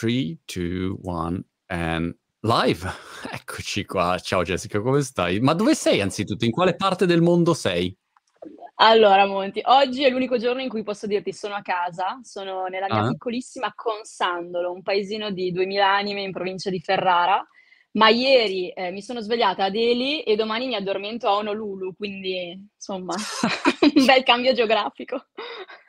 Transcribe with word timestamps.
3, 0.00 0.38
2, 0.46 0.96
1 1.02 1.44
and 1.66 2.16
live. 2.40 2.90
Eccoci 3.30 3.84
qua. 3.84 4.18
Ciao 4.18 4.42
Jessica, 4.42 4.80
come 4.80 5.02
stai? 5.02 5.40
Ma 5.40 5.52
dove 5.52 5.74
sei 5.74 6.00
anzitutto? 6.00 6.46
In 6.46 6.52
quale 6.52 6.74
parte 6.74 7.04
del 7.04 7.20
mondo 7.20 7.52
sei? 7.52 7.94
Allora, 8.76 9.26
Monti, 9.26 9.60
oggi 9.62 10.02
è 10.04 10.08
l'unico 10.08 10.38
giorno 10.38 10.62
in 10.62 10.70
cui 10.70 10.82
posso 10.82 11.06
dirti 11.06 11.34
sono 11.34 11.54
a 11.54 11.60
casa, 11.60 12.18
sono 12.22 12.64
nella 12.68 12.86
mia 12.88 13.02
Ah. 13.02 13.08
piccolissima 13.08 13.74
Consandolo, 13.74 14.72
un 14.72 14.80
paesino 14.80 15.30
di 15.32 15.52
2000 15.52 15.86
anime 15.86 16.22
in 16.22 16.32
provincia 16.32 16.70
di 16.70 16.80
Ferrara, 16.80 17.46
ma 17.92 18.08
ieri, 18.08 18.70
ehm, 18.70 18.92
mi 18.92 19.02
sono 19.02 19.20
svegliata 19.20 19.64
a 19.64 19.70
Delhi 19.70 20.22
e 20.22 20.36
domani 20.36 20.66
mi 20.66 20.74
addormento 20.74 21.26
a 21.26 21.36
Honolulu, 21.36 21.94
quindi 21.96 22.68
insomma 22.74 23.14
un 23.94 24.04
bel 24.04 24.22
cambio 24.22 24.52
geografico. 24.52 25.26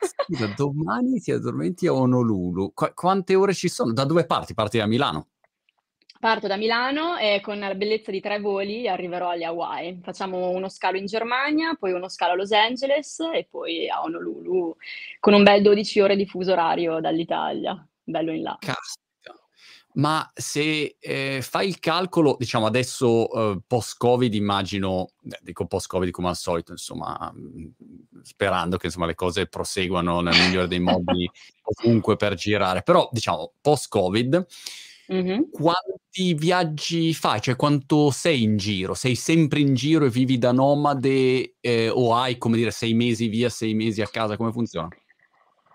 Scusa, 0.00 0.52
domani 0.56 1.20
ti 1.20 1.30
addormenti 1.30 1.86
a 1.86 1.94
Honolulu. 1.94 2.72
Qua 2.74 2.92
quante 2.92 3.34
ore 3.34 3.54
ci 3.54 3.68
sono? 3.68 3.92
Da 3.92 4.04
dove 4.04 4.26
parti? 4.26 4.54
Parti 4.54 4.78
da 4.78 4.86
Milano? 4.86 5.28
Parto 6.22 6.46
da 6.46 6.56
Milano 6.56 7.16
e 7.16 7.40
con 7.42 7.58
la 7.58 7.74
bellezza 7.74 8.12
di 8.12 8.20
3 8.20 8.38
voli 8.38 8.86
arriverò 8.86 9.30
alle 9.30 9.44
Hawaii. 9.44 9.98
Facciamo 10.02 10.50
uno 10.50 10.68
scalo 10.68 10.96
in 10.96 11.06
Germania, 11.06 11.74
poi 11.76 11.90
uno 11.90 12.08
scalo 12.08 12.32
a 12.32 12.36
Los 12.36 12.52
Angeles 12.52 13.18
e 13.34 13.48
poi 13.50 13.90
a 13.90 14.02
Honolulu 14.02 14.76
con 15.18 15.34
un 15.34 15.42
bel 15.42 15.62
12 15.62 16.00
ore 16.00 16.14
di 16.14 16.24
fuso 16.24 16.52
orario 16.52 17.00
dall'Italia. 17.00 17.84
Bello 18.04 18.30
in 18.30 18.42
là. 18.42 18.56
Caspita. 18.60 19.01
Ma 19.94 20.30
se, 20.34 20.96
ehm, 20.98 21.42
fai 21.42 21.68
il 21.68 21.78
calcolo, 21.78 22.36
diciamo 22.38 22.64
adesso, 22.66 23.28
uhm, 23.30 23.62
post-Covid 23.66 24.32
immagino 24.32 25.10
beh, 25.20 25.40
dico 25.42 25.66
post-Covid 25.66 26.10
come 26.10 26.28
al 26.28 26.36
solito 26.36 26.72
insomma, 26.72 27.30
mhmm, 27.34 27.72
sperando 28.22 28.78
che 28.78 28.86
insomma 28.86 29.04
le 29.06 29.14
cose 29.14 29.46
proseguano 29.48 30.20
nel 30.20 30.34
migliore 30.36 30.66
dei 30.68 30.80
modi 30.80 31.30
ovunque 31.62 32.16
per 32.16 32.34
girare, 32.34 32.82
però 32.82 33.08
diciamo 33.12 33.52
post-Covid 33.60 34.46
Mh-mh. 35.08 35.42
quanti 35.50 36.34
viaggi 36.34 37.12
fai? 37.14 37.40
Cioè 37.40 37.56
quanto 37.56 38.10
sei 38.10 38.42
in 38.42 38.56
giro? 38.56 38.94
Sei 38.94 39.14
sempre 39.14 39.60
in 39.60 39.74
giro 39.74 40.06
e 40.06 40.10
vivi 40.10 40.38
da 40.38 40.52
nomade, 40.52 41.56
ehm, 41.60 41.92
o 41.94 42.14
hai, 42.14 42.38
come 42.38 42.56
dire, 42.56 42.70
6 42.70 42.94
mesi 42.94 43.28
via, 43.28 43.48
6 43.50 43.74
mesi 43.74 44.00
a 44.02 44.08
casa? 44.08 44.36
Come 44.36 44.52
funziona? 44.52 44.92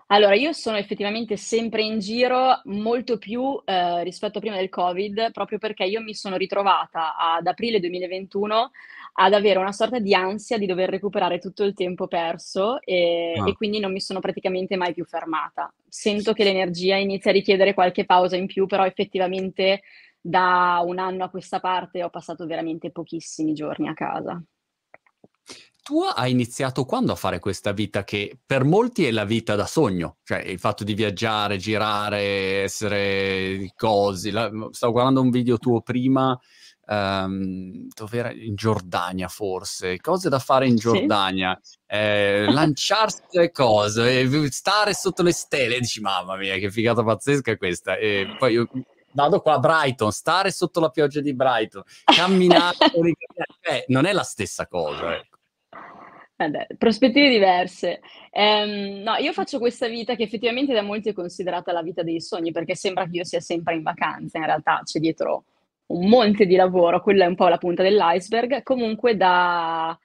Allora, 0.09 0.35
io 0.35 0.53
sono 0.53 0.77
effettivamente 0.77 1.35
sempre 1.35 1.81
in 1.83 1.99
giro, 1.99 2.61
molto 2.65 3.17
più, 3.17 3.61
ehm, 3.65 4.03
rispetto 4.03 4.37
a 4.37 4.41
prima 4.41 4.55
del 4.55 4.69
Covid, 4.69 5.31
proprio 5.33 5.57
perché 5.57 5.83
io 5.83 5.99
mi 6.01 6.13
sono 6.13 6.37
ritrovata 6.37 7.17
ad 7.17 7.45
aprile 7.45 7.81
2021 7.81 8.71
ad 9.19 9.33
avere 9.33 9.59
una 9.59 9.73
sorta 9.73 9.99
di 9.99 10.13
ansia 10.13 10.57
di 10.57 10.65
dover 10.65 10.89
recuperare 10.89 11.39
tutto 11.39 11.63
il 11.65 11.73
tempo 11.73 12.07
perso, 12.07 12.79
ehm, 12.83 13.35
Ah. 13.35 13.43
e 13.43 13.53
quindi 13.53 13.79
non 13.79 13.91
mi 13.91 13.99
sono 13.99 14.21
praticamente 14.21 14.77
mai 14.77 14.93
più 14.93 15.03
fermata. 15.03 15.73
Sento 15.89 16.31
che 16.31 16.45
l'energia 16.45 16.95
inizia 16.95 17.31
a 17.31 17.33
richiedere 17.33 17.73
qualche 17.73 18.05
pausa 18.05 18.37
in 18.37 18.45
più, 18.45 18.65
però 18.65 18.85
effettivamente 18.85 19.81
da 20.21 20.81
1 20.85 20.99
anno 20.99 21.25
a 21.25 21.29
questa 21.29 21.59
parte 21.59 22.01
ho 22.01 22.09
passato 22.09 22.45
veramente 22.45 22.91
pochissimi 22.91 23.51
giorni 23.53 23.89
a 23.89 23.93
casa. 23.93 24.41
Tu 25.87 26.01
hai 26.01 26.31
iniziato 26.31 26.83
quando 26.83 27.13
a 27.13 27.15
fare 27.15 27.39
questa 27.39 27.71
vita 27.71 28.03
che 28.03 28.37
per 28.45 28.65
molti 28.65 29.05
è 29.05 29.11
la 29.11 29.23
vita 29.23 29.55
da 29.55 29.65
sogno, 29.65 30.17
cioè 30.25 30.39
il 30.39 30.59
fatto 30.59 30.83
di 30.83 30.93
viaggiare, 30.93 31.55
girare, 31.55 32.63
essere 32.63 33.71
cosi 33.73 34.31
la 34.31 34.51
stavo 34.71 34.91
guardando 34.91 35.21
un 35.21 35.29
video 35.29 35.57
tuo 35.57 35.79
prima, 35.79 36.37
ehm, 36.87 37.87
dov'era? 37.95 38.33
In 38.33 38.55
Giordania 38.55 39.29
forse, 39.29 40.01
cose 40.01 40.27
da 40.27 40.39
fare 40.39 40.67
in 40.67 40.75
Sì. 40.75 40.89
Giordania, 40.89 41.57
ehm, 41.85 42.51
lanciarsi 42.51 43.21
le 43.29 43.51
cose, 43.51 44.19
e 44.19 44.27
v 44.27 44.47
stare 44.49 44.93
sotto 44.93 45.23
le 45.23 45.31
stelle, 45.31 45.79
dici: 45.79 46.01
"Mamma 46.01 46.35
mia, 46.35 46.57
che 46.57 46.69
figata 46.69 47.01
pazzesca 47.01 47.55
questa." 47.55 47.95
E 47.95 48.33
poi 48.37 48.51
io, 48.55 48.67
vado 49.13 49.39
qua 49.39 49.53
a 49.53 49.59
Brighton, 49.59 50.11
stare 50.11 50.51
sotto 50.51 50.81
la 50.81 50.89
pioggia 50.89 51.21
di 51.21 51.33
Brighton, 51.33 51.81
camminare 52.11 52.75
eh, 53.61 53.85
non 53.87 54.03
è 54.05 54.11
la 54.11 54.23
stessa 54.23 54.67
cosa, 54.67 55.15
ecco. 55.15 55.36
Beh, 56.39 56.67
prospettive 56.77 57.29
diverse. 57.29 57.99
Ehm, 58.31 59.01
no, 59.01 59.15
io 59.15 59.33
faccio 59.33 59.57
questa 59.57 59.87
vita 59.87 60.13
che 60.15 60.21
effettivamente 60.23 60.71
da 60.71 60.83
molti 60.83 61.09
è 61.09 61.13
considerata 61.13 61.71
la 61.71 61.81
vita 61.81 62.03
dei 62.03 62.21
sogni, 62.21 62.51
perché 62.51 62.75
sembra 62.75 63.05
che 63.05 63.17
io 63.17 63.23
sia 63.23 63.39
sempre 63.39 63.73
in 63.73 63.81
vacanza, 63.81 64.37
in 64.37 64.45
realtà 64.45 64.81
c'è 64.83 64.99
dietro 64.99 65.45
un 65.87 66.07
monte 66.07 66.45
di 66.45 66.55
lavoro, 66.55 67.01
quella 67.01 67.25
è 67.25 67.27
un 67.27 67.33
po' 67.35 67.47
la 67.47 67.57
punta 67.57 67.81
dell'iceberg. 67.81 68.61
Comunque 68.61 69.17
da 69.17 69.97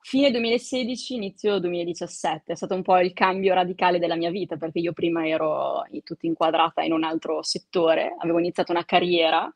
fine 0.00 0.32
2016, 0.32 1.14
inizio 1.14 1.60
2017, 1.60 2.52
è 2.52 2.56
stato 2.56 2.74
un 2.74 2.82
po' 2.82 2.98
il 2.98 3.12
cambio 3.12 3.54
radicale 3.54 4.00
della 4.00 4.16
mia 4.16 4.30
vita, 4.30 4.56
perché 4.56 4.80
io 4.80 4.92
prima 4.92 5.24
ero 5.28 5.84
tutta 6.02 6.26
inquadrata 6.26 6.82
in 6.82 6.92
un 6.92 7.04
altro 7.04 7.44
settore, 7.44 8.16
avevo 8.18 8.40
iniziato 8.40 8.72
una 8.72 8.84
carriera 8.84 9.48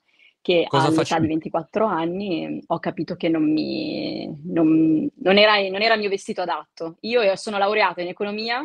che 0.44 0.68
Cosa 0.68 0.90
all'età 0.90 1.18
di 1.18 1.26
facevi? 1.26 1.26
24 1.26 1.86
anni 1.86 2.62
ho 2.66 2.78
capito 2.78 3.14
che 3.16 3.30
non 3.30 3.50
mi 3.50 4.26
non 4.44 5.08
non 5.14 5.38
era 5.38 5.56
non 5.70 5.80
era 5.80 5.94
il 5.94 6.00
mio 6.00 6.10
vestito 6.10 6.42
adatto. 6.42 6.98
Io, 7.00 7.22
ehm, 7.22 7.32
sono 7.34 7.56
laureata 7.56 8.02
in 8.02 8.08
economia, 8.08 8.60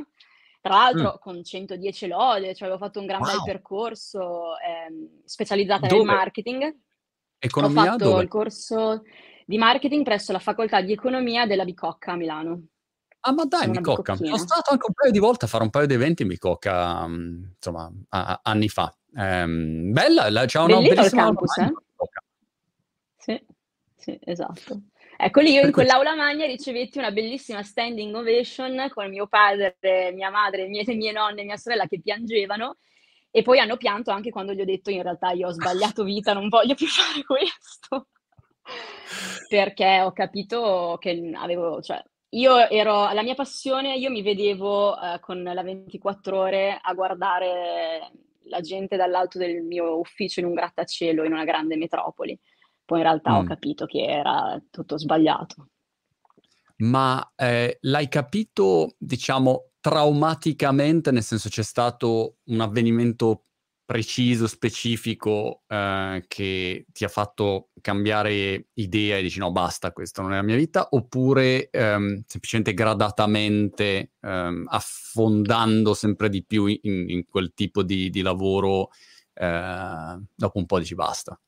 tra 0.59 0.73
l'altro 0.75 1.17
con 1.19 1.41
110 1.41 2.07
lode, 2.07 2.53
cioè 2.53 2.67
avevo 2.67 2.83
fatto 2.83 2.99
un 2.99 3.05
gran 3.05 3.23
bel 3.23 3.41
Wow! 3.41 3.43
percorso, 3.43 4.57
ehm, 4.59 5.21
specializzata 5.23 5.87
nel 5.87 6.01
Dove? 6.01 6.03
marketing. 6.03 6.75
Ho 7.61 7.69
Economia 7.69 7.69
fatto 7.69 8.19
dove? 8.19 8.21
il 8.21 8.27
corso 8.27 9.03
di 9.45 9.57
marketing 9.57 10.03
presso 10.03 10.33
la 10.33 10.39
facoltà 10.39 10.81
di 10.81 10.91
economia 10.91 11.45
della 11.45 11.63
Bicocca 11.65 12.11
a 12.13 12.15
Milano. 12.17 12.63
Ah, 13.23 13.33
ma 13.33 13.43
dai, 13.45 13.69
Bicocca. 13.69 14.17
Sono 14.21 14.37
stato 14.37 14.71
anche 14.71 14.85
un 14.87 14.93
paio 14.93 15.11
di 15.11 15.19
volte 15.19 15.43
a 15.45 15.47
fare 15.49 15.63
un 15.63 15.69
paio 15.69 15.87
di 15.87 15.93
eventi 15.93 16.21
in 16.21 16.29
Bicocca, 16.29 17.05
mhmm, 17.05 17.51
insomma 17.55 17.91
a 18.09 18.25
a 18.27 18.39
anni 18.43 18.69
fa. 18.69 18.93
Ehm, 19.15 19.91
bella, 19.91 20.29
la 20.29 20.45
c'ha 20.45 20.63
una 20.63 20.75
Bellino 20.77 20.95
bellissima 20.95 21.23
campus, 21.23 21.57
eh? 21.57 21.73
Sì, 23.17 23.41
sì, 23.95 24.19
esatto. 24.23 24.81
Ecco 25.17 25.41
lì 25.41 25.51
io 25.51 25.65
in 25.65 25.71
quell'aula 25.73 26.15
magna 26.15 26.45
ricevetti 26.45 26.97
una 26.97 27.11
bellissima 27.11 27.61
standing 27.61 28.15
ovation 28.15 28.89
con 28.93 29.09
mio 29.09 29.27
padre, 29.27 29.75
mia 30.13 30.29
madre, 30.29 30.67
mie 30.67 30.85
mie 30.95 31.11
nonne 31.11 31.41
e 31.41 31.43
mia 31.43 31.57
sorella 31.57 31.87
che 31.87 31.99
piangevano, 31.99 32.77
e 33.29 33.41
poi 33.41 33.59
hanno 33.59 33.75
pianto 33.75 34.11
anche 34.11 34.29
quando 34.29 34.53
gli 34.53 34.61
ho 34.61 34.65
detto: 34.65 34.89
"In 34.91 35.03
realtà 35.03 35.31
io 35.31 35.47
ho 35.47 35.51
sbagliato 35.51 36.03
vita, 36.03 36.31
non 36.33 36.47
voglio 36.47 36.75
più 36.75 36.87
fare 36.87 37.23
questo." 37.25 38.07
Perché 39.49 40.01
ho 40.01 40.11
capito 40.13 40.97
che 40.99 41.31
avevo 41.33 41.81
cioè 41.81 42.01
io 42.33 42.69
ero 42.69 43.11
la 43.11 43.23
mia 43.23 43.33
passione 43.33 43.95
io 43.95 44.11
mi 44.11 44.21
vedevo, 44.21 44.99
ehm, 45.01 45.19
con 45.19 45.41
la 45.43 45.63
24 45.63 46.37
ore 46.39 46.79
a 46.81 46.93
guardare 46.93 48.11
la 48.49 48.61
gente 48.61 48.97
dall'alto 48.97 49.37
del 49.37 49.63
mio 49.63 49.97
ufficio 49.99 50.39
in 50.39 50.47
un 50.47 50.53
grattacielo 50.53 51.23
in 51.23 51.31
una 51.31 51.45
grande 51.45 51.77
metropoli. 51.77 52.37
Poi 52.83 52.97
in 52.99 53.03
realtà 53.03 53.37
ho 53.37 53.43
Mh. 53.43 53.47
capito 53.47 53.85
che 53.85 54.03
era 54.03 54.61
tutto 54.69 54.97
sbagliato. 54.97 55.69
Ma, 56.77 57.33
ehm, 57.35 57.71
l'hai 57.81 58.07
capito, 58.07 58.95
diciamo, 58.97 59.71
traumaticamente, 59.79 61.11
nel 61.11 61.23
senso 61.23 61.49
c'è 61.49 61.63
stato 61.63 62.37
un 62.45 62.61
avvenimento 62.61 63.45
preciso, 63.89 64.45
specifico, 64.45 65.63
ehm, 65.67 66.21
che 66.27 66.85
ti 66.93 67.03
ha 67.05 67.07
fatto 67.07 67.69
cambiare 67.81 68.67
idea 68.75 69.17
e 69.17 69.23
dici: 69.23 69.39
"No 69.39 69.51
basta, 69.51 69.91
questa 69.91 70.21
non 70.21 70.31
è 70.33 70.35
la 70.35 70.43
mia 70.43 70.55
vita", 70.55 70.89
oppure, 70.91 71.69
ehm, 71.71 72.21
semplicemente 72.27 72.75
gradatamente, 72.75 74.11
ehm, 74.21 74.65
affondando 74.69 75.95
sempre 75.95 76.29
di 76.29 76.43
più 76.45 76.67
in 76.67 77.09
in 77.09 77.25
quel 77.27 77.53
tipo 77.55 77.81
di 77.81 78.11
di 78.11 78.21
lavoro, 78.21 78.89
ehm, 79.33 80.23
dopo 80.35 80.59
un 80.59 80.65
po' 80.67 80.77
dici: 80.77 80.93
"Basta"? 80.93 81.39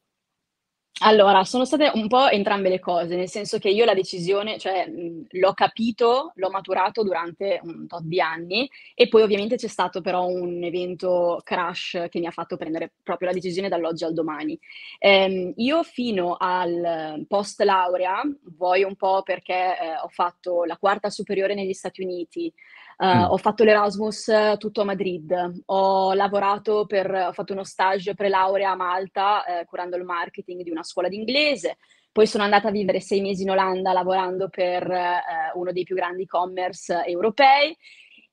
Allora, 1.03 1.43
sono 1.45 1.65
state 1.65 1.89
un 1.95 2.07
po' 2.07 2.27
entrambe 2.27 2.69
le 2.69 2.79
cose, 2.79 3.15
nel 3.15 3.27
senso 3.27 3.57
che 3.57 3.69
io 3.69 3.85
la 3.85 3.95
decisione 3.95 4.59
cioè, 4.59 4.87
mhmm, 4.87 5.25
l'ho 5.31 5.53
capito, 5.53 6.31
l'ho 6.35 6.49
maturato 6.51 7.01
durante 7.03 7.59
un 7.63 7.87
tot 7.87 8.03
di 8.03 8.21
anni 8.21 8.69
e 8.93 9.07
poi 9.07 9.23
ovviamente 9.23 9.55
c'è 9.55 9.67
stato 9.67 10.01
però 10.01 10.27
un 10.27 10.61
evento 10.63 11.41
crash 11.43 12.05
che 12.07 12.19
mi 12.19 12.27
ha 12.27 12.31
fatto 12.31 12.55
prendere 12.55 12.93
proprio 13.01 13.29
la 13.29 13.33
decisione 13.33 13.67
dall'oggi 13.67 14.03
al 14.03 14.13
domani. 14.13 14.59
Ehm, 14.99 15.53
io 15.55 15.81
fino 15.81 16.35
al 16.39 17.25
post 17.27 17.61
laurea, 17.61 18.21
vuoi 18.55 18.83
un 18.83 18.95
po' 18.95 19.23
perché, 19.23 19.53
ehm, 19.79 20.01
ho 20.03 20.07
fatto 20.09 20.65
la 20.65 20.77
quarta 20.77 21.09
superiore 21.09 21.55
negli 21.55 21.73
Stati 21.73 22.03
Uniti, 22.03 22.53
uhm, 23.01 23.07
Mh. 23.19 23.25
ho 23.31 23.37
fatto 23.37 23.63
l'Erasmus 23.63 24.31
tutto 24.57 24.81
a 24.81 24.85
Madrid, 24.85 25.33
ho 25.67 26.13
lavorato 26.13 26.85
per 26.85 27.11
ho 27.11 27.33
fatto 27.33 27.53
uno 27.53 27.63
stage 27.63 28.13
pre-laurea 28.15 28.71
a 28.71 28.75
Malta, 28.75 29.43
ehm, 29.45 29.65
curando 29.65 29.97
il 29.97 30.03
marketing 30.05 30.63
di 30.63 30.71
una 30.71 30.83
scuola 30.83 31.09
d'inglese, 31.09 31.77
poi 32.11 32.27
sono 32.27 32.43
andata 32.43 32.67
a 32.69 32.71
vivere 32.71 32.99
6 33.01 33.21
mesi 33.21 33.43
in 33.43 33.51
Olanda 33.51 33.93
lavorando 33.93 34.49
per, 34.49 34.89
ehm, 34.89 35.19
uno 35.55 35.71
dei 35.71 35.83
più 35.83 35.95
grandi 35.95 36.23
e-commerce 36.23 37.03
europei. 37.05 37.75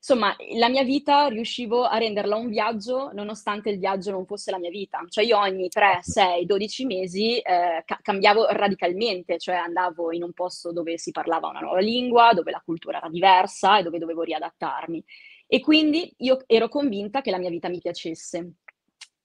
Insomma, 0.00 0.34
la 0.56 0.68
mia 0.68 0.84
vita 0.84 1.26
riuscivo 1.26 1.82
a 1.84 1.98
renderla 1.98 2.36
un 2.36 2.48
viaggio, 2.48 3.10
nonostante 3.12 3.68
il 3.70 3.78
viaggio 3.78 4.10
non 4.12 4.26
fosse 4.26 4.50
la 4.52 4.58
mia 4.58 4.70
vita. 4.70 5.04
Cioè 5.08 5.24
io 5.24 5.36
ogni 5.38 5.68
3, 5.68 5.98
6, 6.02 6.46
12 6.46 6.84
mesi, 6.86 7.38
ehm, 7.38 7.82
ca 7.84 7.98
cambiavo 8.00 8.46
radicalmente, 8.46 9.38
cioè 9.38 9.56
andavo 9.56 10.12
in 10.12 10.22
un 10.22 10.32
posto 10.32 10.72
dove 10.72 10.98
si 10.98 11.10
parlava 11.10 11.48
una 11.48 11.60
nuova 11.60 11.80
lingua, 11.80 12.32
dove 12.32 12.50
la 12.52 12.62
cultura 12.64 12.98
era 12.98 13.08
diversa 13.08 13.78
e 13.78 13.82
dove 13.82 13.98
dovevo 13.98 14.22
riadattarmi. 14.22 15.04
E 15.48 15.60
quindi 15.60 16.12
io 16.18 16.38
ero 16.46 16.68
convinta 16.68 17.20
che 17.20 17.30
la 17.30 17.38
mia 17.38 17.50
vita 17.50 17.68
mi 17.68 17.80
piacesse. 17.80 18.52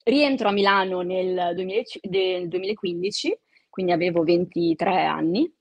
rientro 0.05 0.49
a 0.49 0.51
Milano 0.51 1.01
nel 1.01 1.53
2015, 1.55 3.37
quindi 3.69 3.91
avevo 3.91 4.23
23 4.23 5.03
anni, 5.05 5.51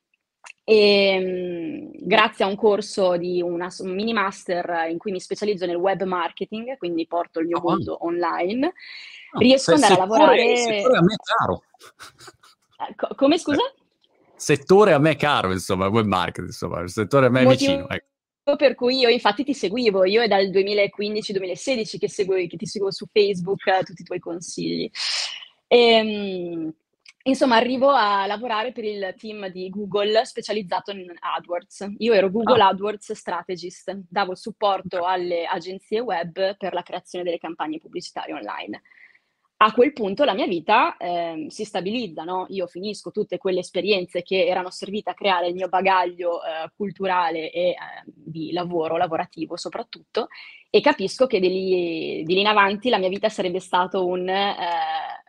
e 0.65 1.19
mm, 1.21 2.06
grazie 2.06 2.44
a 2.44 2.49
un 2.49 2.56
corso 2.56 3.17
di 3.17 3.43
una, 3.43 3.69
un 3.79 3.94
mini 3.94 4.12
master 4.12 4.87
in 4.91 4.99
cui 4.99 5.11
mi 5.11 5.21
specializzo 5.21 5.67
nel 5.67 5.77
web 5.77 6.03
marketing, 6.03 6.77
quindi 6.77 7.06
porto 7.06 7.41
il 7.41 7.47
mio 7.47 7.59
oh, 7.59 7.62
mondo 7.62 8.05
online, 8.05 8.73
no, 9.33 9.41
riesco 9.41 9.73
ad 9.73 9.83
andare 9.83 9.94
a 9.94 9.99
lavorare... 9.99 10.56
Settore 10.56 10.97
a 10.97 11.03
me 11.03 11.17
caro. 11.23 11.62
Eh, 12.89 13.15
come 13.15 13.39
scusa? 13.39 13.62
Settore 14.37 14.93
a 14.93 14.99
me 14.99 15.17
caro, 15.17 15.53
insomma, 15.53 15.89
web 15.89 16.06
marketing, 16.06 16.49
insomma, 16.49 16.81
il 16.81 16.91
settore 16.91 17.27
a 17.27 17.31
me 17.31 17.43
Motivo... 17.43 17.73
vicino. 17.73 17.88
Ecco 17.88 18.11
per 18.56 18.75
cui 18.75 18.99
io 18.99 19.09
infatti 19.09 19.45
ti 19.45 19.55
seguivo, 19.55 20.05
io 20.05 20.21
è 20.21 20.27
dal 20.27 20.49
2015-2016 20.49 21.99
che, 21.99 22.09
seguo, 22.09 22.35
che 22.35 22.56
ti 22.56 22.67
seguo 22.67 22.91
su 22.91 23.06
Facebook, 23.06 23.65
eh, 23.69 23.85
tutti 23.85 24.03
i 24.03 24.05
tuoi 24.05 24.19
consigli. 24.19 24.91
E, 25.69 25.79
ehm, 25.79 26.75
insomma, 27.25 27.57
arrivo 27.57 27.91
a 27.91 28.27
lavorare 28.27 28.73
per 28.73 28.85
il 28.85 29.15
team 29.17 29.49
di 29.49 29.69
Google 29.69 30.25
specializzato 30.25 30.91
in 30.91 31.13
AdWords. 31.19 31.95
Io 31.99 32.13
ero 32.13 32.31
Google 32.31 32.63
ah. 32.63 32.69
AdWords 32.69 33.13
Strategist, 33.13 33.93
davo 34.09 34.35
supporto 34.35 35.05
alle 35.05 35.45
agenzie 35.47 36.01
web 36.01 36.57
per 36.57 36.73
la 36.73 36.83
creazione 36.83 37.25
delle 37.25 37.39
campagne 37.39 37.79
pubblicitarie 37.79 38.35
online 38.35 38.83
a 39.65 39.73
quel 39.73 39.93
punto 39.93 40.25
la 40.25 40.35
mia 40.35 40.47
vita 40.47 40.97
eh, 40.97 41.47
si 41.49 41.65
stabilizza, 41.65 42.25
no? 42.25 42.47
Io 42.49 42.67
finisco 42.67 43.13
tutte 43.13 43.39
quelle 43.39 43.61
esperienze 43.61 44.23
che 44.23 44.45
erano 44.45 44.71
servite 44.71 45.11
a 45.11 45.15
creare 45.15 45.47
il 45.47 45.55
mio 45.55 45.69
bagaglio 45.69 46.43
eh, 46.43 46.71
culturale 46.77 47.51
e 47.53 47.69
eh, 47.69 47.77
di 48.05 48.51
lavoro, 48.51 48.97
lavorativo 48.97 49.57
soprattutto, 49.57 50.29
e 50.69 50.81
capisco 50.81 51.27
che 51.27 51.39
di 51.39 51.49
lì, 51.49 52.25
di 52.25 52.35
lì, 52.35 52.41
in 52.41 52.47
avanti 52.49 52.89
la 52.89 52.99
mia 52.99 53.09
vita 53.09 53.29
sarebbe 53.29 53.61
stato 53.61 54.05
un, 54.05 54.29
eh, 54.29 55.22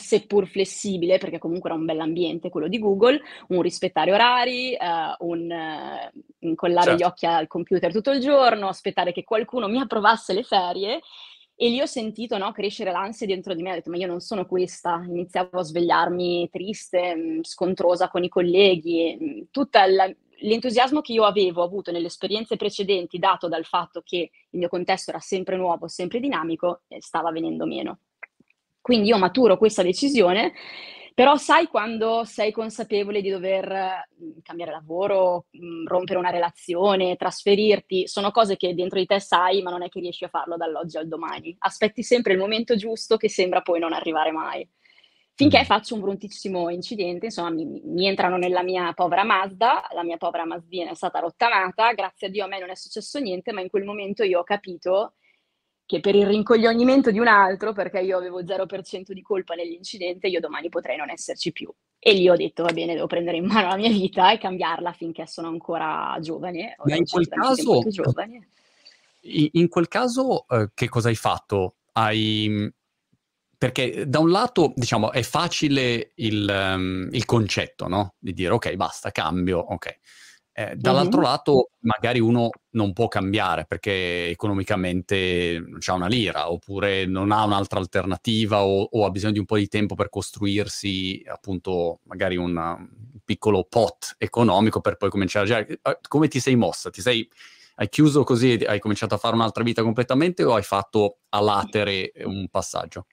seppur 0.00 0.46
flessibile, 0.48 1.18
perché 1.18 1.38
comunque 1.38 1.70
era 1.70 1.78
un 1.78 1.84
bell'ambiente 1.84 2.48
quello 2.48 2.68
di 2.68 2.78
Google, 2.78 3.20
un 3.48 3.62
rispettare 3.62 4.12
orari, 4.12 4.74
eh, 4.74 5.14
un 5.20 5.50
eh, 5.50 6.12
incollare 6.40 6.88
certo. 6.88 7.02
gli 7.02 7.06
occhi 7.06 7.26
al 7.26 7.46
computer 7.46 7.92
tutto 7.92 8.10
il 8.10 8.20
giorno, 8.20 8.68
aspettare 8.68 9.12
che 9.12 9.24
qualcuno 9.24 9.68
mi 9.68 9.78
approvasse 9.78 10.32
le 10.32 10.42
ferie 10.42 11.00
e 11.62 11.68
lì 11.68 11.78
ho 11.78 11.86
sentito 11.86 12.38
no, 12.38 12.52
crescere 12.52 12.90
l'ansia 12.90 13.26
dentro 13.26 13.52
di 13.52 13.60
me, 13.60 13.72
ho 13.72 13.74
detto 13.74 13.90
ma 13.90 13.98
io 13.98 14.06
non 14.06 14.20
sono 14.20 14.46
questa, 14.46 15.04
iniziavo 15.06 15.58
a 15.58 15.62
svegliarmi 15.62 16.48
triste, 16.50 17.14
mm, 17.14 17.40
scontrosa 17.42 18.08
con 18.08 18.24
i 18.24 18.30
colleghi, 18.30 19.18
mm, 19.20 19.40
tutto 19.50 19.78
l'entusiasmo 20.38 21.02
che 21.02 21.12
io 21.12 21.24
avevo 21.24 21.62
avuto 21.62 21.92
nelle 21.92 22.06
esperienze 22.06 22.56
precedenti, 22.56 23.18
dato 23.18 23.46
dal 23.46 23.66
fatto 23.66 24.00
che 24.02 24.30
il 24.48 24.58
mio 24.58 24.70
contesto 24.70 25.10
era 25.10 25.20
sempre 25.20 25.58
nuovo, 25.58 25.86
sempre 25.86 26.18
dinamico, 26.18 26.80
eh, 26.88 27.02
stava 27.02 27.30
venendo 27.30 27.66
meno. 27.66 27.98
Quindi 28.90 29.06
io 29.06 29.18
maturo 29.18 29.56
questa 29.56 29.84
decisione 29.84 30.52
però 31.14 31.36
sai 31.36 31.68
quando 31.68 32.24
sei 32.24 32.50
consapevole 32.50 33.20
di 33.20 33.30
dover 33.30 33.68
mhmm, 34.18 34.40
cambiare 34.42 34.72
lavoro, 34.72 35.46
mhmm, 35.50 35.86
rompere 35.86 36.18
una 36.18 36.30
relazione, 36.30 37.14
trasferirti, 37.14 38.08
sono 38.08 38.32
cose 38.32 38.56
che 38.56 38.74
dentro 38.74 38.98
di 38.98 39.06
te 39.06 39.20
sai, 39.20 39.62
ma 39.62 39.70
non 39.70 39.84
è 39.84 39.88
che 39.88 40.00
riesci 40.00 40.24
a 40.24 40.28
farlo 40.28 40.56
dall'oggi 40.56 40.96
al 40.96 41.06
domani. 41.06 41.54
Aspetti 41.58 42.02
sempre 42.02 42.32
il 42.32 42.38
momento 42.40 42.74
giusto 42.74 43.16
che 43.16 43.28
sembra 43.28 43.60
poi 43.60 43.78
non 43.78 43.92
arrivare 43.92 44.32
mai. 44.32 44.68
Finché 45.34 45.64
faccio 45.64 45.94
un 45.94 46.00
bruttissimo 46.00 46.68
incidente, 46.70 47.26
insomma, 47.26 47.50
mi, 47.50 47.66
mi 47.84 48.08
entrano 48.08 48.38
nella 48.38 48.64
mia 48.64 48.92
povera 48.92 49.22
Mazda, 49.22 49.86
la 49.92 50.02
mia 50.02 50.16
povera 50.16 50.44
Mazdina 50.46 50.90
è 50.90 50.94
stata 50.94 51.20
rottamata, 51.20 51.92
grazie 51.92 52.26
a 52.26 52.30
Dio 52.30 52.44
a 52.44 52.48
me 52.48 52.58
non 52.58 52.70
è 52.70 52.74
successo 52.74 53.20
niente, 53.20 53.52
ma 53.52 53.60
in 53.60 53.68
quel 53.68 53.84
momento 53.84 54.24
io 54.24 54.40
ho 54.40 54.44
capito 54.44 55.14
che 55.90 55.98
per 55.98 56.14
il 56.14 56.24
rincoglionimento 56.24 57.10
di 57.10 57.18
un 57.18 57.26
altro, 57.26 57.72
perché 57.72 57.98
io 57.98 58.16
avevo 58.16 58.44
0% 58.44 59.10
di 59.10 59.22
colpa 59.22 59.56
nell'incidente, 59.56 60.28
io 60.28 60.38
domani 60.38 60.68
potrei 60.68 60.96
non 60.96 61.10
esserci 61.10 61.50
più. 61.50 61.68
E 61.98 62.12
lì 62.12 62.28
ho 62.28 62.36
detto, 62.36 62.62
va 62.62 62.72
bene, 62.72 62.94
devo 62.94 63.08
prendere 63.08 63.38
in 63.38 63.46
mano 63.46 63.70
la 63.70 63.76
mia 63.76 63.88
vita 63.88 64.30
e 64.30 64.38
cambiarla 64.38 64.92
finché 64.92 65.26
sono 65.26 65.48
ancora 65.48 66.16
giovane. 66.20 66.76
Ma 66.84 66.94
in 66.94 67.04
quel, 67.04 67.26
caso, 67.26 67.82
in 69.22 69.68
quel 69.68 69.88
caso, 69.88 70.46
eh, 70.46 70.70
che 70.74 70.88
cosa 70.88 71.08
hai 71.08 71.16
fatto? 71.16 71.78
Hai... 71.90 72.72
Perché 73.58 74.08
da 74.08 74.20
un 74.20 74.30
lato, 74.30 74.72
diciamo, 74.76 75.10
è 75.10 75.22
facile 75.22 76.12
il, 76.14 76.48
um, 76.48 77.08
il 77.10 77.24
concetto, 77.24 77.88
no? 77.88 78.14
Di 78.16 78.32
dire, 78.32 78.52
ok, 78.52 78.76
basta, 78.76 79.10
cambio, 79.10 79.58
ok. 79.58 79.98
Eh, 80.60 80.76
dall'altro 80.76 81.20
mm-hmm. 81.20 81.30
lato, 81.30 81.70
magari 81.80 82.20
uno 82.20 82.50
non 82.72 82.92
può 82.92 83.08
cambiare 83.08 83.64
perché 83.64 84.28
economicamente 84.28 85.58
non 85.58 85.78
c'ha 85.78 85.94
una 85.94 86.06
lira, 86.06 86.52
oppure 86.52 87.06
non 87.06 87.32
ha 87.32 87.44
un'altra 87.44 87.78
alternativa 87.78 88.62
o, 88.62 88.82
o, 88.82 89.06
ha 89.06 89.10
bisogno 89.10 89.32
di 89.32 89.38
un 89.38 89.46
po' 89.46 89.56
di 89.56 89.68
tempo 89.68 89.94
per 89.94 90.10
costruirsi 90.10 91.24
appunto 91.26 92.00
magari 92.02 92.36
un, 92.36 92.54
un 92.56 93.18
piccolo 93.24 93.64
pot 93.66 94.16
economico 94.18 94.82
per 94.82 94.96
poi 94.96 95.08
cominciare 95.08 95.44
a 95.46 95.48
girare. 95.48 95.80
Eh, 95.82 95.98
come 96.06 96.28
ti 96.28 96.40
sei 96.40 96.56
mossa? 96.56 96.90
Ti 96.90 97.00
sei, 97.00 97.26
hai 97.76 97.88
chiuso 97.88 98.22
così, 98.22 98.62
hai 98.66 98.80
cominciato 98.80 99.14
a 99.14 99.18
fare 99.18 99.34
un'altra 99.34 99.64
vita 99.64 99.82
completamente 99.82 100.44
o 100.44 100.54
hai 100.56 100.62
fatto 100.62 101.20
a 101.30 101.40
latere 101.40 102.12
un 102.24 102.48
passaggio? 102.50 103.06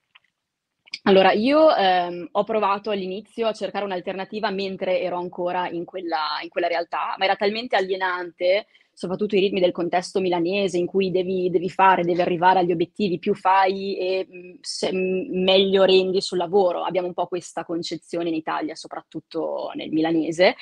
Allora, 1.03 1.31
io 1.33 1.73
ehm, 1.75 2.27
ho 2.31 2.43
provato 2.43 2.91
all'inizio 2.91 3.47
a 3.47 3.53
cercare 3.53 3.85
un'alternativa 3.85 4.49
mentre 4.51 5.01
ero 5.01 5.17
ancora 5.17 5.69
in 5.69 5.85
quella, 5.85 6.39
in 6.41 6.49
quella 6.49 6.67
realtà, 6.67 7.15
ma 7.17 7.25
era 7.25 7.35
talmente 7.35 7.75
alienante, 7.75 8.67
soprattutto 8.93 9.35
i 9.35 9.39
ritmi 9.39 9.59
del 9.59 9.71
contesto 9.71 10.19
milanese, 10.19 10.77
in 10.77 10.85
cui 10.85 11.11
devi, 11.11 11.49
devi 11.49 11.69
fare, 11.69 12.03
devi 12.03 12.21
arrivare 12.21 12.59
agli 12.59 12.71
obiettivi, 12.71 13.19
più 13.19 13.33
fai 13.35 13.97
e 13.97 14.27
mm, 14.29 14.55
se, 14.61 14.91
mm, 14.93 15.43
meglio 15.43 15.83
rendi 15.83 16.21
sul 16.21 16.37
lavoro. 16.37 16.83
Abbiamo 16.83 17.07
un 17.07 17.13
po' 17.13 17.27
questa 17.27 17.63
concezione 17.65 18.29
in 18.29 18.35
Italia, 18.35 18.75
soprattutto 18.75 19.71
nel 19.75 19.91
milanese. 19.91 20.55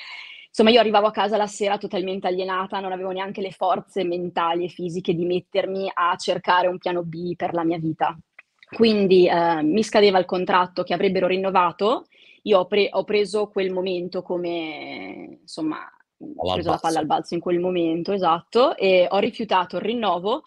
Insomma, 0.48 0.70
io 0.70 0.80
arrivavo 0.80 1.06
a 1.06 1.10
casa 1.10 1.36
la 1.36 1.46
sera 1.46 1.76
totalmente 1.78 2.26
alienata, 2.26 2.80
non 2.80 2.92
avevo 2.92 3.10
neanche 3.10 3.40
le 3.42 3.50
forze 3.52 4.04
mentali 4.04 4.64
e 4.64 4.68
fisiche 4.68 5.14
di 5.14 5.24
mettermi 5.24 5.90
a 5.92 6.16
cercare 6.16 6.66
un 6.68 6.78
piano 6.78 7.02
B 7.04 7.34
per 7.36 7.52
la 7.52 7.64
mia 7.64 7.78
vita. 7.78 8.16
Quindi 8.68 9.28
eh, 9.28 9.62
mi 9.62 9.82
scadeva 9.82 10.18
il 10.18 10.24
contratto 10.24 10.82
che 10.82 10.92
avrebbero 10.92 11.28
rinnovato, 11.28 12.06
io 12.42 12.60
ho, 12.60 12.66
pre- 12.66 12.88
ho 12.90 13.04
preso 13.04 13.48
quel 13.48 13.70
momento 13.70 14.22
come, 14.22 15.38
insomma, 15.42 15.78
ho 16.18 16.52
preso 16.52 16.70
la 16.70 16.78
palla 16.78 16.98
al 16.98 17.06
balzo 17.06 17.34
in 17.34 17.40
quel 17.40 17.60
momento, 17.60 18.12
esatto, 18.12 18.76
e 18.76 19.06
ho 19.08 19.18
rifiutato 19.18 19.76
il 19.76 19.82
rinnovo. 19.82 20.42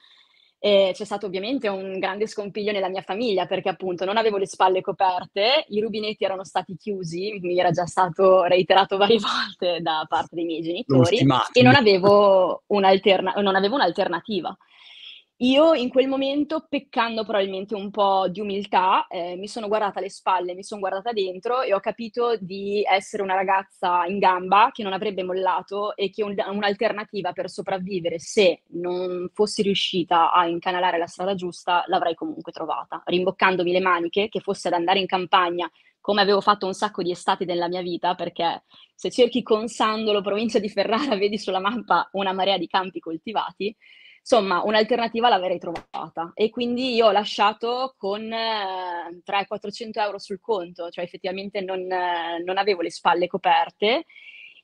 E 0.62 0.92
c'è 0.94 1.06
stato 1.06 1.26
ovviamente 1.26 1.70
un 1.70 2.00
grande 2.00 2.28
scompiglio 2.28 2.74
nella 2.74 2.90
mia 2.90 3.02
famiglia 3.02 3.46
perché 3.46 3.70
appunto 3.70 4.04
non 4.04 4.18
avevo 4.18 4.36
le 4.36 4.46
spalle 4.46 4.82
coperte, 4.82 5.64
i 5.70 5.80
rubinetti 5.80 6.26
erano 6.26 6.44
stati 6.44 6.76
chiusi, 6.76 7.40
mi 7.42 7.58
era 7.58 7.72
già 7.72 7.86
stato 7.86 8.44
reiterato 8.44 8.98
varie 8.98 9.20
volte 9.24 9.80
da 9.80 10.06
parte 10.10 10.36
dei 10.36 10.44
miei 10.44 10.62
genitori 10.62 11.26
e 11.54 11.62
non 11.62 11.76
avevo, 11.76 12.64
non 12.68 12.84
avevo 13.56 13.76
un'alternativa. 13.76 14.58
Io 15.42 15.74
in 15.74 15.88
quel 15.88 16.10
momento, 16.10 16.66
peccando 16.68 17.24
probabilmente 17.24 17.74
un 17.74 17.92
po' 17.92 18.28
di 18.28 18.42
umiltà, 18.42 19.08
eh, 19.08 19.38
mi 19.38 19.48
sono 19.48 19.70
guardata 19.70 20.00
alle 20.00 20.10
spalle, 20.10 20.54
mi 20.54 20.64
sono 20.64 20.82
guardata 20.82 21.14
dentro 21.14 21.62
e 21.62 21.74
ho 21.74 21.80
capito 21.80 22.36
di 22.38 22.84
essere 22.86 23.24
una 23.24 23.36
ragazza 23.36 24.04
in 24.06 24.20
gamba 24.20 24.70
che 24.74 24.84
non 24.84 24.92
avrebbe 24.92 25.24
mollato 25.24 25.96
e 25.96 26.10
che 26.10 26.24
un, 26.24 26.36
un'alternativa 26.46 27.32
per 27.32 27.50
sopravvivere, 27.50 28.20
se 28.20 28.64
non 28.72 29.30
fossi 29.34 29.62
riuscita 29.62 30.34
a 30.34 30.46
incanalare 30.46 30.98
la 30.98 31.08
strada 31.08 31.36
giusta, 31.36 31.86
l'avrei 31.88 32.16
comunque 32.16 32.52
trovata, 32.52 33.02
rimboccandomi 33.06 33.72
le 33.72 33.80
maniche, 33.80 34.28
che 34.28 34.42
fosse 34.42 34.68
ad 34.68 34.74
andare 34.74 35.00
in 35.00 35.08
campagna 35.08 35.72
come 36.02 36.22
avevo 36.22 36.42
fatto 36.42 36.66
un 36.66 36.74
sacco 36.74 37.02
di 37.02 37.12
estati 37.12 37.46
nella 37.46 37.70
mia 37.70 37.82
vita, 37.82 38.14
perché 38.14 38.64
se 38.94 39.10
cerchi 39.10 39.42
con 39.42 39.70
Sandolo, 39.70 40.20
provincia 40.22 40.60
di 40.60 40.68
Ferrara, 40.68 41.16
vedi 41.16 41.38
sulla 41.38 41.60
mappa 41.60 42.10
una 42.14 42.34
marea 42.34 42.58
di 42.58 42.68
campi 42.68 43.00
coltivati, 43.00 43.74
Insomma, 44.20 44.62
un'alternativa 44.64 45.30
l'avrei 45.30 45.58
trovata 45.58 46.32
e 46.36 46.50
quindi 46.50 46.94
io 46.94 47.08
ho 47.08 47.12
lasciato 47.12 47.96
con 47.98 48.32
eh, 48.32 49.22
300-400 49.26 50.02
euro 50.02 50.20
sul 50.20 50.40
conto, 50.40 50.90
cioè 50.90 51.04
effettivamente 51.04 51.62
non, 51.62 51.80
eh, 51.92 52.42
non 52.44 52.58
avevo 52.58 52.82
le 52.82 52.92
spalle 52.92 53.28
coperte. 53.28 54.06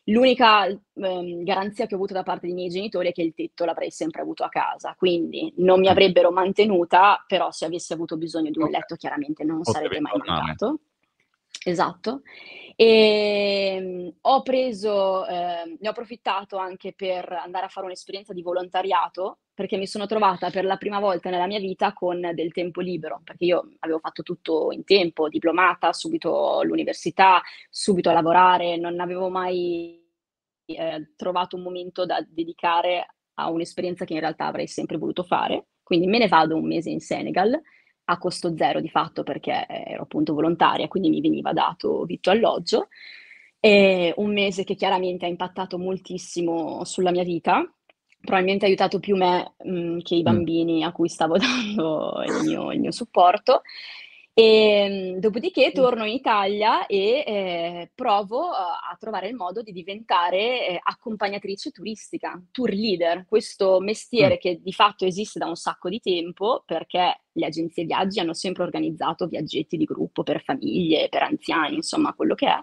L'unica 0.09 0.67
ehm, 0.67 1.43
garanzia 1.43 1.87
che 1.87 1.95
ho 1.95 1.97
avuto 1.97 2.13
da 2.13 2.21
parte 2.21 2.45
dei 2.45 2.53
miei 2.53 2.69
genitori 2.69 3.09
è 3.09 3.11
che 3.11 3.23
il 3.23 3.33
tetto 3.33 3.65
l'avrei 3.65 3.89
sempre 3.89 4.21
avuto 4.21 4.43
a 4.43 4.49
casa, 4.49 4.93
quindi 4.95 5.51
non 5.57 5.79
mi 5.79 5.87
avrebbero 5.87 6.31
mantenuta, 6.31 7.23
però 7.25 7.49
se 7.49 7.65
avessi 7.65 7.91
avuto 7.91 8.15
bisogno 8.15 8.51
di 8.51 8.59
un 8.59 8.69
letto 8.69 8.95
chiaramente 8.95 9.43
non 9.43 9.63
sarebbe 9.63 9.99
mai 9.99 10.15
mancato. 10.23 10.79
Esatto. 11.63 12.21
E 12.75 13.75
ehm, 13.77 14.13
ho 14.21 14.41
preso, 14.43 15.25
eh, 15.25 15.77
ne 15.79 15.87
ho 15.87 15.91
approfittato 15.91 16.57
anche 16.57 16.93
per 16.93 17.31
andare 17.31 17.65
a 17.65 17.69
fare 17.69 17.87
un'esperienza 17.87 18.33
di 18.33 18.43
volontariato, 18.43 19.39
perché 19.55 19.77
mi 19.77 19.87
sono 19.87 20.05
trovata 20.05 20.49
per 20.51 20.65
la 20.65 20.75
prima 20.75 20.99
volta 20.99 21.29
nella 21.29 21.47
mia 21.47 21.59
vita 21.59 21.93
con 21.93 22.19
del 22.33 22.51
tempo 22.51 22.81
libero, 22.81 23.21
perché 23.23 23.45
io 23.45 23.69
avevo 23.79 23.99
fatto 23.99 24.21
tutto 24.21 24.71
in 24.71 24.83
tempo, 24.83 25.29
diplomata, 25.29 25.93
subito 25.93 26.59
all'università, 26.59 27.41
subito 27.69 28.09
a 28.09 28.13
lavorare, 28.13 28.77
non 28.77 28.99
avevo 28.99 29.29
mai 29.29 30.03
eh, 30.65 31.13
trovato 31.15 31.55
un 31.55 31.63
momento 31.63 32.05
da 32.05 32.23
dedicare 32.27 33.07
a 33.35 33.49
un'esperienza 33.49 34.05
che 34.05 34.13
in 34.13 34.19
realtà 34.19 34.45
avrei 34.45 34.67
sempre 34.67 34.97
voluto 34.97 35.23
fare. 35.23 35.67
Quindi 35.81 36.07
me 36.07 36.17
ne 36.17 36.27
vado 36.27 36.57
un 36.57 36.67
mese 36.67 36.89
in 36.89 36.99
Senegal 36.99 37.59
a 38.07 38.17
costo 38.17 38.55
zero 38.55 38.81
di 38.81 38.89
fatto 38.89 39.23
perché 39.23 39.65
ero 39.67 40.03
appunto 40.03 40.33
volontaria, 40.33 40.87
quindi 40.87 41.09
mi 41.09 41.21
veniva 41.21 41.53
dato 41.53 42.03
vitto 42.03 42.29
alloggio. 42.29 42.89
E 43.59 44.13
un 44.17 44.31
mese 44.33 44.63
che 44.63 44.75
chiaramente 44.75 45.25
ha 45.25 45.29
impattato 45.29 45.77
moltissimo 45.77 46.83
sulla 46.83 47.11
mia 47.11 47.23
vita, 47.23 47.67
probabilmente 48.25 48.65
ha 48.65 48.67
aiutato 48.67 48.99
più 48.99 49.15
me 49.15 49.53
mh, 49.63 49.71
mm, 49.71 49.99
che 49.99 50.15
i 50.15 50.21
bambini 50.23 50.83
a 50.83 50.91
cui 50.91 51.07
stavo 51.07 51.37
dando 51.39 52.21
il 52.25 52.43
mio, 52.43 52.71
il 52.71 52.79
mio 52.81 52.91
supporto. 52.91 53.61
E, 54.37 55.13
ehm, 55.13 55.19
dopodiché 55.19 55.71
torno 55.71 56.03
in 56.03 56.11
Italia 56.11 56.87
e 56.87 57.23
eh, 57.25 57.91
provo 57.95 58.49
a, 58.49 58.81
a, 58.91 58.97
trovare 58.99 59.29
il 59.29 59.35
modo 59.35 59.61
di 59.61 59.71
diventare 59.71 60.67
eh, 60.67 60.79
accompagnatrice 60.83 61.71
turistica, 61.71 62.37
tour 62.51 62.69
leader, 62.69 63.25
questo 63.25 63.79
mestiere 63.79 64.35
mm. 64.35 64.39
che 64.39 64.59
di 64.61 64.73
fatto 64.73 65.05
esiste 65.05 65.39
da 65.39 65.47
un 65.47 65.55
sacco 65.55 65.87
di 65.87 66.01
tempo 66.01 66.63
perché 66.65 67.21
le 67.31 67.45
agenzie 67.45 67.85
viaggi 67.85 68.19
hanno 68.19 68.33
sempre 68.33 68.63
organizzato 68.63 69.25
viaggetti 69.27 69.77
di 69.77 69.85
gruppo 69.85 70.23
per 70.23 70.43
famiglie, 70.43 71.07
per 71.07 71.23
anziani, 71.23 71.75
insomma 71.75 72.13
quello 72.13 72.35
che 72.35 72.47
è. 72.47 72.61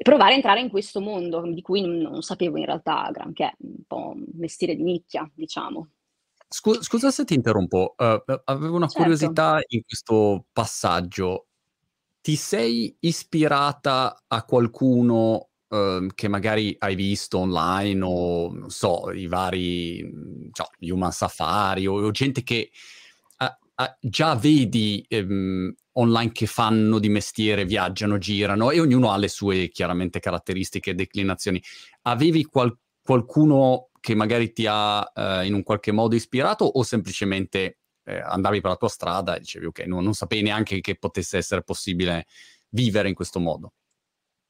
E 0.00 0.04
provare 0.04 0.30
a 0.30 0.36
entrare 0.36 0.60
in 0.60 0.68
questo 0.68 1.00
mondo 1.00 1.42
di 1.42 1.60
cui 1.60 1.80
non, 1.80 1.96
non 1.96 2.22
sapevo 2.22 2.56
in 2.56 2.66
realtà 2.66 3.10
granché, 3.12 3.56
un 3.58 3.82
po' 3.84 4.12
un 4.14 4.26
mestiere 4.34 4.76
di 4.76 4.84
nicchia, 4.84 5.28
diciamo. 5.34 5.88
Scu- 6.48 6.80
scusa 6.82 7.10
se 7.10 7.24
ti 7.24 7.34
interrompo, 7.34 7.96
uh, 7.96 8.22
avevo 8.44 8.76
una 8.76 8.86
certo. 8.86 9.02
curiosità 9.02 9.58
in 9.66 9.82
questo 9.84 10.46
passaggio. 10.52 11.48
Ti 12.20 12.36
sei 12.36 12.96
ispirata 13.00 14.22
a 14.28 14.44
qualcuno 14.44 15.48
uh, 15.66 16.06
che 16.14 16.28
magari 16.28 16.76
hai 16.78 16.94
visto 16.94 17.38
online 17.38 18.04
o, 18.04 18.52
non 18.52 18.70
so, 18.70 19.10
i 19.10 19.26
vari 19.26 19.98
cioè, 20.52 20.68
Human 20.92 21.10
Safari 21.10 21.88
o, 21.88 21.94
o 21.94 22.10
gente 22.12 22.44
che 22.44 22.70
già 24.00 24.34
vedi 24.34 25.06
um, 25.10 25.72
online 25.92 26.32
che 26.32 26.46
fanno 26.46 26.98
di 26.98 27.08
mestiere, 27.08 27.64
viaggiano, 27.64 28.18
girano 28.18 28.70
e 28.70 28.80
ognuno 28.80 29.10
ha 29.12 29.16
le 29.16 29.28
sue 29.28 29.68
chiaramente 29.68 30.18
caratteristiche 30.18 30.90
e 30.90 30.94
declinazioni. 30.94 31.62
Avevi 32.02 32.44
qual- 32.44 32.76
qualcuno 33.02 33.90
che 34.00 34.14
magari 34.14 34.52
ti 34.52 34.66
ha 34.68 35.10
eh, 35.14 35.46
in 35.46 35.54
un 35.54 35.62
qualche 35.62 35.92
modo 35.92 36.14
ispirato 36.14 36.64
o 36.64 36.82
semplicemente 36.82 37.78
eh, 38.04 38.20
andavi 38.20 38.60
per 38.60 38.70
la 38.70 38.76
tua 38.76 38.88
strada 38.88 39.36
e 39.36 39.40
dicevi 39.40 39.66
ok, 39.66 39.80
no, 39.86 40.00
non 40.00 40.14
sapevi 40.14 40.42
neanche 40.42 40.80
che 40.80 40.96
potesse 40.96 41.36
essere 41.36 41.62
possibile 41.62 42.26
vivere 42.70 43.08
in 43.08 43.14
questo 43.14 43.40
modo? 43.40 43.72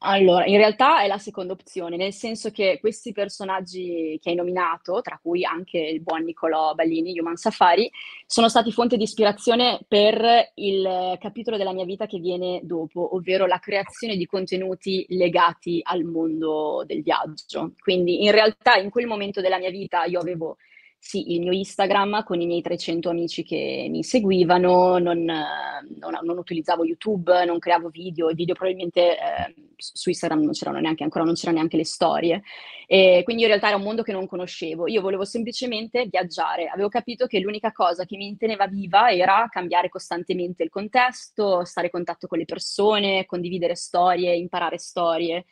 Allora, 0.01 0.45
in 0.45 0.55
realtà 0.55 1.01
è 1.01 1.07
la 1.07 1.17
seconda 1.17 1.51
opzione, 1.51 1.97
nel 1.97 2.13
senso 2.13 2.51
che 2.51 2.77
questi 2.79 3.11
personaggi 3.11 4.17
che 4.21 4.29
hai 4.29 4.35
nominato, 4.35 5.01
tra 5.01 5.19
cui 5.21 5.43
anche 5.43 5.77
il 5.77 5.99
buon 5.99 6.23
Niccolò 6.23 6.73
Ballini, 6.73 7.19
Human 7.19 7.35
Safari, 7.35 7.91
sono 8.25 8.47
stati 8.47 8.71
fonte 8.71 8.95
di 8.95 9.03
ispirazione 9.03 9.81
per 9.85 10.51
il 10.53 11.17
capitolo 11.19 11.57
della 11.57 11.73
mia 11.73 11.83
vita 11.83 12.05
che 12.05 12.17
viene 12.17 12.61
dopo, 12.63 13.13
ovvero 13.13 13.45
la 13.45 13.59
creazione 13.59 14.15
di 14.15 14.25
contenuti 14.25 15.05
legati 15.09 15.81
al 15.83 16.05
mondo 16.05 16.83
del 16.85 17.03
viaggio. 17.03 17.73
Quindi 17.77 18.23
in 18.23 18.31
realtà 18.31 18.75
in 18.75 18.89
quel 18.89 19.05
momento 19.05 19.41
della 19.41 19.57
mia 19.57 19.69
vita 19.69 20.05
io 20.05 20.21
avevo 20.21 20.55
sì, 21.01 21.33
il 21.33 21.39
mio 21.39 21.53
Instagram 21.53 22.23
con 22.25 22.41
i 22.41 22.45
miei 22.45 22.61
300 22.61 23.09
amici 23.09 23.43
che 23.43 23.87
mi 23.89 24.03
seguivano, 24.03 24.97
non, 24.97 25.23
non, 25.23 26.19
non 26.23 26.37
utilizzavo 26.37 26.83
YouTube, 26.83 27.45
non 27.45 27.57
creavo 27.57 27.87
video, 27.87 28.29
i 28.29 28.35
video 28.35 28.53
probabilmente 28.53 29.17
eh, 29.17 29.55
su 29.77 30.09
Instagram 30.09 30.41
non 30.41 30.51
c'erano 30.51 30.79
neanche 30.79 31.03
ancora, 31.03 31.23
non 31.23 31.35
c'erano 31.35 31.57
neanche 31.57 31.77
le 31.77 31.85
storie. 31.85 32.43
E 32.85 33.21
quindi 33.23 33.43
in 33.43 33.47
realtà 33.47 33.67
era 33.67 33.77
un 33.77 33.83
mondo 33.83 34.03
che 34.03 34.11
non 34.11 34.27
conoscevo. 34.27 34.87
Io 34.87 35.01
volevo 35.01 35.23
semplicemente 35.23 36.05
viaggiare. 36.05 36.67
Avevo 36.67 36.89
capito 36.89 37.27
che 37.27 37.39
l'unica 37.39 37.71
cosa 37.71 38.03
che 38.03 38.17
mi 38.17 38.35
teneva 38.35 38.67
viva 38.67 39.09
era 39.09 39.47
cambiare 39.49 39.87
costantemente 39.87 40.63
il 40.63 40.69
contesto, 40.69 41.63
stare 41.63 41.87
in 41.87 41.93
contatto 41.93 42.27
con 42.27 42.39
le 42.39 42.45
persone, 42.45 43.25
condividere 43.25 43.75
storie, 43.75 44.35
imparare 44.35 44.77
storie. 44.77 45.45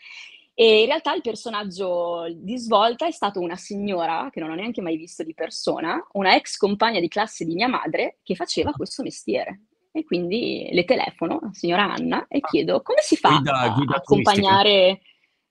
E 0.59 0.81
in 0.81 0.87
realtà 0.87 1.13
il 1.13 1.21
personaggio 1.21 2.25
di 2.35 2.57
svolta 2.57 3.05
è 3.05 3.11
stato 3.11 3.39
una 3.39 3.55
signora 3.55 4.27
che 4.31 4.39
non 4.39 4.49
ho 4.49 4.55
neanche 4.55 4.81
mai 4.81 4.97
visto 4.97 5.21
di 5.21 5.35
persona, 5.35 6.03
una 6.13 6.35
ex 6.35 6.57
compagna 6.57 6.99
di 6.99 7.07
classe 7.07 7.45
di 7.45 7.53
mia 7.53 7.67
madre 7.67 8.17
che 8.23 8.33
faceva 8.33 8.71
questo 8.71 9.03
mestiere. 9.03 9.65
E 9.91 10.03
quindi 10.03 10.67
le 10.71 10.83
telefono, 10.83 11.37
la 11.43 11.53
signora 11.53 11.93
Anna, 11.93 12.25
e 12.27 12.39
ah. 12.41 12.47
chiedo 12.47 12.81
come 12.81 13.01
si 13.01 13.15
fa 13.17 13.29
guida, 13.35 13.53
a 13.53 13.69
guida 13.69 13.95
accompagnare... 13.97 15.01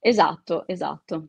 Esatto, 0.01 0.67
esatto. 0.67 1.29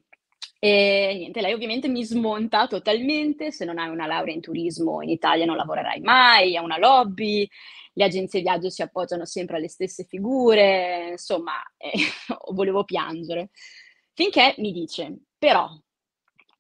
E 0.59 1.13
niente, 1.15 1.41
lei 1.41 1.53
ovviamente 1.53 1.87
mi 1.87 2.03
smonta 2.03 2.65
totalmente, 2.67 3.51
se 3.51 3.63
non 3.63 3.77
hai 3.77 3.89
una 3.89 4.07
laurea 4.07 4.33
in 4.33 4.41
turismo 4.41 5.03
in 5.03 5.09
Italia 5.09 5.45
non 5.45 5.55
lavorerai 5.55 5.99
mai, 6.01 6.57
ha 6.57 6.63
una 6.63 6.79
lobby, 6.79 7.47
le 7.93 8.03
agenzie 8.03 8.41
viaggio 8.41 8.69
si 8.69 8.81
appoggiano 8.81 9.25
sempre 9.25 9.57
alle 9.57 9.67
stesse 9.67 10.03
figure, 10.05 11.09
insomma, 11.11 11.53
eh, 11.77 11.91
volevo 12.53 12.83
piangere. 12.83 13.49
Finché 14.13 14.55
mi 14.57 14.71
dice, 14.71 15.15
però, 15.37 15.69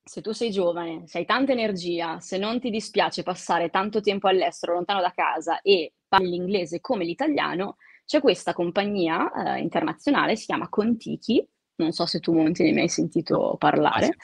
se 0.03 0.21
tu 0.21 0.31
sei 0.31 0.51
giovane, 0.51 1.07
se 1.07 1.17
hai 1.19 1.25
tanta 1.25 1.51
energia, 1.51 2.19
se 2.19 2.37
non 2.37 2.59
ti 2.59 2.69
dispiace 2.69 3.23
passare 3.23 3.69
tanto 3.69 3.99
tempo 4.01 4.27
all'estero, 4.27 4.73
lontano 4.73 5.01
da 5.01 5.11
casa 5.11 5.61
e 5.61 5.93
parli 6.07 6.29
l'inglese 6.29 6.79
come 6.79 7.03
l'italiano, 7.03 7.77
c'è 8.05 8.21
questa 8.21 8.53
compagnia 8.53 9.55
eh, 9.55 9.59
internazionale, 9.59 10.35
si 10.35 10.45
chiama 10.45 10.69
Contiki, 10.69 11.45
non 11.77 11.91
so 11.91 12.05
se 12.05 12.19
tu 12.19 12.33
Monti 12.33 12.63
ne 12.63 12.69
hai 12.69 12.75
mai 12.75 12.89
sentito 12.89 13.55
parlare. 13.57 14.15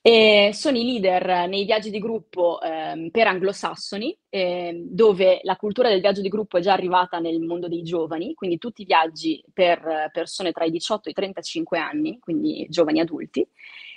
E 0.00 0.50
sono 0.52 0.78
i 0.78 0.84
leader 0.84 1.48
nei 1.48 1.64
viaggi 1.64 1.90
di 1.90 1.98
gruppo 1.98 2.60
eh, 2.60 3.08
per 3.10 3.26
anglosassoni, 3.26 4.16
eh, 4.28 4.84
dove 4.84 5.40
la 5.42 5.56
cultura 5.56 5.88
del 5.88 6.00
viaggio 6.00 6.20
di 6.20 6.28
gruppo 6.28 6.58
è 6.58 6.60
già 6.60 6.72
arrivata 6.72 7.18
nel 7.18 7.40
mondo 7.40 7.66
dei 7.66 7.82
giovani, 7.82 8.32
quindi 8.34 8.58
tutti 8.58 8.82
i 8.82 8.84
viaggi 8.84 9.42
per 9.52 10.10
persone 10.12 10.52
tra 10.52 10.64
i 10.64 10.70
18 10.70 11.08
e 11.08 11.10
i 11.10 11.14
35 11.14 11.78
anni, 11.78 12.20
quindi 12.20 12.66
giovani 12.68 13.00
adulti, 13.00 13.44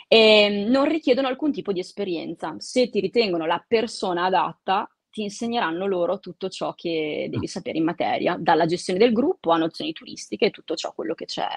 e 0.08 0.66
non 0.68 0.86
richiedono 0.88 1.28
alcun 1.28 1.52
tipo 1.52 1.72
di 1.72 1.80
esperienza. 1.80 2.56
Se 2.58 2.90
ti 2.90 3.00
ritengono 3.00 3.46
la 3.46 3.64
persona 3.68 4.26
adatta, 4.26 4.90
ti 5.10 5.24
insegneranno 5.24 5.88
loro 5.88 6.20
tutto 6.20 6.50
ciò 6.50 6.74
che 6.74 7.28
devi 7.30 7.46
mm. 7.46 7.50
sapere 7.50 7.78
in 7.78 7.84
materia, 7.84 8.38
dalla 8.40 8.66
gestione 8.66 9.00
del 9.00 9.12
gruppo 9.12 9.52
a 9.52 9.58
nozioni 9.58 9.92
turistiche 9.92 10.48
e 10.48 10.52
tutto 10.52 10.76
ciò, 10.76 10.94
quello 10.94 11.14
che 11.14 11.26
c'è, 11.26 11.48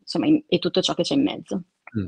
insomma, 0.00 0.26
in, 0.26 0.42
e 0.46 0.58
tutto 0.58 0.80
ciò 0.80 0.94
che 0.94 1.02
c'è 1.02 1.14
in 1.14 1.22
mezzo. 1.22 1.62
Mm. 1.98 2.06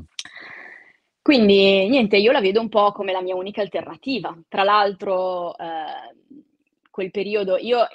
Quindi 1.21 1.87
niente, 1.87 2.17
io 2.17 2.31
la 2.31 2.41
vedo 2.41 2.59
un 2.59 2.69
po' 2.69 2.91
come 2.91 3.11
la 3.11 3.21
mia 3.21 3.35
unica 3.35 3.61
alternativa. 3.61 4.35
Tra 4.47 4.63
l'altro, 4.63 5.55
eh, 5.57 6.15
quel 6.89 7.11
periodo 7.11 7.57
io 7.57 7.87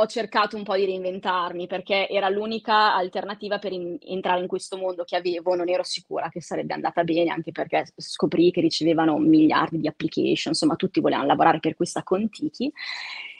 ho 0.00 0.06
cercato 0.06 0.56
un 0.56 0.62
po' 0.62 0.76
di 0.76 0.84
reinventarmi 0.84 1.66
perché 1.66 2.08
era 2.08 2.28
l'unica 2.28 2.94
alternativa 2.94 3.58
per 3.58 3.72
in- 3.72 3.98
entrare 4.00 4.40
in 4.40 4.46
questo 4.46 4.76
mondo 4.76 5.04
che 5.04 5.16
avevo, 5.16 5.54
non 5.54 5.68
ero 5.68 5.82
sicura 5.82 6.28
che 6.28 6.40
sarebbe 6.40 6.74
andata 6.74 7.02
bene, 7.02 7.30
anche 7.30 7.50
perché 7.50 7.86
scoprì 7.96 8.50
che 8.50 8.60
ricevevano 8.60 9.18
miliardi 9.18 9.78
di 9.78 9.88
application, 9.88 10.52
insomma 10.52 10.76
tutti 10.76 11.00
volevano 11.00 11.26
lavorare 11.26 11.58
per 11.58 11.74
questa 11.74 12.02
Contiki. 12.02 12.72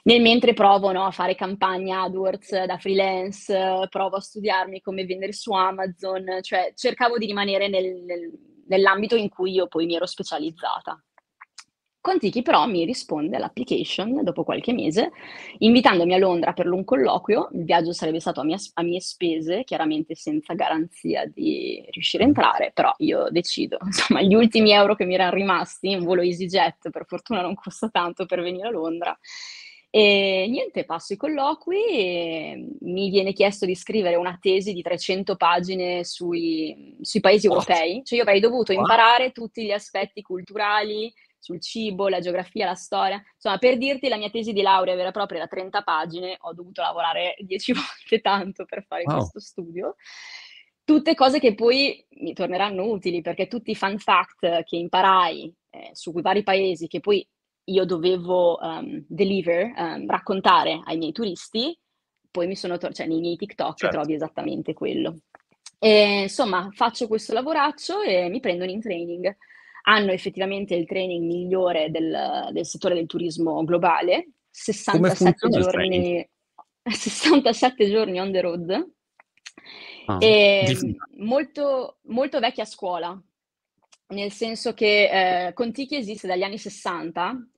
Nel 0.04 0.20
mentre 0.20 0.52
provo 0.52 0.90
no, 0.90 1.04
a 1.04 1.10
fare 1.10 1.34
campagne 1.34 1.92
AdWords 1.92 2.64
da 2.64 2.78
freelance, 2.78 3.86
provo 3.88 4.16
a 4.16 4.20
studiarmi 4.20 4.80
come 4.80 5.04
vendere 5.04 5.32
su 5.32 5.52
Amazon, 5.52 6.38
cioè 6.40 6.72
cercavo 6.74 7.18
di 7.18 7.26
rimanere 7.26 7.68
nel, 7.68 8.02
nel 8.04 8.30
nell'ambito 8.68 9.16
in 9.16 9.28
cui 9.28 9.52
io 9.52 9.66
poi 9.66 9.86
mi 9.86 9.96
ero 9.96 10.06
specializzata. 10.06 11.02
Contichi 12.00 12.42
però 12.42 12.66
mi 12.66 12.84
risponde 12.84 13.36
all'application 13.36 14.22
dopo 14.22 14.44
qualche 14.44 14.72
mese, 14.72 15.10
invitandomi 15.58 16.14
a 16.14 16.18
Londra 16.18 16.52
per 16.52 16.70
un 16.70 16.84
colloquio. 16.84 17.50
Il 17.52 17.64
viaggio 17.64 17.92
sarebbe 17.92 18.20
stato 18.20 18.40
a, 18.40 18.44
mia, 18.44 18.56
a, 18.74 18.82
mie 18.82 19.00
spese, 19.00 19.64
chiaramente 19.64 20.14
senza 20.14 20.54
garanzia 20.54 21.26
di 21.26 21.84
riuscire 21.90 22.22
a 22.22 22.26
entrare, 22.26 22.70
però 22.72 22.94
io 22.98 23.28
decido, 23.30 23.78
insomma, 23.84 24.22
gli 24.22 24.34
ultimi 24.34 24.70
euro 24.70 24.94
che 24.94 25.04
mi 25.04 25.14
erano 25.14 25.34
rimasti, 25.34 25.94
un 25.94 26.04
volo 26.04 26.22
EasyJet, 26.22 26.90
per 26.90 27.04
fortuna 27.04 27.42
non 27.42 27.54
costa 27.54 27.88
tanto 27.88 28.26
per 28.26 28.42
venire 28.42 28.68
a 28.68 28.70
Londra, 28.70 29.18
e 29.90 30.46
niente, 30.50 30.84
passo 30.84 31.14
i 31.14 31.16
colloqui 31.16 31.86
e 31.88 32.68
mi 32.80 33.08
viene 33.08 33.32
chiesto 33.32 33.64
di 33.64 33.74
scrivere 33.74 34.16
una 34.16 34.36
tesi 34.38 34.74
di 34.74 34.82
300 34.82 35.36
pagine 35.36 36.04
sui, 36.04 36.94
sui 37.00 37.20
paesi 37.20 37.46
europei. 37.46 38.02
Cioè 38.04 38.18
io 38.18 38.24
avrei 38.24 38.38
dovuto 38.38 38.72
imparare 38.72 39.32
tutti 39.32 39.64
gli 39.64 39.72
aspetti 39.72 40.20
culturali 40.20 41.10
sul 41.38 41.60
cibo, 41.60 42.08
la 42.08 42.20
geografia, 42.20 42.66
la 42.66 42.74
storia. 42.74 43.22
Insomma, 43.34 43.58
per 43.58 43.78
dirti, 43.78 44.08
la 44.08 44.16
mia 44.16 44.30
tesi 44.30 44.52
di 44.52 44.62
laurea 44.62 44.94
vera 44.94 45.08
e 45.08 45.12
propria 45.12 45.40
da 45.40 45.46
30 45.46 45.82
pagine, 45.82 46.36
ho 46.40 46.52
dovuto 46.52 46.82
lavorare 46.82 47.36
10 47.38 47.72
volte 47.74 48.20
tanto 48.20 48.64
per 48.64 48.84
fare 48.86 49.04
wow. 49.04 49.16
questo 49.16 49.40
studio. 49.40 49.96
Tutte 50.84 51.14
cose 51.14 51.38
che 51.38 51.54
poi 51.54 52.04
mi 52.20 52.32
torneranno 52.32 52.84
utili, 52.84 53.20
perché 53.20 53.46
tutti 53.46 53.70
i 53.70 53.76
fun 53.76 53.98
fact 53.98 54.64
che 54.64 54.76
imparai 54.76 55.54
eh, 55.70 55.90
su 55.92 56.12
vari 56.12 56.42
paesi, 56.42 56.86
che 56.86 57.00
poi 57.00 57.26
io 57.64 57.84
dovevo 57.84 58.58
um, 58.60 59.04
deliver, 59.06 59.72
um, 59.76 60.06
raccontare 60.08 60.80
ai 60.84 60.96
miei 60.96 61.12
turisti, 61.12 61.78
poi 62.30 62.46
mi 62.46 62.56
sono, 62.56 62.78
to- 62.78 62.92
cioè 62.92 63.06
nei 63.06 63.20
miei 63.20 63.36
TikTok 63.36 63.76
certo. 63.76 63.96
trovi 63.96 64.14
esattamente 64.14 64.72
quello. 64.72 65.18
E, 65.78 66.22
insomma, 66.22 66.68
faccio 66.72 67.06
questo 67.06 67.32
lavoraccio 67.32 68.00
e 68.00 68.28
mi 68.28 68.40
prendono 68.40 68.70
in 68.70 68.80
training. 68.80 69.36
Hanno 69.88 70.12
effettivamente 70.12 70.74
il 70.74 70.86
training 70.86 71.24
migliore 71.24 71.90
del, 71.90 72.50
del 72.52 72.66
settore 72.66 72.94
del 72.94 73.06
turismo 73.06 73.64
globale, 73.64 74.32
67 74.50 75.48
giorni, 75.48 76.28
67 76.82 77.88
giorni 77.90 78.20
on 78.20 78.30
the 78.30 78.40
road. 78.42 78.92
Ah, 80.06 80.18
molto, 81.16 81.98
molto 82.02 82.38
vecchia 82.38 82.66
scuola, 82.66 83.18
nel 84.08 84.30
senso 84.30 84.74
che 84.74 85.46
eh, 85.46 85.52
Contiki 85.54 85.96
esiste 85.96 86.26
dagli 86.26 86.42
anni 86.42 86.58
60. 86.58 87.48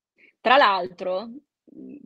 Tra 0.40 0.56
l'altro, 0.56 1.30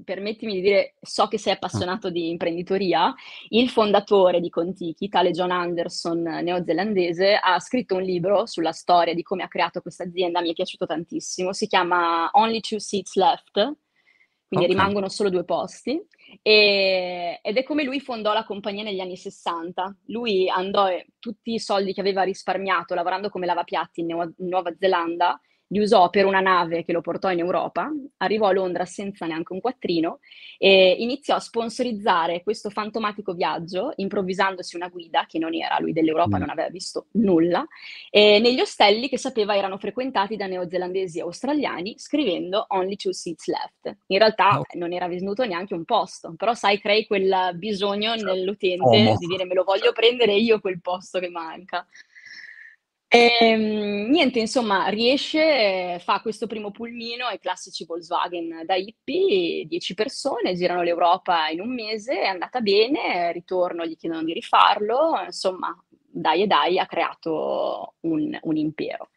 permettimi 0.05 0.55
di 0.55 0.61
dire, 0.61 0.95
so 1.01 1.27
che 1.29 1.39
sei 1.39 1.53
Ah. 1.53 1.57
appassionato 1.57 2.11
di 2.11 2.29
imprenditoria, 2.29 3.15
il 3.51 3.69
fondatore 3.71 4.41
di 4.41 4.51
Contiki, 4.51 5.09
tale 5.09 5.31
John 5.31 5.51
Anderson, 5.51 6.21
neozelandese, 6.23 7.35
ha 7.37 7.59
scritto 7.61 7.97
un 7.97 8.03
libro 8.03 8.47
sulla 8.47 8.73
storia 8.73 9.15
di 9.15 9.23
come 9.23 9.43
ha 9.43 9.49
creato 9.49 9.81
questa 9.81 10.05
azienda, 10.05 10.41
mi 10.41 10.51
è 10.51 10.55
piaciuto 10.55 10.87
tantissimo, 10.87 11.53
si 11.53 11.67
chiama 11.67 12.29
Only 12.33 12.61
Two 12.61 12.79
Seats 12.79 13.15
Left, 13.17 13.53
quindi 14.47 14.67
Ok. 14.67 14.73
rimangono 14.73 15.09
solo 15.09 15.31
due 15.31 15.45
posti, 15.45 16.01
e- 16.43 17.41
ed 17.43 17.57
è 17.57 17.63
come 17.65 17.83
lui 17.83 18.01
fondò 18.01 18.33
la 18.33 18.45
compagnia 18.45 18.83
negli 18.85 19.01
anni 19.01 19.17
60. 19.17 19.97
Lui 20.07 20.49
andò 20.49 20.87
tutti 21.19 21.55
i 21.55 21.59
soldi 21.59 21.93
che 21.93 22.01
aveva 22.01 22.23
risparmiato 22.23 22.95
lavorando 22.95 23.31
come 23.31 23.47
lavapiatti 23.47 24.01
in, 24.01 24.07
Neu- 24.07 24.35
in 24.39 24.49
Nuova 24.49 24.73
Zelanda, 24.79 25.41
li 25.69 25.79
usò 25.81 26.11
per 26.11 26.25
una 26.27 26.41
nave 26.41 26.85
che 26.85 26.93
lo 26.93 27.01
portò 27.01 27.31
in 27.31 27.39
Europa, 27.41 27.91
arrivò 28.19 28.47
a 28.49 28.53
Londra 28.53 28.85
senza 28.85 29.27
neanche 29.27 29.53
un 29.53 29.61
quattrino 29.61 30.21
e 30.59 30.97
iniziò 30.99 31.35
a 31.35 31.41
sponsorizzare 31.41 32.43
questo 32.43 32.71
fantomatico 32.71 33.33
viaggio, 33.33 33.93
improvvisandosi 33.97 34.77
una 34.77 34.89
guida 34.89 35.25
che 35.27 35.39
non 35.39 35.55
era, 35.55 35.79
lui 35.81 35.93
dell'Europa 35.93 36.37
Mm. 36.37 36.41
non 36.41 36.51
aveva 36.51 36.69
visto 36.69 37.07
nulla, 37.13 37.67
e 38.11 38.39
negli 38.41 38.61
ostelli 38.61 39.09
che 39.09 39.19
sapeva 39.19 39.57
erano 39.57 39.79
frequentati 39.79 40.37
da 40.37 40.47
neozelandesi 40.47 41.19
e 41.19 41.23
australiani, 41.23 41.95
scrivendo 41.99 42.67
Only 42.69 42.97
Two 42.97 43.13
Seats 43.13 43.47
Left. 43.49 43.97
In 44.09 44.19
realtà 44.19 44.59
Oh, 44.61 44.65
non 44.75 44.93
era 44.93 45.09
venuto 45.09 45.45
neanche 45.45 45.75
un 45.75 45.85
posto, 45.85 46.35
però 46.37 46.55
sai, 46.55 46.79
crei 46.79 47.07
quel 47.07 47.51
bisogno 47.55 48.17
certo. 48.17 48.33
nell'utente 48.33 48.79
FOMO. 48.85 49.17
di 49.19 49.27
dire 49.27 49.45
me 49.47 49.55
lo 49.55 49.65
voglio 49.65 49.85
Certo. 49.87 50.01
prendere 50.01 50.35
io 50.35 50.61
quel 50.61 50.81
posto 50.81 51.19
che 51.19 51.29
manca. 51.31 51.87
Ehm, 53.17 54.11
niente, 54.11 54.41
insomma, 54.41 54.89
riesce, 54.89 56.01
fa 56.01 56.21
questo 56.21 56.49
primo 56.49 56.73
pulmino 56.73 57.27
ai 57.27 57.39
classici 57.39 57.85
Volkswagen 57.85 58.65
da 58.67 58.75
hippie, 58.75 59.67
10 59.67 59.95
persone, 59.95 60.55
girano 60.55 60.83
l'Europa 60.83 61.47
in 61.49 61.61
un 61.61 61.73
mese, 61.73 62.19
è 62.23 62.27
andata 62.27 62.61
bene, 62.61 63.31
ritorno, 63.31 63.85
gli 63.87 63.97
chiedono 63.97 64.25
di 64.25 64.33
rifarlo, 64.33 65.23
insomma, 65.27 65.73
dai 66.15 66.43
e 66.43 66.47
dai, 66.47 66.79
ha 66.79 66.87
creato 66.87 67.95
un, 68.01 68.39
un 68.41 68.57
impero. 68.57 69.11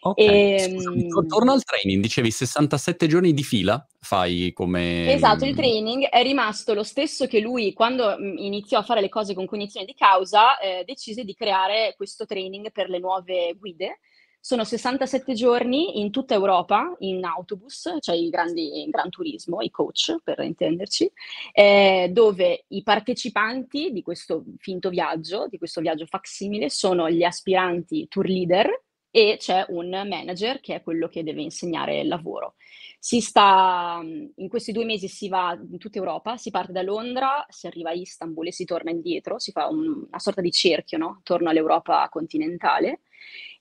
Ok, 0.00 0.22
scusami, 0.22 1.08
to- 1.08 1.20
Ehm, 1.20 1.28
torna 1.28 1.52
al 1.52 1.64
training, 1.64 2.02
dicevi 2.02 2.30
67 2.30 3.06
giorni 3.06 3.32
di 3.32 3.42
fila 3.42 3.84
fai 4.00 4.52
come... 4.52 5.12
Esatto, 5.12 5.44
il 5.44 5.52
mm, 5.52 5.56
training 5.56 6.04
è 6.04 6.22
rimasto 6.22 6.74
lo 6.74 6.82
stesso 6.82 7.26
che 7.26 7.40
lui 7.40 7.72
quando 7.72 8.16
mh, 8.18 8.38
iniziò 8.38 8.78
a 8.78 8.82
fare 8.82 9.00
le 9.00 9.08
cose 9.08 9.34
con 9.34 9.46
cognizione 9.46 9.86
di 9.86 9.94
causa, 9.94 10.58
eh, 10.58 10.84
decise 10.84 11.24
di 11.24 11.34
creare 11.34 11.94
questo 11.96 12.26
training 12.26 12.70
per 12.72 12.88
le 12.88 12.98
nuove 12.98 13.54
guide. 13.58 14.00
Sono 14.44 14.64
67 14.64 15.34
giorni 15.34 16.00
in 16.00 16.10
tutta 16.10 16.34
Europa 16.34 16.96
in 16.98 17.24
autobus, 17.24 17.96
cioè 18.00 18.16
i 18.16 18.28
grandi 18.28 18.82
in 18.82 18.90
Gran 18.90 19.08
Turismo, 19.08 19.60
i 19.60 19.70
coach 19.70 20.16
per 20.24 20.40
intenderci, 20.40 21.08
eh, 21.52 22.08
dove 22.12 22.64
i 22.68 22.82
partecipanti 22.82 23.92
di 23.92 24.02
questo 24.02 24.42
finto 24.58 24.88
viaggio, 24.90 25.46
di 25.48 25.58
questo 25.58 25.80
viaggio 25.80 26.06
facsimile, 26.06 26.70
sono 26.70 27.08
gli 27.08 27.22
aspiranti 27.22 28.08
tour 28.08 28.26
leader 28.26 28.82
e 29.12 29.36
c'è 29.38 29.64
un 29.68 29.90
manager 29.90 30.58
che 30.60 30.74
è 30.76 30.82
quello 30.82 31.06
che 31.06 31.22
deve 31.22 31.42
insegnare 31.42 32.00
il 32.00 32.08
lavoro. 32.08 32.54
Sta, 32.98 34.00
in 34.02 34.48
questi 34.48 34.72
due 34.72 34.84
mesi 34.84 35.08
si 35.08 35.28
va 35.28 35.52
in 35.70 35.78
tutta 35.78 35.98
Europa, 35.98 36.36
si 36.36 36.50
parte 36.50 36.72
da 36.72 36.82
Londra, 36.82 37.44
si 37.48 37.66
arriva 37.66 37.90
a 37.90 37.94
Istanbul 37.94 38.46
e 38.46 38.52
si 38.52 38.64
torna 38.64 38.90
indietro, 38.90 39.38
si 39.38 39.50
fa 39.52 39.68
un- 39.68 40.04
una 40.08 40.18
sorta 40.18 40.40
di 40.40 40.50
cerchio, 40.52 40.98
no? 40.98 41.16
Attorno 41.20 41.50
all'Europa 41.50 42.08
continentale. 42.10 43.00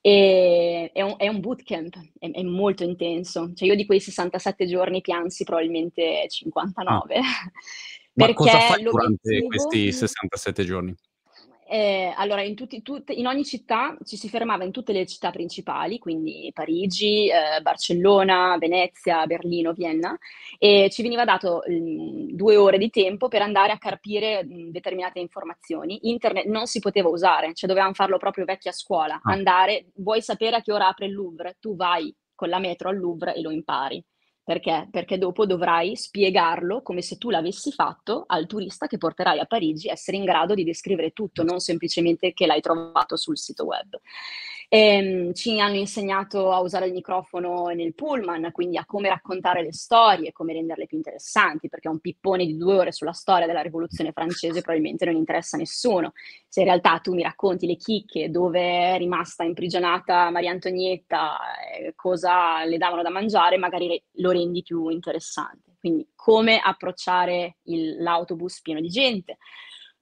E 0.02 0.90
è 0.94 1.02
un, 1.02 1.14
è 1.18 1.28
un 1.28 1.40
bootcamp, 1.40 1.96
è, 2.18 2.32
è 2.32 2.44
molto 2.44 2.84
intenso. 2.84 3.52
Cioè 3.54 3.68
io 3.68 3.76
di 3.76 3.86
quei 3.86 4.00
67 4.00 4.66
giorni 4.66 5.02
piansi 5.02 5.44
probabilmente 5.44 6.24
Ah, 6.24 6.28
59, 6.28 7.20
ma 8.14 8.34
cosa 8.34 8.60
fai 8.60 8.84
durante 8.84 9.44
questi 9.44 9.92
67 9.92 10.64
giorni? 10.66 10.96
Eh, 11.74 12.14
allora, 12.18 12.42
in, 12.44 12.54
tutti, 12.56 12.82
tutte- 12.82 13.14
in 13.14 13.28
ogni 13.28 13.46
città 13.46 13.96
ci 14.04 14.18
si 14.18 14.28
fermava 14.28 14.66
in 14.66 14.72
tutte 14.72 14.92
le 14.92 15.06
città 15.06 15.32
principali, 15.32 16.00
quindi 16.00 16.52
Parigi, 16.54 17.30
eh, 17.30 17.62
Barcellona, 17.62 18.58
Venezia, 18.60 19.26
Berlino, 19.26 19.72
Vienna, 19.72 20.18
e 20.60 20.90
ci 20.92 21.02
veniva 21.02 21.24
dato 21.24 21.64
mm, 21.70 22.32
due 22.34 22.58
ore 22.58 22.78
di 22.78 22.90
tempo 22.90 23.30
per 23.30 23.42
andare 23.42 23.72
a 23.72 23.78
carpire 23.78 24.44
mm, 24.44 24.70
determinate 24.72 25.20
informazioni. 25.20 26.10
Internet 26.10 26.46
non 26.48 26.66
si 26.68 26.80
poteva 26.80 27.08
usare, 27.08 27.54
cioè 27.54 27.70
dovevamo 27.70 27.94
farlo 27.94 28.18
proprio 28.18 28.44
vecchia 28.44 28.74
scuola, 28.74 29.22
Ah, 29.24 29.32
andare, 29.32 29.92
vuoi 29.96 30.22
sapere 30.22 30.58
a 30.58 30.62
che 30.62 30.74
ora 30.74 30.88
apre 30.90 31.06
il 31.06 31.14
Louvre? 31.14 31.56
Tu 31.62 31.74
vai 31.78 32.14
con 32.36 32.50
la 32.50 32.60
metro 32.60 32.90
al 32.90 32.98
Louvre 32.98 33.34
e 33.34 33.40
lo 33.42 33.50
impari. 33.50 34.04
Perché? 34.52 34.90
Perché 34.92 35.18
dopo 35.18 35.46
dovrai 35.46 35.96
spiegarlo 35.96 36.82
come 36.82 37.02
se 37.02 37.18
tu 37.18 37.30
l'avessi 37.30 37.72
fatto 37.72 38.26
al 38.28 38.48
turista 38.48 38.86
che 38.86 38.98
porterai 38.98 39.40
a 39.40 39.46
Parigi, 39.46 39.88
essere 39.88 40.18
in 40.18 40.26
grado 40.26 40.56
di 40.56 40.66
descrivere 40.66 41.12
tutto, 41.12 41.44
non 41.44 41.62
semplicemente 41.62 42.34
che 42.34 42.46
l'hai 42.46 42.60
trovato 42.60 43.16
sul 43.16 43.38
sito 43.38 43.64
web. 43.64 43.98
Ehm, 44.74 45.34
ci 45.34 45.60
hanno 45.60 45.76
insegnato 45.76 46.50
a 46.54 46.62
usare 46.62 46.86
il 46.86 46.94
microfono 46.94 47.66
nel 47.76 47.94
pullman, 47.94 48.52
quindi 48.54 48.78
a 48.78 48.86
come 48.86 49.10
raccontare 49.10 49.62
le 49.64 49.74
storie, 49.74 50.32
come 50.32 50.54
renderle 50.54 50.86
più 50.86 50.96
interessanti, 50.96 51.68
perché 51.68 51.90
un 51.90 52.00
pippone 52.00 52.46
di 52.46 52.56
due 52.56 52.76
ore 52.78 52.94
sulla 52.94 53.12
storia 53.12 53.48
della 53.48 53.60
rivoluzione 53.62 54.14
francese 54.14 54.62
probabilmente 54.62 55.04
non 55.04 55.16
interessa 55.18 55.58
a 55.58 55.60
nessuno. 55.60 56.14
Se 56.48 56.62
in 56.62 56.68
realtà 56.68 57.00
tu 57.00 57.14
mi 57.14 57.22
racconti 57.24 57.68
le 57.68 57.76
chicche 57.76 58.30
dove 58.32 58.94
è 58.94 58.98
rimasta 58.98 59.44
imprigionata 59.44 60.30
Maria 60.30 60.52
Antonietta, 60.52 61.38
eh, 61.78 61.94
cosa 61.94 62.64
le 62.64 62.78
davano 62.78 63.02
da 63.02 63.10
mangiare, 63.10 63.58
magari 63.58 64.02
lo 64.20 64.32
rendi 64.32 64.62
più 64.64 64.88
interessante. 64.88 65.76
Quindi 65.82 66.08
come 66.16 66.60
approcciare 66.64 67.58
il- 67.64 68.02
l'autobus 68.02 68.62
pieno 68.62 68.80
di 68.80 68.88
gente. 68.88 69.38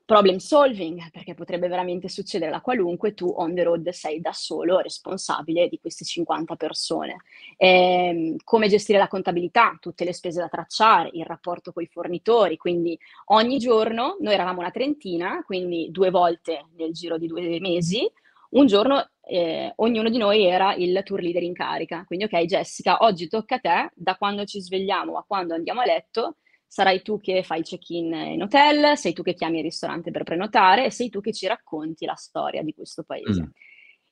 Problem 0.09 0.37
solving, 0.37 1.11
perché 1.11 1.35
potrebbe 1.35 1.67
veramente 1.67 2.09
succedere 2.09 2.49
la 2.49 2.61
qualunque, 2.61 3.13
tu 3.13 3.31
on 3.37 3.53
the 3.53 3.61
road 3.61 3.87
sei 3.89 4.19
da 4.19 4.33
solo 4.33 4.79
responsabile 4.79 5.67
di 5.67 5.77
queste 5.79 6.03
50 6.03 6.55
persone. 6.55 7.17
Ehm, 7.57 8.37
come 8.43 8.67
gestire 8.67 8.97
la 8.97 9.07
contabilità, 9.07 9.77
tutte 9.79 10.05
le 10.05 10.13
spese 10.13 10.39
da 10.39 10.47
tracciare, 10.47 11.11
il 11.13 11.25
rapporto 11.25 11.71
con 11.71 11.83
i 11.83 11.85
fornitori, 11.85 12.57
quindi 12.57 12.97
ogni 13.25 13.59
giorno 13.59 14.17
noi 14.19 14.33
eravamo 14.33 14.61
una 14.61 14.71
trentina, 14.71 15.43
quindi 15.45 15.91
due 15.91 16.09
volte 16.09 16.65
nel 16.75 16.91
giro 16.91 17.19
di 17.19 17.27
due 17.27 17.59
mesi, 17.59 18.11
un 18.53 18.65
giorno 18.65 19.11
eh, 19.21 19.71
ognuno 19.75 20.09
di 20.09 20.17
noi 20.17 20.43
era 20.43 20.73
il 20.73 20.99
tour 21.05 21.21
leader 21.21 21.43
in 21.43 21.53
carica. 21.53 22.03
Quindi, 22.07 22.25
ok, 22.25 22.45
Jessica, 22.45 22.97
oggi 23.01 23.27
tocca 23.27 23.57
a 23.57 23.59
te, 23.59 23.91
da 23.93 24.15
quando 24.15 24.43
ci 24.45 24.59
svegliamo 24.59 25.17
a 25.17 25.23
quando 25.27 25.53
andiamo 25.53 25.81
a 25.81 25.85
letto, 25.85 26.37
sarai 26.69 27.01
tu 27.01 27.19
che 27.19 27.41
fai 27.43 27.59
il 27.59 27.65
check-in 27.65 28.13
in 28.13 28.41
hotel, 28.43 28.95
sei 28.95 29.11
tu 29.13 29.23
che 29.23 29.33
chiami 29.33 29.57
il 29.57 29.63
ristorante 29.63 30.11
per 30.11 30.23
prenotare 30.23 30.85
e 30.85 30.91
sei 30.91 31.09
tu 31.09 31.19
che 31.19 31.33
ci 31.33 31.47
racconti 31.47 32.05
la 32.05 32.13
storia 32.15 32.61
di 32.61 32.73
questo 32.73 33.03
paese. 33.03 33.41
mm. 33.41 33.49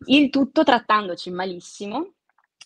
Il 0.08 0.30
tutto 0.30 0.64
trattandoci 0.64 1.30
malissimo. 1.32 2.14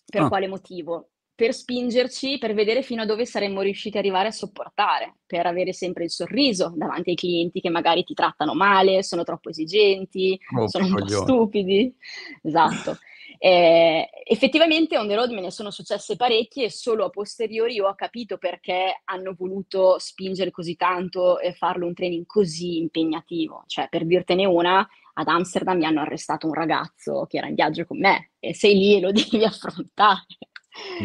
Per 0.05 0.21
Ah, 0.21 0.29
quale 0.29 0.47
motivo? 0.47 1.09
Per 1.35 1.53
spingerci, 1.53 2.37
per 2.37 2.53
vedere 2.53 2.83
fino 2.83 3.01
a 3.01 3.05
dove 3.05 3.25
saremmo 3.25 3.61
riusciti 3.61 3.97
ad 3.97 4.03
arrivare 4.03 4.27
a 4.27 4.31
sopportare, 4.31 5.19
per 5.25 5.45
avere 5.45 5.73
sempre 5.73 6.03
il 6.03 6.11
sorriso 6.11 6.73
davanti 6.75 7.11
ai 7.11 7.15
clienti 7.15 7.61
che 7.61 7.69
magari 7.69 8.03
ti 8.03 8.13
trattano 8.13 8.53
male, 8.53 9.03
sono 9.03 9.23
troppo 9.23 9.49
esigenti, 9.49 10.39
rompi 10.53 10.69
sono 10.69 10.85
un 10.85 10.95
po' 10.95 11.07
stupidi. 11.07 11.95
Esatto. 12.43 12.97
Eh, 13.43 14.07
effettivamente 14.23 14.99
on 14.99 15.07
the 15.07 15.15
road 15.15 15.31
me 15.31 15.41
ne 15.41 15.49
sono 15.49 15.71
successe 15.71 16.15
parecchie 16.15 16.65
e 16.65 16.69
solo 16.69 17.05
a 17.05 17.09
posteriori 17.09 17.79
ho 17.79 17.95
capito 17.95 18.37
perché 18.37 19.01
hanno 19.05 19.33
voluto 19.35 19.97
spingere 19.97 20.51
così 20.51 20.75
tanto 20.75 21.39
e 21.39 21.51
farlo 21.51 21.87
un 21.87 21.95
training 21.95 22.27
così 22.27 22.77
impegnativo. 22.77 23.63
Cioè, 23.65 23.87
per 23.89 24.05
dirtene 24.05 24.45
una, 24.45 24.87
ad 25.13 25.27
Amsterdam 25.27 25.75
mi 25.75 25.85
hanno 25.85 26.01
arrestato 26.01 26.45
un 26.45 26.53
ragazzo 26.53 27.25
che 27.27 27.37
era 27.37 27.47
in 27.47 27.55
viaggio 27.55 27.83
con 27.87 27.97
me 27.97 28.33
e 28.37 28.53
sei 28.53 28.75
lì 28.75 28.97
e 28.97 28.99
lo 28.99 29.09
devi 29.11 29.43
affrontare. 29.43 30.21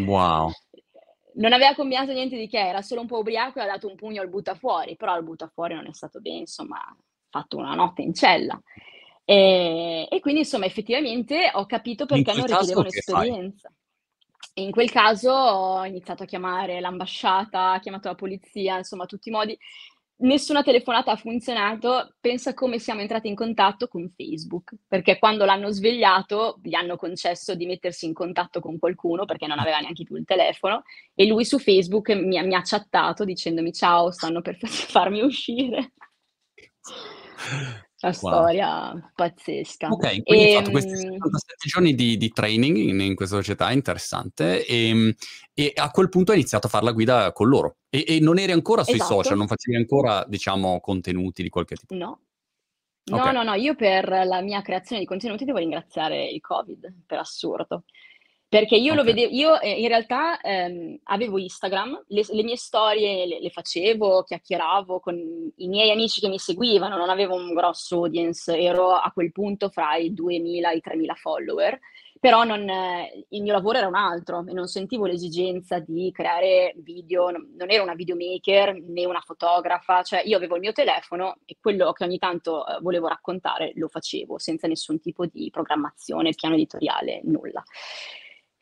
Wow. 0.05 0.51
Non 1.37 1.55
aveva 1.55 1.75
combinato 1.75 2.13
niente 2.13 2.37
di 2.37 2.49
che, 2.49 2.59
era 2.59 2.83
solo 2.83 3.01
un 3.01 3.07
po' 3.07 3.21
ubriaco 3.21 3.61
e 3.61 3.63
ha 3.63 3.67
dato 3.67 3.89
un 3.89 3.95
pugno 3.95 4.21
al 4.21 4.29
buttafuori, 4.29 4.95
però 4.97 5.17
il 5.17 5.25
buttafuori 5.25 5.73
non 5.73 5.87
è 5.87 5.93
stato 5.95 6.21
bene, 6.21 6.41
insomma, 6.41 6.77
ha 6.81 6.95
fatto 7.31 7.57
una 7.57 7.75
notte 7.75 8.03
in 8.03 8.13
cella. 8.13 8.61
E, 9.29 10.07
e 10.09 10.21
quindi, 10.21 10.41
insomma, 10.43 10.67
effettivamente 10.67 11.51
ho 11.53 11.67
capito 11.67 12.07
perché 12.07 12.33
non 12.33 12.47
richiedevano 12.47 12.89
che 12.89 13.01
fai? 13.01 13.27
esperienza. 13.27 13.73
In 14.55 14.71
quel 14.71 14.91
caso 14.91 15.33
ho 15.33 15.85
iniziato 15.85 16.23
a 16.23 16.27
chiamare 16.27 16.79
l'ambasciata, 16.81 17.75
ho 17.75 17.81
chiamato 17.81 18.09
la 18.09 18.15
polizia, 18.15 18.79
insomma, 18.79 19.05
tutti 19.05 19.29
i 19.29 19.33
modi. 19.33 19.59
nessuna 20.19 20.63
telefonata 20.63 21.11
ha 21.11 21.17
funzionato, 21.17 22.15
pensa 22.21 22.55
come 22.55 22.79
siamo 22.79 23.01
entrati 23.01 23.27
in 23.27 23.35
contatto 23.35 23.89
con 23.89 24.09
Facebook, 24.17 24.75
perché 24.87 25.19
quando 25.19 25.45
l'hanno 25.45 25.71
svegliato 25.73 26.61
gli 26.63 26.75
hanno 26.75 26.97
concesso 26.97 27.57
di 27.57 27.67
mettersi 27.67 28.07
in 28.07 28.15
contatto 28.15 28.61
con 28.61 28.79
qualcuno 28.79 29.25
perché 29.25 29.47
non 29.49 29.59
aveva 29.59 29.81
neanche 29.81 30.05
più 30.05 30.17
il 30.17 30.25
telefono 30.25 30.85
e 31.15 31.27
lui 31.27 31.45
su 31.45 31.59
Facebook 31.59 32.11
mi, 32.11 32.41
mi 32.47 32.55
ha 32.55 32.63
chattato 32.63 33.25
dicendomi 33.25 33.73
ciao, 33.73 34.13
stanno 34.13 34.41
per 34.41 34.57
farmi 34.63 35.21
uscire. 35.21 35.93
La 38.01 38.13
storia 38.13 38.93
wow. 38.93 39.11
pazzesca. 39.15 39.89
Ok, 39.89 40.23
quindi 40.23 40.45
e, 40.45 40.49
hai 40.49 40.55
fatto 40.57 40.71
questi 40.71 40.91
77 40.91 41.15
ehm 41.15 41.71
giorni 41.71 41.95
di, 41.95 42.17
di 42.19 42.29
training 42.29 42.77
in, 42.77 43.01
in, 43.01 43.15
questa 43.15 43.37
società, 43.37 43.73
interessante, 43.73 44.67
e, 44.67 44.89
ehm, 44.89 45.15
e, 45.55 45.73
a 45.75 45.91
quel 45.91 46.11
punto 46.11 46.33
hai 46.33 46.39
iniziato 46.39 46.67
a 46.67 46.71
fare 46.71 46.85
la 46.85 46.93
guida 46.93 47.33
con 47.33 47.49
loro. 47.49 47.77
E, 47.89 48.05
e 48.07 48.21
non 48.21 48.39
eri 48.39 48.53
ancora 48.53 48.85
sui 48.85 48.97
esatto. 48.97 49.15
social, 49.15 49.39
non 49.39 49.47
facevi 49.47 49.77
ancora, 49.77 50.25
diciamo, 50.29 50.79
contenuti 50.81 51.43
di 51.43 51.49
qualche 51.49 51.77
tipo? 51.77 51.95
No. 51.95 52.21
No, 53.09 53.19
okay. 53.19 53.33
no, 53.33 53.45
no, 53.45 53.55
io 53.55 53.77
per 53.77 54.09
la 54.09 54.41
mia 54.41 54.63
creazione 54.63 55.01
di 55.01 55.07
contenuti 55.07 55.45
devo 55.45 55.59
ringraziare 55.59 56.29
il 56.29 56.41
Covid, 56.41 56.93
per 57.07 57.19
assurdo. 57.21 57.85
Perché 58.49 58.77
io 58.77 58.93
okay. 58.93 58.97
lo 58.97 59.03
vedevo, 59.03 59.35
io 59.35 59.61
eh, 59.61 59.81
in 59.81 59.89
realtà 59.89 60.41
ehm, 60.41 61.01
avevo 61.05 61.37
Instagram, 61.37 62.05
le, 62.09 62.25
le 62.29 62.43
mie 62.45 62.57
storie 62.57 63.27
le, 63.27 63.41
le, 63.41 63.51
facevo, 63.51 64.23
chiacchieravo 64.23 65.01
con 65.01 65.17
i 65.57 65.67
miei 65.67 65.91
amici 65.91 66.21
che 66.21 66.29
mi 66.29 66.39
seguivano, 66.39 66.97
non 66.97 67.11
avevo 67.11 67.35
un 67.35 67.53
grosso 67.53 67.97
audience, 67.97 68.57
ero 68.57 68.93
a 68.93 69.11
quel 69.13 69.33
punto 69.33 69.69
fra 69.69 69.97
i 69.97 70.13
2.000 70.13 70.71
e 70.71 70.77
i 70.77 70.83
3.000 70.85 71.15
follower, 71.17 71.81
però 72.21 72.45
non, 72.45 72.69
eh, 72.69 73.27
il 73.31 73.43
mio 73.43 73.53
lavoro 73.53 73.79
era 73.79 73.89
un 73.89 73.97
altro 73.97 74.45
e 74.47 74.53
non 74.53 74.69
sentivo 74.69 75.07
l'esigenza 75.07 75.81
di 75.81 76.11
creare 76.13 76.73
video, 76.77 77.31
non, 77.31 77.53
non 77.57 77.71
ero 77.71 77.83
una 77.83 77.95
videomaker 77.95 78.81
né 78.81 79.05
una 79.05 79.23
fotografa, 79.23 80.03
cioè 80.03 80.23
io 80.25 80.37
avevo 80.37 80.55
il 80.55 80.61
mio 80.61 80.73
telefono 80.73 81.39
e 81.47 81.57
quello 81.61 81.93
che 81.93 82.05
ogni 82.05 82.19
tanto 82.19 82.65
eh, 82.65 82.79
volevo 82.81 83.09
raccontare 83.09 83.73
lo 83.75 83.89
facevo 83.89 84.39
senza 84.39 84.69
nessun 84.69 85.01
tipo 85.01 85.27
di 85.27 85.51
programmazione, 85.51 86.33
piano 86.33 86.55
editoriale, 86.55 87.21
nulla. 87.25 87.63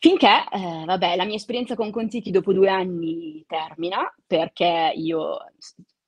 Finché, 0.05 0.45
eh, 0.53 0.85
vabbè, 0.85 1.17
la 1.17 1.25
mia 1.25 1.37
esperienza 1.37 1.75
con 1.75 1.91
Contiki 1.91 2.31
dopo 2.31 2.53
due 2.53 2.69
anni 2.69 3.43
termina 3.47 4.15
perché 4.27 4.93
io 4.95 5.39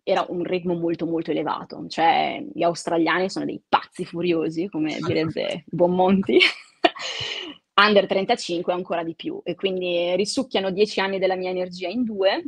era 0.02 0.22
un 0.28 0.42
ritmo 0.42 0.74
molto 0.74 1.06
molto 1.06 1.30
elevato, 1.30 1.82
cioè 1.88 2.44
gli 2.52 2.62
australiani 2.62 3.30
sono 3.30 3.46
dei 3.46 3.58
pazzi 3.66 4.04
furiosi, 4.04 4.68
come 4.68 4.98
direbbe 5.00 5.64
Bonmonti, 5.72 6.36
under 7.86 8.06
35 8.06 8.70
ancora 8.70 9.02
di 9.02 9.14
più. 9.14 9.40
E 9.42 9.54
quindi 9.54 10.14
risucchiano 10.14 10.70
dieci 10.70 11.00
anni 11.00 11.18
della 11.18 11.34
mia 11.34 11.48
energia 11.48 11.88
in 11.88 12.04
due, 12.04 12.44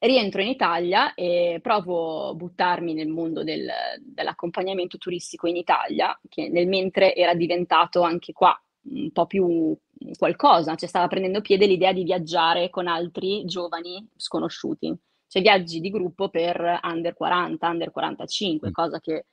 rientro 0.00 0.42
in 0.42 0.48
Italia 0.48 1.14
e 1.14 1.60
provo 1.62 2.30
a 2.30 2.34
buttarmi 2.34 2.92
nel 2.92 3.06
mondo 3.06 3.44
del, 3.44 3.70
dell'accompagnamento 4.00 4.98
turistico 4.98 5.46
in 5.46 5.54
Italia, 5.54 6.18
che 6.28 6.48
nel 6.48 6.66
mentre 6.66 7.14
era 7.14 7.34
diventato 7.34 8.02
anche 8.02 8.32
qua 8.32 8.60
un 8.84 9.12
po' 9.12 9.26
più 9.26 9.76
qualcosa, 10.16 10.74
cioè 10.74 10.88
stava 10.88 11.08
prendendo 11.08 11.40
piede 11.40 11.66
l'idea 11.66 11.92
di 11.92 12.04
viaggiare 12.04 12.70
con 12.70 12.86
altri 12.86 13.44
giovani 13.44 14.06
sconosciuti, 14.16 14.94
cioè 15.26 15.42
viaggi 15.42 15.80
di 15.80 15.90
gruppo 15.90 16.28
per 16.28 16.80
under 16.82 17.14
40, 17.14 17.68
under 17.68 17.90
45, 17.90 18.68
mm. 18.68 18.72
cosa 18.72 19.00
che 19.00 19.26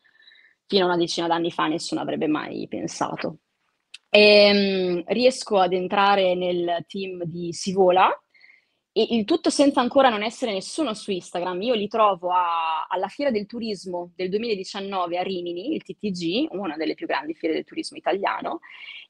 fino 0.65 0.83
a 0.83 0.87
una 0.87 0.97
decina 0.97 1.27
d'anni 1.27 1.51
fa 1.51 1.67
nessuno 1.67 2.01
avrebbe 2.01 2.27
mai 2.27 2.67
pensato. 2.67 3.39
E, 4.09 4.51
um, 4.51 5.03
riesco 5.07 5.57
ad 5.59 5.73
entrare 5.73 6.35
nel 6.35 6.83
team 6.87 7.23
di 7.23 7.53
Sivola, 7.53 8.09
e 8.91 9.07
il 9.11 9.23
tutto 9.25 9.49
senza 9.49 9.81
ancora 9.81 10.09
non 10.09 10.23
essere 10.23 10.51
nessuno 10.51 10.93
su 10.93 11.11
Instagram. 11.11 11.61
Io 11.61 11.75
li 11.75 11.87
trovo 11.87 12.31
a, 12.31 12.87
alla 12.89 13.07
Fiera 13.07 13.31
del 13.31 13.45
Turismo 13.45 14.11
del 14.15 14.29
2019 14.29 15.17
a 15.17 15.21
Rimini, 15.21 15.75
il 15.75 15.83
TTG, 15.83 16.47
una 16.51 16.75
delle 16.75 16.95
più 16.95 17.05
grandi 17.05 17.33
fiere 17.35 17.53
del 17.53 17.65
turismo 17.65 17.97
italiano. 17.97 18.61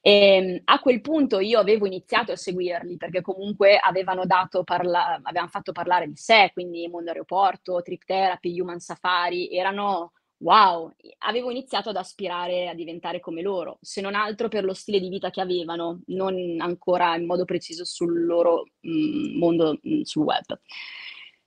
E 0.02 0.10
ehm, 0.36 0.60
a 0.64 0.78
quel 0.80 1.00
punto 1.00 1.40
io 1.40 1.58
avevo 1.58 1.86
iniziato 1.86 2.32
a 2.32 2.36
seguirli 2.36 2.96
perché 2.96 3.22
comunque 3.22 3.78
avevano, 3.78 4.24
parla- 4.64 5.20
avevano 5.22 5.48
fatto 5.48 5.72
parlare 5.72 6.06
di 6.08 6.16
sé, 6.16 6.50
quindi 6.52 6.86
Mondo 6.88 7.10
Aeroporto, 7.10 7.82
Trip 7.82 8.04
Therapy, 8.04 8.60
Human 8.60 8.80
Safari, 8.80 9.48
erano 9.50 10.12
wow, 10.40 10.90
avevo 11.18 11.50
iniziato 11.50 11.90
ad 11.90 11.96
aspirare 11.96 12.68
a 12.68 12.74
diventare 12.74 13.20
come 13.20 13.42
loro, 13.42 13.78
se 13.80 14.00
non 14.00 14.14
altro 14.14 14.48
per 14.48 14.64
lo 14.64 14.74
stile 14.74 15.00
di 15.00 15.08
vita 15.08 15.30
che 15.30 15.40
avevano, 15.40 16.02
non 16.06 16.56
ancora 16.60 17.16
in 17.16 17.26
modo 17.26 17.44
preciso 17.44 17.84
sul 17.84 18.24
loro 18.24 18.66
mh, 18.80 18.90
mm, 18.90 19.38
mondo 19.38 19.78
mh, 19.82 19.96
mm, 19.96 20.00
sul 20.02 20.24
web. 20.24 20.60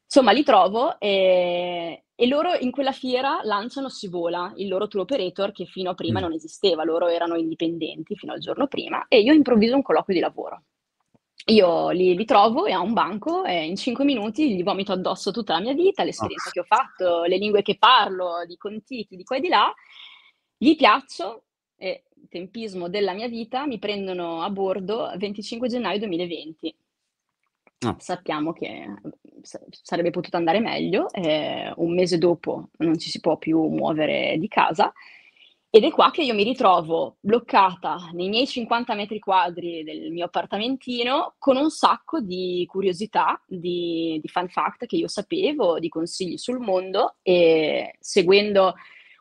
Insomma, 0.04 0.32
li 0.32 0.44
trovo 0.44 1.00
e, 1.00 2.04
e, 2.14 2.28
loro 2.28 2.54
in 2.54 2.70
quella 2.70 2.92
fiera 2.92 3.40
lanciano 3.44 3.90
Sivola, 3.90 4.54
il 4.58 4.68
loro 4.68 4.88
tour 4.88 5.04
operator 5.04 5.52
che 5.52 5.66
fino 5.66 5.90
a 5.90 5.96
prima 5.96 6.20
mm. 6.20 6.22
non 6.22 6.34
esisteva, 6.34 6.84
loro 6.84 7.08
erano 7.08 7.36
indipendenti 7.36 8.16
fino 8.16 8.34
al 8.34 8.40
giorno 8.40 8.68
prima 8.68 9.06
e 9.08 9.22
io 9.22 9.34
improvviso 9.34 9.76
un 9.76 9.82
colloquio 9.82 10.16
di 10.16 10.22
lavoro. 10.22 10.64
Io 11.48 11.90
li, 11.90 12.16
li, 12.16 12.26
trovo 12.26 12.66
e 12.66 12.72
a 12.72 12.80
un 12.80 12.94
banco 12.94 13.44
e 13.44 13.66
in 13.66 13.76
cinque 13.76 14.06
minuti 14.06 14.56
gli 14.56 14.64
vomito 14.64 14.94
addosso 14.94 15.32
tutta 15.32 15.54
la 15.54 15.60
mia 15.60 15.74
vita, 15.74 16.04
l'esperienza 16.04 16.48
oh. 16.50 16.52
che 16.52 16.60
ho 16.62 16.64
fatto, 16.64 17.24
le 17.24 17.38
lingue 17.38 17.62
che 17.62 17.78
parlo, 17.78 18.46
di 18.48 18.56
contiti, 18.56 19.18
di 19.18 19.24
qua 19.24 19.38
e 19.38 19.42
di 19.42 19.50
là. 19.50 19.74
Gli 20.58 20.76
piaccio 20.78 21.44
e 21.76 22.04
tempismo 22.30 22.88
della 22.88 23.14
mia 23.14 23.28
vita 23.28 23.66
mi 23.66 23.78
prendono 23.78 24.42
a 24.42 24.50
bordo 24.50 25.12
25 25.18 25.68
gennaio 25.68 26.00
2020. 26.00 26.76
Oh. 27.88 27.96
Sappiamo 28.00 28.54
che 28.54 28.94
sarebbe 29.82 30.12
potuto 30.12 30.38
andare 30.38 30.62
meglio, 30.62 31.12
eh, 31.12 31.74
un 31.76 31.94
mese 31.94 32.18
dopo 32.18 32.70
non 32.78 32.98
ci 32.98 33.10
si 33.10 33.20
può 33.20 33.38
più 33.38 33.62
muovere 33.68 34.38
di 34.38 34.48
casa 34.48 34.94
ed 35.76 35.86
è 35.86 35.90
qua 35.90 36.12
che 36.12 36.22
io 36.22 36.36
mi 36.36 36.44
ritrovo 36.44 37.18
bloccata 37.20 38.12
nei 38.14 38.30
miei 38.30 38.46
50 38.46 38.94
metri 38.94 39.18
quadri 39.18 39.84
del 39.84 40.12
mio 40.12 40.26
appartamentino 40.26 41.34
con 41.40 41.58
un 41.58 41.72
sacco 41.72 42.22
di 42.22 42.64
curiosità, 42.70 43.42
di, 43.48 44.20
di 44.22 44.28
fun 44.28 44.50
fact 44.50 44.86
che 44.86 44.98
io 44.98 45.08
sapevo, 45.08 45.80
di 45.80 45.90
consigli 45.90 46.38
sul 46.38 46.60
mondo 46.60 47.16
e 47.24 47.96
seguendo 48.00 48.76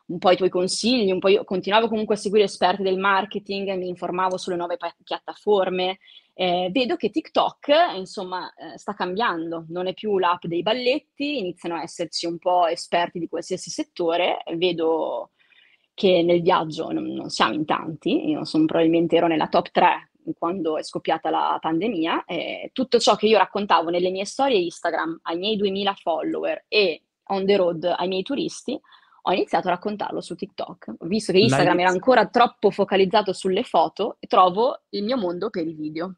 un 0.05 0.19
po' 0.19 0.29
i 0.29 0.37
tuoi 0.37 0.49
consigli, 0.49 1.11
un 1.11 1.17
po' 1.17 1.29
io 1.29 1.43
continuavo 1.43 1.87
comunque 1.87 2.13
a 2.13 2.19
seguire 2.19 2.45
esperti 2.45 2.83
del 2.83 2.99
marketing, 2.99 3.73
mi 3.73 3.87
informavo 3.87 4.37
sulle 4.37 4.55
nuove 4.55 4.77
piattaforme, 5.03 5.97
eh, 6.35 6.69
vedo 6.71 6.97
che 6.97 7.09
TikTok, 7.09 7.95
insomma, 7.95 8.53
eh, 8.53 8.77
sta 8.77 8.93
cambiando, 8.93 9.65
non 9.69 9.87
è 9.87 9.95
più 9.95 10.19
l'app 10.19 10.45
dei 10.45 10.61
balletti, 10.61 11.39
iniziano 11.39 11.77
a 11.77 11.81
esserci 11.81 12.27
un 12.27 12.37
po' 12.37 12.67
esperti 12.67 13.17
di 13.17 13.27
qualsiasi 13.27 13.71
settore, 13.71 14.43
vedo 14.55 15.31
che 15.93 16.23
nel 16.23 16.41
viaggio 16.41 16.91
non, 16.91 17.05
non 17.05 17.29
siamo 17.29 17.53
in 17.53 17.65
tanti, 17.65 18.29
io 18.29 18.45
sono, 18.45 18.65
probabilmente 18.65 19.15
ero 19.15 19.27
nella 19.27 19.47
top 19.47 19.71
3 19.71 20.11
quando 20.37 20.77
è 20.77 20.83
scoppiata 20.83 21.29
la 21.29 21.57
pandemia, 21.59 22.25
e 22.25 22.69
tutto 22.71 22.99
ciò 22.99 23.15
che 23.15 23.27
io 23.27 23.37
raccontavo 23.37 23.89
nelle 23.89 24.09
mie 24.09 24.25
storie 24.25 24.59
Instagram 24.59 25.19
ai 25.23 25.37
miei 25.37 25.57
2000 25.57 25.93
follower 25.95 26.65
e 26.67 27.03
on 27.27 27.45
the 27.45 27.55
road 27.55 27.83
ai 27.83 28.07
miei 28.07 28.23
turisti, 28.23 28.79
ho 29.25 29.31
iniziato 29.31 29.67
a 29.67 29.71
raccontarlo 29.71 30.21
su 30.21 30.35
TikTok. 30.35 30.95
Visto 31.01 31.31
che 31.31 31.39
Instagram 31.39 31.79
era 31.79 31.89
ancora 31.89 32.27
troppo 32.27 32.71
focalizzato 32.71 33.31
sulle 33.31 33.63
foto, 33.63 34.17
trovo 34.27 34.83
il 34.89 35.03
mio 35.03 35.17
mondo 35.17 35.49
per 35.49 35.65
i 35.65 35.73
video. 35.73 36.15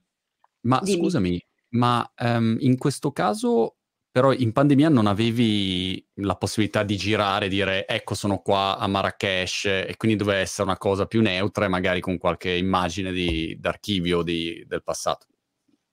Ma 0.62 0.80
Dimmi. 0.82 0.98
scusami, 0.98 1.46
ma 1.70 2.12
um, 2.20 2.58
in 2.60 2.78
questo 2.78 3.12
caso 3.12 3.76
però 4.16 4.32
in 4.32 4.54
pandemia 4.54 4.88
non 4.88 5.08
avevi 5.08 6.02
la 6.22 6.38
possibilità 6.38 6.84
di 6.84 6.96
girare, 6.96 7.50
dire 7.50 7.86
ecco 7.86 8.14
sono 8.14 8.38
qua 8.38 8.78
a 8.78 8.88
Marrakesh 8.88 9.66
e 9.66 9.94
quindi 9.98 10.16
doveva 10.16 10.40
essere 10.40 10.70
una 10.70 10.78
cosa 10.78 11.06
più 11.06 11.22
neutra 11.22 11.66
e 11.66 11.68
magari 11.68 12.00
con 12.00 12.18
qualche 12.18 12.52
immagine 12.52 13.12
di, 13.12 13.58
d'archivio 13.60 14.22
di, 14.22 14.64
del 14.68 14.84
passato. 14.84 15.26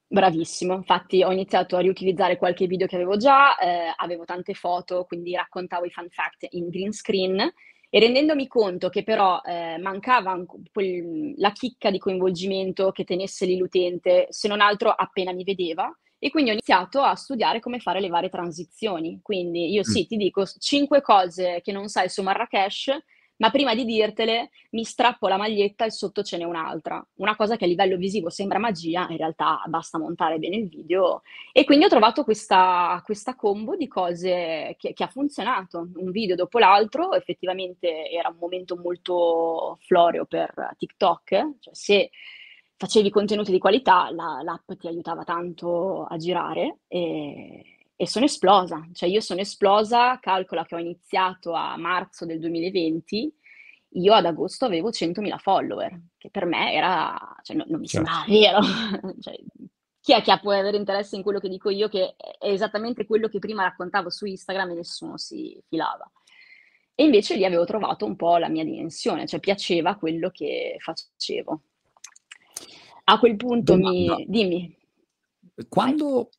Bravissimo, 0.07 0.73
infatti 0.73 1.21
ho 1.21 1.33
iniziato 1.33 1.75
a 1.75 1.81
riutilizzare 1.81 2.37
qualche 2.37 2.65
video 2.65 2.87
che 2.87 2.95
avevo 2.95 3.17
già, 3.17 3.57
eh, 3.57 3.93
avevo 3.93 4.23
tante 4.23 4.53
foto, 4.53 5.03
quindi 5.03 5.35
raccontavo 5.35 5.83
i 5.83 5.91
fun 5.91 6.07
fact 6.09 6.47
in 6.51 6.69
green 6.69 6.93
screen 6.93 7.41
e 7.89 7.99
rendendomi 7.99 8.47
conto 8.47 8.87
che 8.87 9.03
però 9.03 9.41
eh, 9.43 9.77
mancava 9.81 10.41
quel, 10.71 11.33
la 11.35 11.51
chicca 11.51 11.91
di 11.91 11.99
coinvolgimento 11.99 12.93
che 12.93 13.03
tenesse 13.03 13.45
lì 13.45 13.57
l'utente, 13.57 14.27
se 14.29 14.47
non 14.47 14.61
altro 14.61 14.91
appena 14.91 15.33
mi 15.33 15.43
vedeva, 15.43 15.93
e 16.23 16.29
quindi 16.29 16.51
ho 16.51 16.53
iniziato 16.53 17.01
a 17.01 17.15
studiare 17.15 17.59
come 17.59 17.79
fare 17.79 17.99
le 17.99 18.07
varie 18.07 18.29
transizioni. 18.29 19.19
Quindi 19.21 19.73
io 19.73 19.83
sì, 19.83 20.03
mm. 20.03 20.07
ti 20.07 20.15
dico 20.15 20.45
cinque 20.57 21.01
cose 21.01 21.59
che 21.61 21.73
non 21.73 21.89
sai 21.89 22.07
su 22.07 22.21
Marrakesh, 22.21 22.97
ma 23.37 23.49
prima 23.49 23.75
di 23.75 23.83
dirtele 23.83 24.49
mi 24.69 24.85
strappo 24.85 25.27
la 25.27 25.35
maglietta 25.35 25.83
e 25.83 25.91
sotto 25.91 26.23
ce 26.23 26.37
n'è 26.37 26.45
un'altra. 26.45 27.05
Una 27.15 27.35
cosa 27.35 27.57
che 27.57 27.65
a 27.65 27.67
livello 27.67 27.97
visivo 27.97 28.29
sembra 28.29 28.57
magia, 28.57 29.05
in 29.09 29.17
realtà 29.17 29.61
basta 29.65 29.97
montare 29.97 30.39
bene 30.39 30.55
il 30.55 30.69
video. 30.69 31.23
E 31.51 31.65
quindi 31.65 31.83
ho 31.83 31.89
trovato 31.89 32.23
questa, 32.23 33.01
questa 33.03 33.35
combo 33.35 33.75
di 33.75 33.89
cose 33.89 34.77
che, 34.79 34.93
che, 34.93 35.03
ha 35.03 35.07
funzionato, 35.07 35.89
un 35.93 36.09
video 36.09 36.37
dopo 36.37 36.57
l'altro, 36.57 37.11
effettivamente 37.15 38.09
era 38.09 38.29
un 38.29 38.37
momento 38.39 38.77
molto 38.77 39.77
floreo 39.81 40.23
per 40.23 40.75
TikTok, 40.77 41.27
cioè 41.59 41.73
se 41.73 42.11
facevi 42.75 43.09
contenuti 43.09 43.51
di 43.51 43.59
qualità, 43.59 44.09
la, 44.11 44.41
l'app 44.43 44.71
ti 44.73 44.87
aiutava 44.87 45.23
tanto 45.23 46.03
a 46.03 46.17
girare 46.17 46.79
e, 46.87 47.77
e 47.95 48.07
sono 48.07 48.25
esplosa. 48.25 48.87
Cioè 48.93 49.09
io 49.09 49.21
sono 49.21 49.39
esplosa, 49.39 50.19
calcola 50.19 50.65
che 50.65 50.75
ho 50.75 50.79
iniziato 50.79 51.53
a 51.53 51.77
marzo 51.77 52.25
del 52.25 52.39
2020, 52.39 53.33
io 53.95 54.13
ad 54.13 54.25
agosto 54.25 54.65
avevo 54.65 54.89
100.000 54.89 55.37
follower, 55.37 56.01
che 56.17 56.29
per 56.29 56.45
me 56.45 56.73
era, 56.73 57.35
cioè 57.43 57.55
no, 57.55 57.65
non 57.67 57.79
mi 57.79 57.87
certo. 57.87 58.09
sembrava 58.11 58.25
vero. 58.27 59.13
cioè, 59.21 59.35
chi 59.99 60.13
è 60.13 60.21
che 60.21 60.37
può 60.41 60.51
avere 60.51 60.75
interesse 60.75 61.15
in 61.15 61.23
quello 61.23 61.39
che 61.39 61.47
dico 61.47 61.69
io, 61.69 61.87
che 61.87 62.15
è 62.17 62.49
esattamente 62.49 63.05
quello 63.05 63.29
che 63.29 63.39
prima 63.39 63.63
raccontavo 63.63 64.09
su 64.09 64.25
Instagram 64.25 64.71
e 64.71 64.75
nessuno 64.75 65.17
si 65.17 65.57
filava. 65.67 66.09
E 66.95 67.05
invece 67.05 67.35
lì 67.35 67.45
avevo 67.45 67.65
trovato 67.65 68.05
un 68.05 68.15
po' 68.15 68.37
la 68.37 68.49
mia 68.49 68.63
dimensione, 68.63 69.25
cioè 69.25 69.39
piaceva 69.39 69.95
quello 69.95 70.29
che 70.29 70.75
facevo. 70.79 71.61
A 73.05 73.19
quel 73.19 73.35
punto 73.35 73.75
Domanda. 73.75 74.15
mi... 74.17 74.25
Dimmi. 74.27 74.77
Quando... 75.67 76.29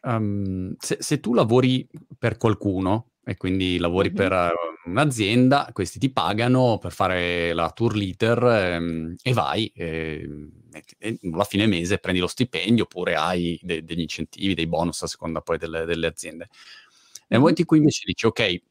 Um, 0.00 0.74
se, 0.78 0.98
se, 1.00 1.18
tu 1.18 1.34
lavori 1.34 1.86
per 2.16 2.36
qualcuno 2.36 3.14
e 3.24 3.36
quindi 3.36 3.78
lavori 3.78 4.08
mm-hmm. 4.08 4.16
per 4.16 4.32
uh, 4.32 4.90
un'azienda, 4.90 5.70
questi 5.72 5.98
ti 5.98 6.10
pagano 6.10 6.78
per 6.78 6.92
fare 6.92 7.52
la 7.52 7.70
tour 7.70 7.96
leader 7.96 8.78
um, 8.80 9.14
e 9.20 9.32
vai, 9.32 9.66
e, 9.74 10.26
e, 10.98 11.18
alla 11.32 11.44
fine 11.44 11.66
mese 11.66 11.98
prendi 11.98 12.20
lo 12.20 12.28
stipendio 12.28 12.84
oppure 12.84 13.16
hai 13.16 13.58
de- 13.60 13.82
degli 13.82 14.00
incentivi, 14.00 14.54
dei 14.54 14.68
bonus 14.68 15.02
a 15.02 15.08
seconda 15.08 15.40
poi 15.40 15.58
delle, 15.58 15.84
delle 15.84 16.06
aziende. 16.06 16.48
Nel 17.26 17.40
momento 17.40 17.60
in 17.60 17.66
cui 17.66 17.78
invece 17.78 18.02
dici 18.06 18.24
ok, 18.24 18.62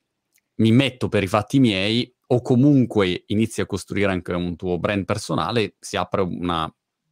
mi 0.55 0.71
metto 0.71 1.09
per 1.09 1.23
i 1.23 1.27
fatti 1.27 1.59
miei 1.59 2.11
o 2.27 2.41
comunque 2.41 3.23
inizi 3.27 3.61
a 3.61 3.65
costruire 3.65 4.11
anche 4.11 4.31
un 4.31 4.55
tuo 4.55 4.79
brand 4.79 5.05
personale, 5.05 5.75
si 5.79 5.97
apre 5.97 6.21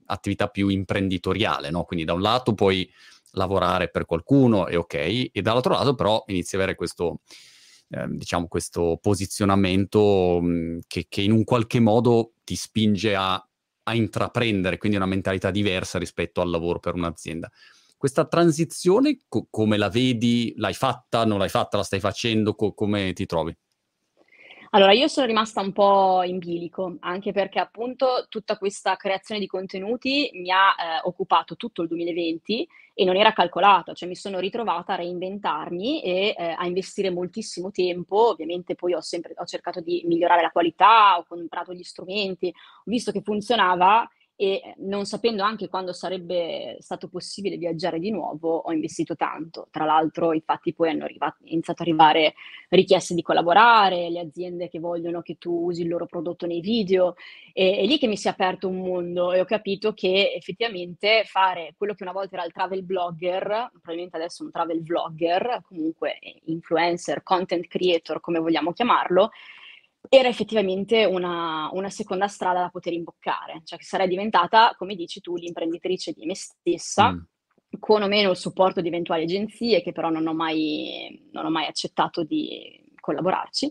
un'attività 0.08 0.48
più 0.48 0.68
imprenditoriale, 0.70 1.70
no? 1.70 1.84
Quindi 1.84 2.06
da 2.06 2.14
un 2.14 2.22
lato 2.22 2.54
puoi 2.54 2.90
lavorare 3.32 3.90
per 3.90 4.06
qualcuno 4.06 4.68
e 4.68 4.76
ok, 4.76 4.94
e 5.32 5.42
dall'altro 5.42 5.74
lato 5.74 5.94
però 5.96 6.24
inizi 6.28 6.56
ad 6.56 6.62
avere 6.62 6.78
questo, 6.78 7.20
eh, 7.90 8.06
diciamo, 8.10 8.48
questo 8.48 8.98
posizionamento 9.02 10.40
mh, 10.42 10.80
che, 10.88 11.06
che, 11.10 11.22
in 11.22 11.32
un 11.32 11.44
qualche 11.44 11.80
modo 11.80 12.34
ti 12.44 12.56
spinge 12.56 13.16
a, 13.16 13.34
a 13.34 13.96
intraprendere, 13.96 14.78
quindi 14.78 14.98
una 14.98 15.06
mentalità 15.06 15.52
diversa 15.52 16.00
rispetto 16.00 16.42
al 16.42 16.50
lavoro 16.50 16.80
per 16.80 16.94
un'azienda. 16.94 17.52
Questa 17.98 18.26
transizione 18.26 19.20
co- 19.28 19.48
come 19.50 19.78
la 19.78 19.90
vedi? 19.90 20.54
L'hai 20.58 20.74
fatta? 20.74 21.26
Non 21.26 21.40
l'hai 21.40 21.50
fatta? 21.50 21.78
La 21.78 21.84
stai 21.84 22.00
facendo? 22.00 22.54
Co- 22.54 22.74
come 22.74 23.14
ti 23.14 23.26
trovi? 23.26 23.56
Allora, 24.76 24.92
io 24.92 25.08
sono 25.08 25.26
rimasta 25.26 25.62
un 25.62 25.72
po' 25.72 26.22
in 26.24 26.38
bilico, 26.38 26.98
anche 27.00 27.32
perché 27.32 27.60
appunto 27.60 28.26
tutta 28.28 28.58
questa 28.58 28.98
creazione 28.98 29.40
di 29.40 29.48
contenuti 29.48 30.30
mi 30.34 30.52
ha 30.52 30.72
eh, 30.72 31.00
occupato 31.04 31.56
tutto 31.56 31.82
il 31.82 31.88
2020 31.88 32.68
e 32.94 33.06
non 33.06 33.16
era 33.16 33.32
calcolata, 33.32 33.94
cioè 33.94 34.10
mi 34.10 34.18
sono 34.18 34.38
ritrovata 34.38 34.92
a 34.92 34.98
reinventarmi 34.98 36.02
e 36.04 36.36
eh, 36.38 36.56
a 36.58 36.66
investire 36.66 37.10
moltissimo 37.10 37.72
tempo, 37.72 38.32
ovviamente 38.32 38.76
poi 38.76 38.94
ho 38.94 39.00
sempre 39.00 39.32
ho 39.38 39.46
cercato 39.46 39.80
di 39.80 40.04
migliorare 40.08 40.42
la 40.42 40.52
qualità, 40.52 41.18
ho 41.20 41.24
comprato 41.26 41.74
gli 41.74 41.84
strumenti, 41.84 42.48
ho 42.48 42.84
visto 42.84 43.14
che 43.14 43.22
funzionava 43.22 44.06
e 44.38 44.74
non 44.80 45.06
sapendo 45.06 45.44
anche 45.44 45.70
quando 45.70 45.94
sarebbe 45.94 46.76
stato 46.80 47.08
possibile 47.08 47.56
viaggiare 47.56 48.00
di 48.00 48.12
nuovo, 48.12 48.58
ho 48.58 48.72
investito 48.74 49.16
tanto. 49.16 49.68
Tra 49.72 49.86
l'altro, 49.86 50.34
infatti, 50.34 50.74
poi 50.74 50.90
hanno 50.90 51.06
arrivato, 51.06 51.38
iniziato 51.44 51.82
ad 51.82 51.88
arrivare 51.88 52.34
richieste 52.70 53.14
di 53.14 53.22
collaborare, 53.22 54.10
le 54.10 54.20
aziende 54.20 54.68
che 54.68 54.80
vogliono 54.80 55.22
che 55.22 55.38
tu 55.38 55.66
usi 55.66 55.84
il 55.84 55.88
loro 55.88 56.06
prodotto 56.06 56.46
nei 56.46 56.60
video. 56.60 57.16
E 57.54 57.78
è 57.78 57.86
lì 57.86 57.98
che 57.98 58.08
mi 58.08 58.18
si 58.18 58.28
è 58.28 58.32
aperto 58.32 58.68
un 58.68 58.80
mondo 58.80 59.32
e 59.32 59.40
ho 59.40 59.46
capito 59.46 59.94
che 59.94 60.34
effettivamente 60.36 61.24
fare 61.26 61.74
quello 61.78 61.94
che 61.94 62.04
una 62.04 62.12
volta 62.12 62.36
era 62.36 62.46
il 62.46 62.52
travel 62.52 62.84
blogger, 62.84 63.70
probabilmente 63.72 64.18
adesso 64.18 64.44
un 64.44 64.52
travel 64.52 64.84
vlogger, 64.84 65.62
comunque 65.64 66.20
influencer, 66.46 67.24
content 67.24 67.68
creator, 67.68 68.20
come 68.20 68.40
vogliamo 68.40 68.74
chiamarlo, 68.74 69.32
era 70.10 70.28
effettivamente 70.28 71.06
una, 71.06 71.70
una, 71.74 71.90
seconda 71.90 72.28
strada 72.28 72.62
da 72.62 72.70
poter 72.70 72.94
imboccare, 72.94 73.62
cioè 73.64 73.78
che 73.78 73.86
sarei 73.86 74.08
diventata, 74.08 74.74
come 74.78 74.96
dici 74.96 75.22
tu, 75.22 75.36
l'imprenditrice 75.36 76.12
di 76.12 76.26
me 76.26 76.36
stessa, 76.36 77.12
mm. 77.12 77.20
con 77.80 78.02
o 78.02 78.08
meno 78.08 78.32
il 78.32 78.38
supporto 78.38 78.82
di 78.82 78.88
eventuali 78.88 79.24
agenzie 79.24 79.82
che 79.82 79.92
però 79.92 80.10
non 80.10 80.28
ho 80.28 80.34
mai, 80.34 81.30
non 81.32 81.46
ho 81.46 81.50
mai 81.50 81.66
accettato 81.66 82.24
di 82.24 82.84
collaborarci. 83.00 83.70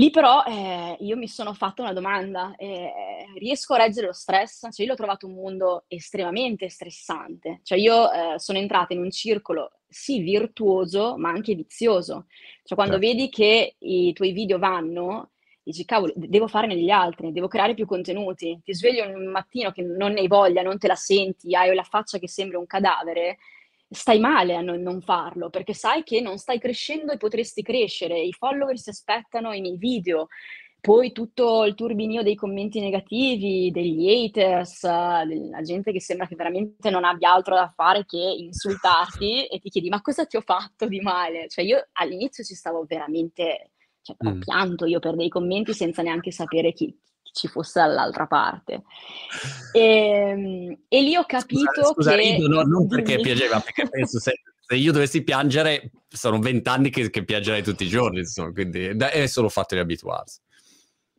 Lì 0.00 0.10
però 0.10 0.44
eh, 0.44 0.96
io 1.00 1.16
mi 1.16 1.26
sono 1.26 1.52
fatta 1.54 1.82
una 1.82 1.92
domanda, 1.92 2.54
eh, 2.56 2.92
riesco 3.36 3.74
a 3.74 3.78
reggere 3.78 4.06
lo 4.06 4.12
stress? 4.12 4.68
Cioè 4.70 4.84
io 4.84 4.92
l'ho 4.92 4.96
trovato 4.96 5.26
un 5.26 5.34
mondo 5.34 5.86
estremamente 5.88 6.68
stressante, 6.68 7.60
cioè 7.64 7.78
io 7.78 8.08
eh, 8.12 8.38
sono 8.38 8.58
entrata 8.58 8.94
in 8.94 9.00
un 9.00 9.10
circolo 9.10 9.72
sì 9.88 10.20
virtuoso 10.20 11.16
ma 11.16 11.30
anche 11.30 11.54
vizioso, 11.54 12.26
cioè 12.62 12.76
quando 12.76 13.00
certo. 13.00 13.08
vedi 13.08 13.28
che 13.28 13.74
i 13.76 14.12
tuoi 14.12 14.30
video 14.30 14.58
vanno 14.58 15.30
dici 15.68 15.84
cavolo, 15.84 16.12
devo 16.16 16.48
farne 16.48 16.74
degli 16.74 16.90
altri, 16.90 17.32
devo 17.32 17.46
creare 17.46 17.74
più 17.74 17.86
contenuti. 17.86 18.58
Ti 18.64 18.74
svegli 18.74 19.00
un 19.00 19.30
mattino 19.30 19.70
che 19.70 19.82
non 19.82 20.12
ne 20.12 20.20
hai 20.20 20.26
voglia, 20.26 20.62
non 20.62 20.78
te 20.78 20.86
la 20.86 20.94
senti, 20.94 21.54
hai 21.54 21.74
la 21.74 21.82
faccia 21.82 22.18
che 22.18 22.28
sembra 22.28 22.58
un 22.58 22.66
cadavere, 22.66 23.38
stai 23.90 24.18
male 24.18 24.54
a 24.54 24.60
non, 24.60 24.80
non 24.80 25.00
farlo 25.00 25.50
perché 25.50 25.72
sai 25.74 26.02
che 26.02 26.20
non 26.20 26.38
stai 26.38 26.58
crescendo 26.58 27.12
e 27.12 27.18
potresti 27.18 27.62
crescere. 27.62 28.18
I 28.18 28.32
follower 28.32 28.78
si 28.78 28.90
aspettano 28.90 29.52
i 29.52 29.60
miei 29.60 29.76
video. 29.76 30.28
Poi 30.80 31.10
tutto 31.12 31.64
il 31.64 31.74
turbinio 31.74 32.22
dei 32.22 32.36
commenti 32.36 32.78
negativi, 32.80 33.70
degli 33.72 34.08
haters, 34.08 34.84
della 35.26 35.60
gente 35.60 35.90
che 35.90 36.00
sembra 36.00 36.26
che 36.26 36.36
veramente 36.36 36.88
non 36.88 37.04
abbia 37.04 37.32
altro 37.32 37.56
da 37.56 37.68
fare 37.74 38.06
che 38.06 38.16
insultarti 38.16 39.46
e 39.46 39.58
ti 39.58 39.70
chiedi 39.70 39.88
ma 39.88 40.00
cosa 40.00 40.24
ti 40.24 40.36
ho 40.36 40.40
fatto 40.40 40.86
di 40.86 41.00
male? 41.00 41.48
Cioè 41.48 41.64
io 41.64 41.88
all'inizio 41.92 42.44
ci 42.44 42.54
stavo 42.54 42.84
veramente 42.86 43.72
cioè, 44.16 44.16
mm. 44.24 44.26
ho 44.26 44.38
pianto 44.38 44.86
io 44.86 45.00
per 45.00 45.16
dei 45.16 45.28
commenti 45.28 45.74
senza 45.74 46.02
neanche 46.02 46.30
sapere 46.30 46.72
chi, 46.72 46.86
chi 47.22 47.32
ci 47.32 47.48
fosse 47.48 47.80
dall'altra 47.80 48.26
parte. 48.26 48.82
E, 49.72 49.80
ehm, 49.80 50.78
e 50.88 51.02
lì 51.02 51.16
ho 51.16 51.24
capito 51.26 51.70
scusa, 51.72 51.92
scusa, 51.92 52.10
che... 52.12 52.16
Rido, 52.16 52.48
no, 52.48 52.62
non 52.62 52.86
perché 52.86 53.20
piaceva, 53.20 53.60
perché 53.60 53.88
penso 53.88 54.18
se, 54.18 54.40
se, 54.58 54.74
io 54.76 54.92
dovessi 54.92 55.22
piangere, 55.22 55.90
sono 56.08 56.38
vent'anni 56.38 56.90
che, 56.90 57.10
che 57.10 57.24
piangerei 57.24 57.62
tutti 57.62 57.84
i 57.84 57.88
giorni, 57.88 58.20
insomma, 58.20 58.52
quindi 58.52 58.86
è 58.86 59.26
solo 59.26 59.48
fatto 59.48 59.74
di 59.74 59.80
abituarsi. 59.80 60.40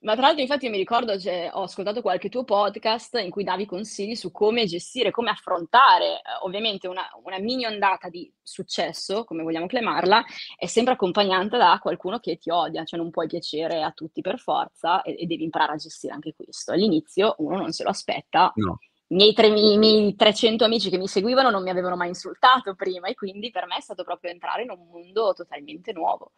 Ma 0.01 0.13
tra 0.13 0.27
l'altro, 0.27 0.41
infatti, 0.41 0.69
mi 0.69 0.77
ricordo, 0.77 1.19
cioè, 1.19 1.49
ho 1.53 1.63
ascoltato 1.63 2.01
qualche 2.01 2.29
tuo 2.29 2.45
podcast 2.45 3.19
in 3.21 3.29
cui 3.29 3.43
davi 3.43 3.65
consigli 3.65 4.15
su 4.15 4.31
come 4.31 4.65
gestire, 4.65 5.11
come 5.11 5.29
affrontare, 5.29 6.15
eh, 6.15 6.21
ovviamente 6.43 6.87
una, 6.87 7.05
una, 7.23 7.37
mini 7.39 7.65
ondata 7.65 8.07
di 8.07 8.31
successo, 8.41 9.25
come 9.25 9.43
vogliamo 9.43 9.67
chiamarla, 9.67 10.23
è 10.57 10.67
sempre 10.67 10.93
accompagnata 10.93 11.57
da 11.57 11.79
qualcuno 11.81 12.19
che 12.19 12.37
ti 12.37 12.49
odia, 12.49 12.85
cioè 12.85 12.97
non 12.97 13.09
puoi 13.11 13.27
piacere 13.27 13.83
a 13.83 13.91
tutti 13.91 14.21
per 14.21 14.39
forza 14.39 15.01
e, 15.01 15.17
e 15.19 15.25
devi 15.25 15.43
imparare 15.43 15.73
a 15.73 15.77
gestire 15.77 16.13
anche 16.13 16.33
questo. 16.33 16.71
All'inizio 16.71 17.35
uno 17.39 17.57
non 17.57 17.73
se 17.73 17.83
lo 17.83 17.89
aspetta. 17.89 18.53
No. 18.55 18.79
I 19.07 19.15
miei, 19.15 19.33
tre, 19.33 19.47
i 19.47 19.77
miei 19.77 20.15
300 20.15 20.63
amici 20.63 20.89
che 20.89 20.97
mi 20.97 21.07
seguivano 21.07 21.49
non 21.49 21.63
mi 21.63 21.71
avevano 21.71 21.95
mai 21.95 22.09
insultato 22.09 22.75
prima 22.75 23.07
e 23.07 23.15
quindi 23.15 23.49
per 23.49 23.65
me 23.65 23.77
è 23.77 23.81
stato 23.81 24.03
proprio 24.03 24.31
entrare 24.31 24.61
in 24.61 24.69
un 24.69 24.87
mondo 24.87 25.33
totalmente 25.33 25.91
nuovo. 25.91 26.31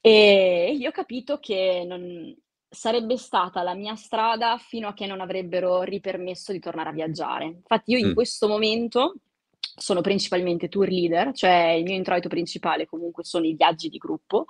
E 0.00 0.72
io 0.78 0.90
ho 0.90 0.92
capito 0.92 1.38
che 1.40 1.84
non, 1.84 2.32
sarebbe 2.68 3.16
stata 3.16 3.62
la 3.62 3.74
mia 3.74 3.94
strada 3.94 4.58
fino 4.58 4.88
a 4.88 4.94
che 4.94 5.06
non 5.06 5.20
avrebbero 5.20 5.82
ripermesso 5.82 6.52
di 6.52 6.58
tornare 6.58 6.90
a 6.90 6.92
viaggiare. 6.92 7.44
Infatti 7.44 7.92
io 7.92 7.98
in 7.98 8.08
mm. 8.08 8.14
questo 8.14 8.48
momento 8.48 9.14
sono 9.58 10.00
principalmente 10.00 10.68
tour 10.68 10.88
leader, 10.88 11.32
cioè 11.32 11.74
il 11.76 11.84
mio 11.84 11.94
introito 11.94 12.28
principale 12.28 12.86
comunque 12.86 13.24
sono 13.24 13.46
i 13.46 13.54
viaggi 13.54 13.88
di 13.88 13.98
gruppo 13.98 14.46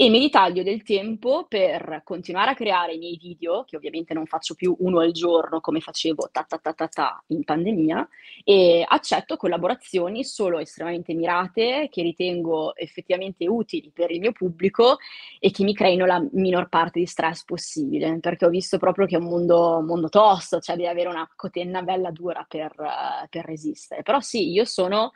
e 0.00 0.10
mi 0.10 0.20
ritaglio 0.20 0.62
del 0.62 0.84
tempo 0.84 1.46
per 1.48 2.02
continuare 2.04 2.52
a 2.52 2.54
creare 2.54 2.94
i 2.94 2.98
miei 2.98 3.18
video, 3.20 3.64
che 3.64 3.74
ovviamente 3.74 4.14
non 4.14 4.26
faccio 4.26 4.54
più 4.54 4.76
uno 4.78 5.00
al 5.00 5.10
giorno 5.10 5.60
come 5.60 5.80
facevo 5.80 6.28
ta 6.30 6.44
ta 6.44 6.56
ta 6.58 6.72
ta, 6.72 6.86
ta 6.86 7.24
in 7.26 7.42
pandemia, 7.42 8.08
e 8.44 8.84
accetto 8.86 9.36
collaborazioni 9.36 10.22
solo 10.22 10.60
estremamente 10.60 11.14
mirate, 11.14 11.88
che 11.90 12.02
ritengo 12.02 12.76
effettivamente 12.76 13.48
utili 13.48 13.90
per 13.92 14.12
il 14.12 14.20
mio 14.20 14.30
pubblico 14.30 14.98
e 15.40 15.50
che 15.50 15.64
mi 15.64 15.74
creino 15.74 16.06
la 16.06 16.24
minor 16.30 16.68
parte 16.68 17.00
di 17.00 17.06
stress 17.06 17.42
possibile, 17.42 18.20
perché 18.20 18.46
ho 18.46 18.50
visto 18.50 18.78
proprio 18.78 19.04
che 19.04 19.16
è 19.16 19.18
un 19.18 19.26
mondo, 19.26 19.82
mondo 19.84 20.08
tosto, 20.08 20.60
cioè 20.60 20.76
devi 20.76 20.86
avere 20.86 21.08
una 21.08 21.28
cotenna 21.34 21.82
bella 21.82 22.12
dura 22.12 22.46
per, 22.48 22.72
per 23.28 23.44
resistere. 23.44 24.04
Però 24.04 24.20
sì, 24.20 24.52
io 24.52 24.64
sono 24.64 25.10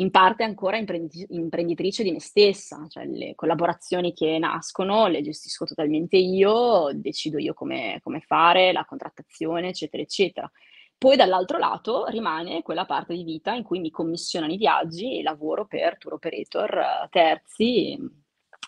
in 0.00 0.10
parte 0.10 0.42
ancora 0.42 0.78
imprendi- 0.78 1.26
imprenditrice 1.30 2.02
di 2.02 2.10
me 2.10 2.20
stessa, 2.20 2.86
cioè 2.88 3.04
le 3.06 3.34
collaborazioni 3.34 4.12
che 4.12 4.38
nascono 4.38 5.06
le 5.08 5.20
gestisco 5.20 5.66
totalmente 5.66 6.16
io, 6.16 6.90
decido 6.94 7.38
io 7.38 7.52
come, 7.54 8.00
come 8.02 8.20
fare, 8.20 8.72
la 8.72 8.84
contrattazione, 8.84 9.68
eccetera, 9.68 10.02
eccetera. 10.02 10.50
Poi 10.96 11.16
dall'altro 11.16 11.58
lato 11.58 12.06
rimane 12.06 12.62
quella 12.62 12.86
parte 12.86 13.14
di 13.14 13.24
vita 13.24 13.52
in 13.52 13.62
cui 13.62 13.78
mi 13.78 13.90
commissionano 13.90 14.52
i 14.52 14.58
viaggi 14.58 15.18
e 15.18 15.22
lavoro 15.22 15.66
per 15.66 15.96
tour 15.98 16.14
operator 16.14 16.78
eh, 16.78 17.08
terzi, 17.10 17.98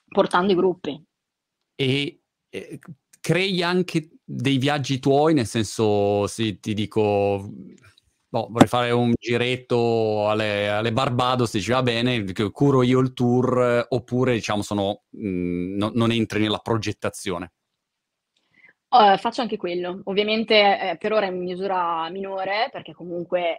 portando 0.08 0.52
i 0.52 0.56
gruppi. 0.56 1.04
E 1.74 2.20
crei 3.20 3.62
anche 3.62 4.10
dei 4.22 4.58
viaggi 4.58 4.98
tuoi, 4.98 5.32
nel 5.34 5.46
senso, 5.46 6.26
se 6.26 6.60
ti 6.60 6.74
dico 6.74 7.50
boh, 8.32 8.46
vorrei 8.48 8.66
fare 8.66 8.90
un 8.92 9.12
giretto 9.18 10.26
alle, 10.26 10.66
alle 10.70 10.90
Barbados, 10.90 11.52
dici 11.52 11.70
va 11.70 11.82
bene, 11.82 12.24
curo 12.50 12.82
io 12.82 12.98
il 13.00 13.12
tour, 13.12 13.86
oppure 13.90 14.32
diciamo 14.32 14.62
sono, 14.62 15.02
mh, 15.10 15.28
mm, 15.28 15.76
no, 15.76 15.90
non 15.94 16.10
entri 16.12 16.40
nella 16.40 16.56
progettazione? 16.56 17.52
Uh, 18.88 19.18
faccio 19.18 19.42
anche 19.42 19.58
quello. 19.58 20.00
Ovviamente 20.04 20.54
eh, 20.54 20.96
per 20.96 21.12
ora 21.12 21.26
in 21.26 21.42
misura 21.42 22.08
minore, 22.08 22.70
perché 22.72 22.94
comunque 22.94 23.58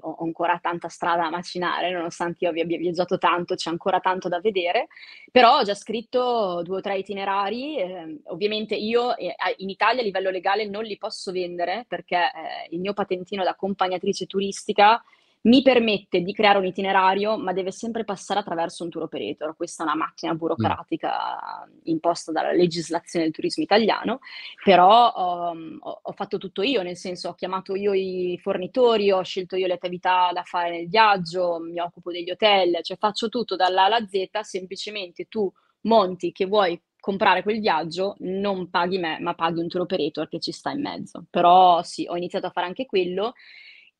ho 0.00 0.16
ancora 0.20 0.58
tanta 0.60 0.88
strada 0.88 1.22
da 1.22 1.30
macinare, 1.30 1.90
nonostante 1.90 2.44
io 2.44 2.50
abbia 2.50 2.78
viaggiato 2.78 3.18
tanto, 3.18 3.54
c'è 3.54 3.70
ancora 3.70 4.00
tanto 4.00 4.28
da 4.28 4.40
vedere, 4.40 4.88
però 5.30 5.58
ho 5.58 5.62
già 5.62 5.74
scritto 5.74 6.62
due 6.62 6.78
o 6.78 6.80
tre 6.80 6.98
itinerari. 6.98 7.78
Eh, 7.78 8.20
ovviamente 8.24 8.74
io 8.74 9.16
eh, 9.16 9.34
in 9.58 9.68
Italia 9.68 10.00
a 10.00 10.04
livello 10.04 10.30
legale 10.30 10.66
non 10.66 10.84
li 10.84 10.96
posso 10.96 11.32
vendere 11.32 11.84
perché 11.88 12.16
eh, 12.16 12.74
il 12.74 12.80
mio 12.80 12.92
patentino 12.92 13.42
da 13.42 13.50
accompagnatrice 13.50 14.26
turistica 14.26 15.02
mi 15.42 15.62
permette 15.62 16.20
di 16.20 16.32
creare 16.32 16.58
un 16.58 16.66
itinerario, 16.66 17.38
ma 17.38 17.52
deve 17.52 17.70
sempre 17.70 18.04
passare 18.04 18.40
attraverso 18.40 18.84
un 18.84 18.90
tour 18.90 19.04
operator. 19.04 19.56
Questa 19.56 19.82
è 19.82 19.86
una 19.86 19.96
macchina 19.96 20.34
burocratica 20.34 21.66
mm. 21.66 21.78
imposta 21.84 22.30
dalla 22.30 22.52
legislazione 22.52 23.24
del 23.24 23.34
turismo 23.34 23.62
italiano, 23.62 24.18
però 24.62 25.12
um, 25.52 25.78
ho, 25.80 26.00
ho, 26.02 26.12
fatto 26.12 26.36
tutto 26.36 26.62
io, 26.62 26.82
nel 26.82 26.96
senso 26.96 27.30
ho 27.30 27.34
chiamato 27.34 27.74
io 27.74 27.94
i 27.94 28.38
fornitori, 28.42 29.10
ho 29.10 29.22
scelto 29.22 29.56
io 29.56 29.66
le 29.66 29.74
attività 29.74 30.30
da 30.32 30.42
fare 30.42 30.70
nel 30.70 30.88
viaggio, 30.88 31.58
mi 31.58 31.80
occupo 31.80 32.12
degli 32.12 32.30
hotel, 32.30 32.78
cioè 32.82 32.98
faccio 32.98 33.30
tutto 33.30 33.56
dall'A 33.56 33.84
alla 33.84 34.06
Z, 34.06 34.40
semplicemente 34.40 35.24
tu 35.24 35.50
monti 35.82 36.32
che 36.32 36.44
vuoi 36.44 36.78
comprare 37.00 37.42
quel 37.42 37.60
viaggio, 37.60 38.16
non 38.18 38.68
paghi 38.68 38.98
me, 38.98 39.18
ma 39.20 39.34
paghi 39.34 39.60
un 39.60 39.68
tour 39.68 39.84
operator 39.84 40.28
che 40.28 40.38
ci 40.38 40.52
sta 40.52 40.70
in 40.70 40.82
mezzo. 40.82 41.24
Però 41.30 41.82
sì, 41.82 42.06
ho 42.06 42.14
iniziato 42.14 42.46
a 42.46 42.50
fare 42.50 42.66
anche 42.66 42.84
quello 42.84 43.32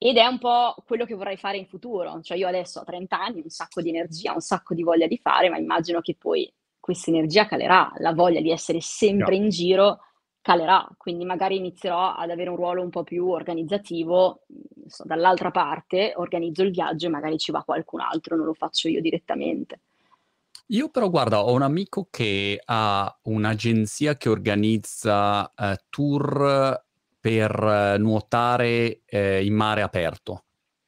ed 0.02 0.16
è 0.16 0.24
un 0.24 0.38
po' 0.38 0.76
quello 0.86 1.04
che 1.04 1.14
vorrei 1.14 1.36
fare 1.36 1.58
in 1.58 1.66
futuro. 1.66 2.22
Cioè 2.22 2.38
io 2.38 2.48
adesso 2.48 2.80
ho 2.80 2.84
30 2.84 3.20
anni, 3.20 3.42
un 3.42 3.50
sacco 3.50 3.82
di 3.82 3.90
energia, 3.90 4.32
un 4.32 4.40
sacco 4.40 4.72
di 4.72 4.82
voglia 4.82 5.06
di 5.06 5.18
fare, 5.18 5.50
ma 5.50 5.58
immagino 5.58 6.00
che 6.00 6.16
poi 6.18 6.50
questa 6.80 7.10
energia 7.10 7.46
calerà, 7.46 7.92
la 7.98 8.14
voglia 8.14 8.40
di 8.40 8.50
essere 8.50 8.80
sempre 8.80 9.36
no. 9.36 9.44
in 9.44 9.50
giro 9.50 9.98
calerà, 10.40 10.88
quindi 10.96 11.26
magari 11.26 11.56
inizierò 11.56 12.14
ad 12.14 12.30
avere 12.30 12.48
un 12.48 12.56
ruolo 12.56 12.82
un 12.82 12.88
po' 12.88 13.02
più 13.02 13.28
organizzativo, 13.28 14.46
so, 14.86 15.04
dall'altra 15.04 15.50
parte 15.50 16.14
organizzo 16.16 16.62
il 16.62 16.70
viaggio 16.70 17.04
e 17.04 17.10
magari 17.10 17.36
ci 17.36 17.52
va 17.52 17.62
qualcun 17.62 18.00
altro, 18.00 18.36
non 18.36 18.46
lo 18.46 18.54
faccio 18.54 18.88
io 18.88 19.02
direttamente. 19.02 19.80
Io 20.68 20.88
però 20.88 21.10
guarda, 21.10 21.44
ho 21.44 21.52
un 21.52 21.60
amico 21.60 22.08
che 22.10 22.58
ha 22.64 23.18
un'agenzia 23.24 24.16
che 24.16 24.30
organizza 24.30 25.52
uh, 25.54 25.74
tour 25.90 26.88
per 27.20 27.96
nuotare 27.98 29.02
eh, 29.04 29.44
in 29.44 29.54
mare 29.54 29.82
aperto. 29.82 30.46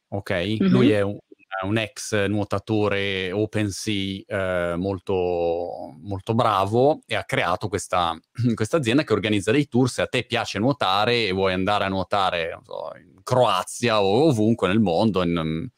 Ok? 0.09 0.31
Mm-hmm. 0.31 0.71
Lui 0.71 0.91
è 0.91 1.01
un, 1.01 1.17
un, 1.63 1.77
ex 1.77 2.25
nuotatore 2.25 3.31
open 3.31 3.69
sea 3.69 4.21
eh, 4.25 4.75
molto, 4.75 5.95
molto 6.01 6.33
bravo 6.33 7.01
e 7.05 7.15
ha 7.15 7.23
creato 7.23 7.67
questa, 7.69 8.19
azienda 8.71 9.03
che 9.03 9.13
organizza 9.13 9.51
dei 9.51 9.67
tour. 9.67 9.89
Se 9.89 10.01
a 10.01 10.07
te 10.07 10.23
piace 10.23 10.59
nuotare 10.59 11.27
e 11.27 11.31
vuoi 11.31 11.53
andare 11.53 11.85
a 11.85 11.89
nuotare 11.89 12.59
so, 12.65 12.91
in 12.97 13.21
Croazia 13.23 14.01
o 14.01 14.27
ovunque 14.27 14.67
nel 14.67 14.79
mondo, 14.79 15.21
in, 15.23 15.69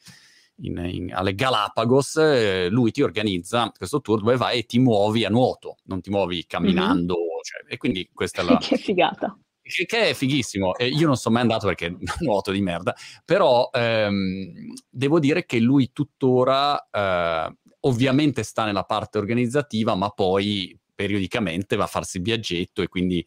in, 0.62 0.78
in, 0.78 1.14
alle 1.14 1.36
Galapagos, 1.36 2.16
eh, 2.16 2.70
lui 2.70 2.92
ti 2.92 3.02
organizza 3.02 3.72
questo 3.78 4.00
tour 4.00 4.20
dove 4.20 4.38
vai 4.38 4.60
e 4.60 4.66
ti 4.66 4.80
muovi 4.80 5.26
a 5.26 5.30
nuoto, 5.30 5.78
non 5.84 6.00
ti 6.00 6.10
muovi 6.10 6.46
camminando. 6.46 7.14
Mm-hmm. 7.14 7.24
Cioè, 7.42 7.74
e 7.74 7.78
quindi 7.78 8.10
questa 8.14 8.42
è 8.42 8.46
la... 8.46 8.58
che 8.64 8.78
figata 8.78 9.38
che, 9.86 10.10
è 10.10 10.14
fighissimo. 10.14 10.76
E 10.76 10.88
io 10.88 11.08
non 11.08 11.18
sono 11.18 11.36
mai 11.36 11.44
andato 11.44 11.68
perché 11.68 11.96
nuoto 12.22 12.52
di 12.52 12.62
merda, 12.62 12.96
però 13.24 13.70
ehm, 13.74 14.74
devo 14.90 15.20
dire 15.20 15.46
che 15.46 15.60
lui 15.60 15.92
tuttora 15.92 16.90
eh, 16.92 17.56
ovviamente 17.82 18.44
sta 18.44 18.66
nella 18.66 18.84
parte 18.84 19.18
organizzativa, 19.18 19.96
ma 19.96 20.10
poi 20.10 20.78
periodicamente 20.94 21.76
va 21.76 21.84
a 21.84 21.88
farsi 21.88 22.18
il 22.18 22.24
viaggetto 22.24 22.82
e 22.82 22.88
quindi 22.88 23.26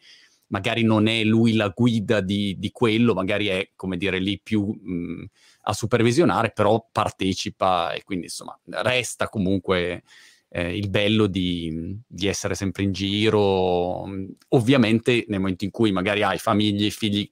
magari 0.49 0.83
non 0.83 1.07
è 1.09 1.23
lui 1.25 1.55
la 1.55 1.69
guida 1.69 2.21
di, 2.21 2.57
di 2.59 2.71
quello, 2.71 3.15
magari 3.15 3.49
è 3.49 3.71
come 3.77 3.97
dire 3.97 4.19
lì 4.19 4.41
più 4.43 4.67
mh, 4.67 5.25
a 5.63 5.73
supervisionare, 5.73 6.53
però 6.53 6.87
partecipa 6.91 7.93
e 7.93 8.03
quindi 8.03 8.27
insomma 8.27 8.59
resta 8.71 9.29
comunque 9.29 10.03
eh, 10.51 10.77
il 10.77 10.89
bello 10.89 11.27
di, 11.27 12.01
di, 12.07 12.27
essere 12.27 12.55
sempre 12.55 12.83
in 12.83 12.93
giro. 12.93 14.05
Ovviamente 14.49 15.25
nel 15.29 15.41
momento 15.41 15.65
in 15.65 15.71
cui 15.71 15.93
magari 15.93 16.23
hai 16.23 16.39
famiglie, 16.39 16.91
figli 16.91 17.31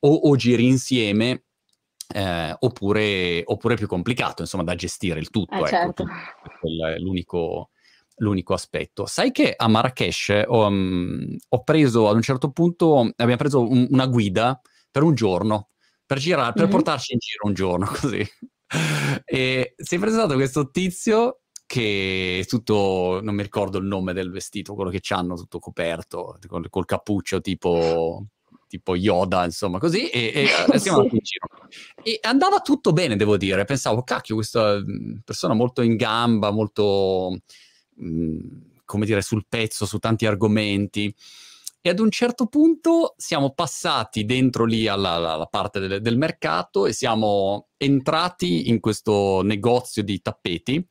o, 0.00 0.14
o 0.14 0.36
giri 0.36 0.66
insieme, 0.66 1.44
eh, 2.14 2.54
oppure, 2.58 3.42
oppure, 3.44 3.76
più 3.76 3.86
complicato, 3.86 4.42
insomma, 4.42 4.62
da 4.62 4.74
gestire 4.74 5.18
il 5.18 5.30
tutto. 5.30 5.54
Eh, 5.54 5.58
ecco, 5.58 5.66
certo. 5.66 6.04
è 6.86 6.98
l'unico, 6.98 7.70
l'unico, 8.16 8.54
aspetto. 8.54 9.06
Sai 9.06 9.32
che 9.32 9.54
a 9.56 9.68
Marrakesh 9.68 10.44
ho, 10.46 10.66
um, 10.66 11.36
ho, 11.48 11.62
preso 11.64 12.08
ad 12.08 12.16
un 12.16 12.22
certo 12.22 12.50
punto, 12.50 13.00
abbiamo 13.16 13.36
preso 13.36 13.68
un, 13.68 13.86
una 13.90 14.06
guida 14.06 14.60
per 14.90 15.02
un 15.02 15.14
giorno, 15.14 15.70
per 16.06 16.18
girare, 16.18 16.52
per 16.52 16.64
mm-hmm. 16.64 16.70
portarci 16.70 17.12
in 17.14 17.18
giro 17.18 17.46
un 17.46 17.54
giorno 17.54 17.86
così. 18.00 18.24
e 19.24 19.74
si 19.76 19.94
è 19.94 19.98
presentato 19.98 20.34
questo 20.34 20.70
tizio 20.70 21.43
che 21.66 22.44
tutto, 22.48 23.20
non 23.22 23.34
mi 23.34 23.42
ricordo 23.42 23.78
il 23.78 23.84
nome 23.84 24.12
del 24.12 24.30
vestito, 24.30 24.74
quello 24.74 24.90
che 24.90 25.00
hanno 25.08 25.34
tutto 25.36 25.58
coperto, 25.58 26.38
col, 26.46 26.68
col 26.68 26.84
cappuccio 26.84 27.40
tipo, 27.40 28.26
tipo 28.68 28.96
Yoda, 28.96 29.44
insomma, 29.44 29.78
così, 29.78 30.08
e, 30.08 30.32
e 30.34 30.48
giro. 30.78 31.48
E 32.02 32.18
andava 32.22 32.60
tutto 32.60 32.92
bene, 32.92 33.16
devo 33.16 33.36
dire. 33.36 33.64
Pensavo, 33.64 34.02
cacchio, 34.02 34.34
questa 34.34 34.82
persona 35.24 35.54
molto 35.54 35.82
in 35.82 35.96
gamba, 35.96 36.50
molto, 36.50 37.38
mh, 37.94 38.38
come 38.84 39.06
dire, 39.06 39.22
sul 39.22 39.46
pezzo 39.48 39.86
su 39.86 39.98
tanti 39.98 40.26
argomenti. 40.26 41.14
E 41.86 41.90
ad 41.90 41.98
un 41.98 42.10
certo 42.10 42.46
punto 42.46 43.14
siamo 43.18 43.52
passati 43.52 44.24
dentro 44.24 44.64
lì 44.64 44.88
alla, 44.88 45.16
alla 45.34 45.46
parte 45.46 45.80
del, 45.80 46.00
del 46.00 46.16
mercato 46.16 46.86
e 46.86 46.94
siamo 46.94 47.68
entrati 47.76 48.70
in 48.70 48.80
questo 48.80 49.42
negozio 49.42 50.02
di 50.02 50.22
tappeti 50.22 50.88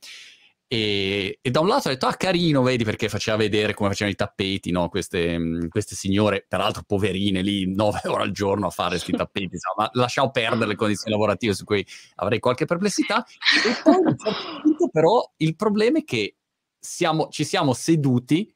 e, 0.74 1.38
e, 1.40 1.50
da 1.52 1.60
un 1.60 1.68
lato 1.68 1.86
ho 1.86 1.92
detto, 1.92 2.06
ah 2.06 2.14
carino, 2.14 2.60
vedi 2.62 2.82
perché 2.82 3.08
faceva 3.08 3.36
vedere 3.36 3.74
come 3.74 3.90
facevano 3.90 4.12
i 4.12 4.16
tappeti, 4.16 4.72
no? 4.72 4.88
queste, 4.88 5.38
mm, 5.38 5.68
queste, 5.68 5.94
signore, 5.94 6.44
peraltro 6.48 6.82
poverine 6.84 7.42
lì, 7.42 7.72
nove 7.72 8.00
ore 8.08 8.24
al 8.24 8.32
giorno 8.32 8.66
a 8.66 8.70
fare 8.70 8.90
questi 8.90 9.12
tappeti, 9.12 9.54
insomma, 9.54 9.88
lasciamo 9.92 10.32
perdere 10.32 10.66
le 10.66 10.74
condizioni 10.74 11.12
lavorative 11.12 11.54
su 11.54 11.62
cui 11.62 11.86
avrei 12.16 12.40
qualche 12.40 12.64
perplessità. 12.64 13.24
E 13.24 13.80
poi 13.84 13.94
a 13.94 13.98
un 13.98 14.16
certo 14.18 14.60
punto 14.62 14.88
però 14.88 15.32
il 15.36 15.54
problema 15.54 15.98
è 15.98 16.04
che 16.04 16.38
siamo, 16.76 17.28
ci 17.28 17.44
siamo 17.44 17.72
seduti 17.72 18.52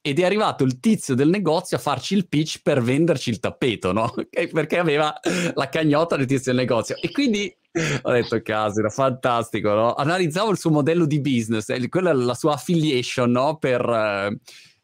ed 0.00 0.20
è 0.20 0.24
arrivato 0.24 0.64
il 0.64 0.80
tizio 0.80 1.14
del 1.14 1.28
negozio 1.28 1.76
a 1.76 1.80
farci 1.80 2.14
il 2.14 2.28
pitch 2.28 2.62
per 2.62 2.80
venderci 2.80 3.28
il 3.28 3.40
tappeto, 3.40 3.92
no? 3.92 4.14
Perché 4.30 4.78
aveva 4.78 5.14
la 5.54 5.68
cagnotta 5.68 6.16
del 6.16 6.24
tizio 6.24 6.52
del 6.52 6.60
negozio. 6.62 6.96
E 6.96 7.10
quindi 7.10 7.54
ho 8.02 8.12
detto 8.12 8.42
era 8.44 8.88
fantastico, 8.88 9.72
no? 9.74 9.94
Analizzavo 9.94 10.50
il 10.50 10.58
suo 10.58 10.70
modello 10.70 11.06
di 11.06 11.20
business, 11.20 11.68
eh, 11.68 11.88
quella 11.88 12.10
è 12.10 12.14
la 12.14 12.34
sua 12.34 12.54
affiliation, 12.54 13.30
no? 13.30 13.58
Per, 13.58 13.80
eh, 13.80 14.38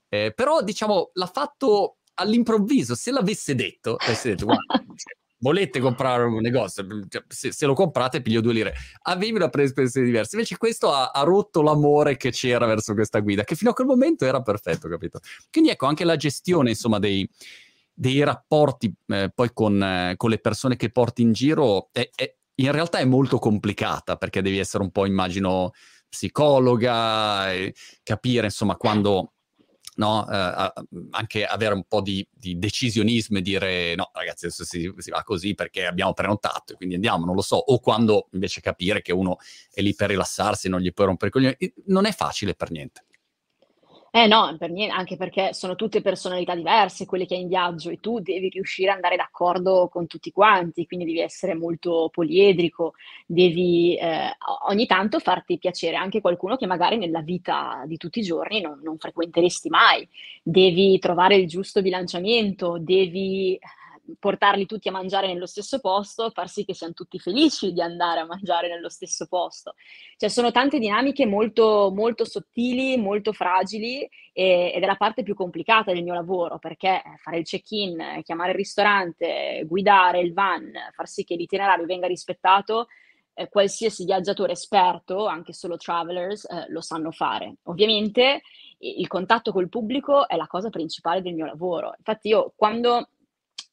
eh, 0.08 0.32
però, 0.34 0.62
diciamo, 0.62 1.10
l'ha 1.14 1.26
fatto 1.26 1.96
all'improvviso. 2.14 2.94
Se 2.94 3.10
l'avesse 3.10 3.54
detto, 3.54 3.96
avesse 3.96 4.30
detto, 4.30 4.44
guarda, 4.44 4.84
volete 5.38 5.80
comprare 5.80 6.24
un 6.24 6.40
negozio, 6.40 6.86
cioè, 7.08 7.22
se, 7.28 7.52
se, 7.52 7.66
lo 7.66 7.74
comprate 7.74 8.22
piglio 8.22 8.40
due 8.40 8.52
lire. 8.52 8.74
Avevi 9.02 9.32
una 9.32 9.48
predisposizione 9.48 10.06
diversa. 10.06 10.36
Invece 10.36 10.56
questo 10.56 10.92
ha, 10.92 11.10
ha, 11.10 11.22
rotto 11.22 11.62
l'amore 11.62 12.16
che 12.16 12.30
c'era 12.30 12.66
verso 12.66 12.94
questa 12.94 13.20
guida, 13.20 13.44
che 13.44 13.56
fino 13.56 13.70
a 13.70 13.74
quel 13.74 13.86
momento 13.86 14.24
era 14.24 14.40
perfetto, 14.42 14.88
capito? 14.88 15.20
Quindi 15.50 15.70
ecco, 15.70 15.86
anche 15.86 16.04
la 16.04 16.16
gestione, 16.16 16.70
insomma, 16.70 16.98
dei, 16.98 17.28
dei 17.92 18.22
rapporti 18.22 18.92
eh, 19.06 19.30
poi 19.34 19.50
con, 19.52 19.82
eh, 19.82 20.14
con, 20.16 20.30
le 20.30 20.38
persone 20.38 20.76
che 20.76 20.90
porti 20.90 21.22
in 21.22 21.32
giro 21.32 21.88
è, 21.92 22.08
è, 22.14 22.34
in 22.56 22.72
realtà 22.72 22.98
è 22.98 23.04
molto 23.04 23.38
complicata 23.38 24.16
perché 24.16 24.42
devi 24.42 24.58
essere 24.58 24.82
un 24.82 24.90
po', 24.90 25.06
immagino, 25.06 25.72
psicologa, 26.08 27.50
capire, 28.02 28.46
insomma, 28.46 28.76
quando 28.76 29.34
no? 29.96 30.28
Eh, 30.28 30.72
anche 31.10 31.44
avere 31.44 31.74
un 31.74 31.84
po' 31.84 32.00
di, 32.00 32.26
di, 32.32 32.58
decisionismo 32.58 33.38
e 33.38 33.42
dire 33.42 33.94
no 33.94 34.10
ragazzi 34.12 34.46
adesso 34.46 34.64
si, 34.64 34.92
si, 34.96 35.10
va 35.10 35.22
così 35.22 35.54
perché 35.54 35.86
abbiamo 35.86 36.12
prenotato 36.12 36.72
e 36.72 36.76
quindi 36.76 36.94
andiamo, 36.94 37.24
non 37.24 37.34
lo 37.34 37.42
so, 37.42 37.56
o 37.56 37.78
quando 37.80 38.28
invece 38.32 38.60
capire 38.60 39.02
che 39.02 39.12
uno 39.12 39.36
è 39.72 39.80
lì 39.82 39.94
per 39.94 40.08
rilassarsi 40.08 40.66
e 40.66 40.70
non 40.70 40.80
gli 40.80 40.92
puoi 40.92 41.06
rompere 41.06 41.28
i 41.28 41.32
coglioni, 41.32 41.56
non 41.86 42.06
è 42.06 42.12
facile 42.12 42.54
per 42.54 42.70
niente. 42.70 43.03
Eh 44.16 44.28
no, 44.28 44.54
per 44.56 44.70
niente, 44.70 44.94
anche 44.94 45.16
perché 45.16 45.52
sono 45.54 45.74
tutte 45.74 46.00
personalità 46.00 46.54
diverse 46.54 47.04
quelle 47.04 47.26
che 47.26 47.34
hai 47.34 47.40
in 47.40 47.48
viaggio 47.48 47.90
e 47.90 47.98
tu 47.98 48.20
devi 48.20 48.48
riuscire 48.48 48.90
ad 48.90 48.94
andare 48.94 49.16
d'accordo 49.16 49.88
con 49.90 50.06
tutti 50.06 50.30
quanti, 50.30 50.86
quindi 50.86 51.04
devi 51.04 51.18
essere 51.18 51.54
molto 51.56 52.10
poliedrico, 52.12 52.94
devi 53.26 53.96
eh, 53.96 54.30
ogni 54.68 54.86
tanto 54.86 55.18
farti 55.18 55.58
piacere 55.58 55.96
anche 55.96 56.20
qualcuno 56.20 56.54
che 56.56 56.66
magari 56.68 56.96
nella 56.96 57.22
vita 57.22 57.82
di 57.88 57.96
tutti 57.96 58.20
i 58.20 58.22
giorni 58.22 58.60
non, 58.60 58.78
non 58.84 58.98
frequenteresti 58.98 59.68
mai, 59.68 60.08
devi 60.44 60.96
trovare 61.00 61.34
il 61.34 61.48
giusto 61.48 61.82
bilanciamento, 61.82 62.78
devi 62.78 63.58
portarli 64.18 64.66
tutti 64.66 64.88
a 64.88 64.92
mangiare 64.92 65.26
nello 65.26 65.46
stesso 65.46 65.80
posto, 65.80 66.30
far 66.30 66.48
sì 66.48 66.64
che 66.64 66.74
siano 66.74 66.92
tutti 66.92 67.18
felici 67.18 67.72
di 67.72 67.80
andare 67.80 68.20
a 68.20 68.26
mangiare 68.26 68.68
nello 68.68 68.88
stesso 68.88 69.26
posto. 69.26 69.74
Cioè 70.16 70.28
sono 70.28 70.50
tante 70.50 70.78
dinamiche 70.78 71.26
molto, 71.26 71.90
molto 71.94 72.24
sottili, 72.24 72.96
molto 72.96 73.32
fragili 73.32 74.08
e, 74.32 74.72
ed 74.74 74.82
è 74.82 74.86
la 74.86 74.96
parte 74.96 75.22
più 75.22 75.34
complicata 75.34 75.92
del 75.92 76.02
mio 76.02 76.14
lavoro 76.14 76.58
perché 76.58 77.02
fare 77.18 77.38
il 77.38 77.44
check-in, 77.44 78.20
chiamare 78.22 78.50
il 78.50 78.56
ristorante, 78.56 79.64
guidare 79.66 80.20
il 80.20 80.32
van, 80.32 80.70
far 80.92 81.08
sì 81.08 81.24
che 81.24 81.36
l'itinerario 81.36 81.86
venga 81.86 82.06
rispettato 82.06 82.88
eh, 83.34 83.48
qualsiasi 83.48 84.04
viaggiatore 84.04 84.52
esperto, 84.52 85.26
anche 85.26 85.52
solo 85.52 85.76
travelers, 85.76 86.44
eh, 86.44 86.66
lo 86.68 86.80
sanno 86.80 87.10
fare. 87.10 87.56
Ovviamente 87.64 88.42
il 88.78 89.06
contatto 89.06 89.50
col 89.50 89.68
pubblico 89.68 90.28
è 90.28 90.36
la 90.36 90.46
cosa 90.46 90.68
principale 90.70 91.22
del 91.22 91.34
mio 91.34 91.46
lavoro. 91.46 91.94
Infatti 91.96 92.28
io 92.28 92.52
quando 92.54 93.08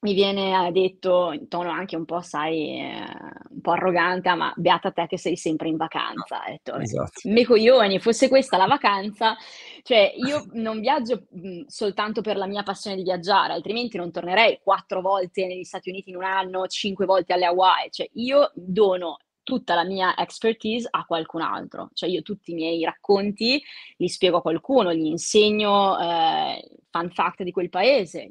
mi 0.02 0.14
viene 0.14 0.72
detto 0.72 1.32
in 1.32 1.47
tono 1.47 1.70
anche 1.70 1.95
un 1.95 2.06
po', 2.06 2.22
sai, 2.22 2.80
eh, 2.80 3.06
un 3.49 3.62
po' 3.62 3.72
arrogante, 3.72 4.30
ah, 4.30 4.36
ma 4.36 4.54
beata 4.56 4.91
te 4.91 5.06
che 5.08 5.18
sei 5.18 5.36
sempre 5.36 5.68
in 5.68 5.78
vacanza. 5.78 6.39
Ho 6.39 6.49
detto, 6.49 6.76
esatto. 6.78 7.22
me 7.26 7.45
coglioni, 7.45 7.99
fosse 7.99 8.28
questa 8.28 8.58
la 8.58 8.66
vacanza, 8.66 9.36
cioè 9.84 10.12
io 10.16 10.47
non 10.54 10.80
viaggio 10.80 11.28
mh, 11.30 11.66
soltanto 11.68 12.22
per 12.22 12.38
la 12.38 12.47
mia 12.47 12.64
passione 12.64 12.95
di 12.95 13.04
viaggiare, 13.04 13.54
altrimenti 13.54 13.97
non 13.97 14.12
tornerei 14.12 14.60
quattro 14.64 15.02
volte 15.02 15.45
negli 15.45 15.64
Stati 15.64 15.89
Uniti 15.89 16.10
in 16.10 16.16
un 16.16 16.24
anno, 16.24 16.68
cinque 16.68 17.06
volte 17.06 17.34
alle 17.34 17.45
Hawaii, 17.45 17.91
cioè 17.91 18.10
io 18.14 18.52
dono 18.56 19.18
tutta 19.44 19.76
la 19.76 19.84
mia 19.84 20.16
expertise 20.18 20.88
a 20.89 21.06
qualcun 21.06 21.42
altro. 21.42 21.89
Cioè 21.94 22.10
io 22.10 22.22
tutti 22.22 22.52
i 22.52 22.56
miei 22.56 22.84
racconti 22.84 23.62
li 23.98 24.10
spiego 24.10 24.38
a 24.38 24.42
qualcuno, 24.42 24.94
gli 24.94 25.06
insegno 25.06 26.00
eh, 26.00 26.70
fun 26.89 27.10
fact 27.12 27.44
di 27.44 27.52
quel 27.52 27.70
paese, 27.70 28.28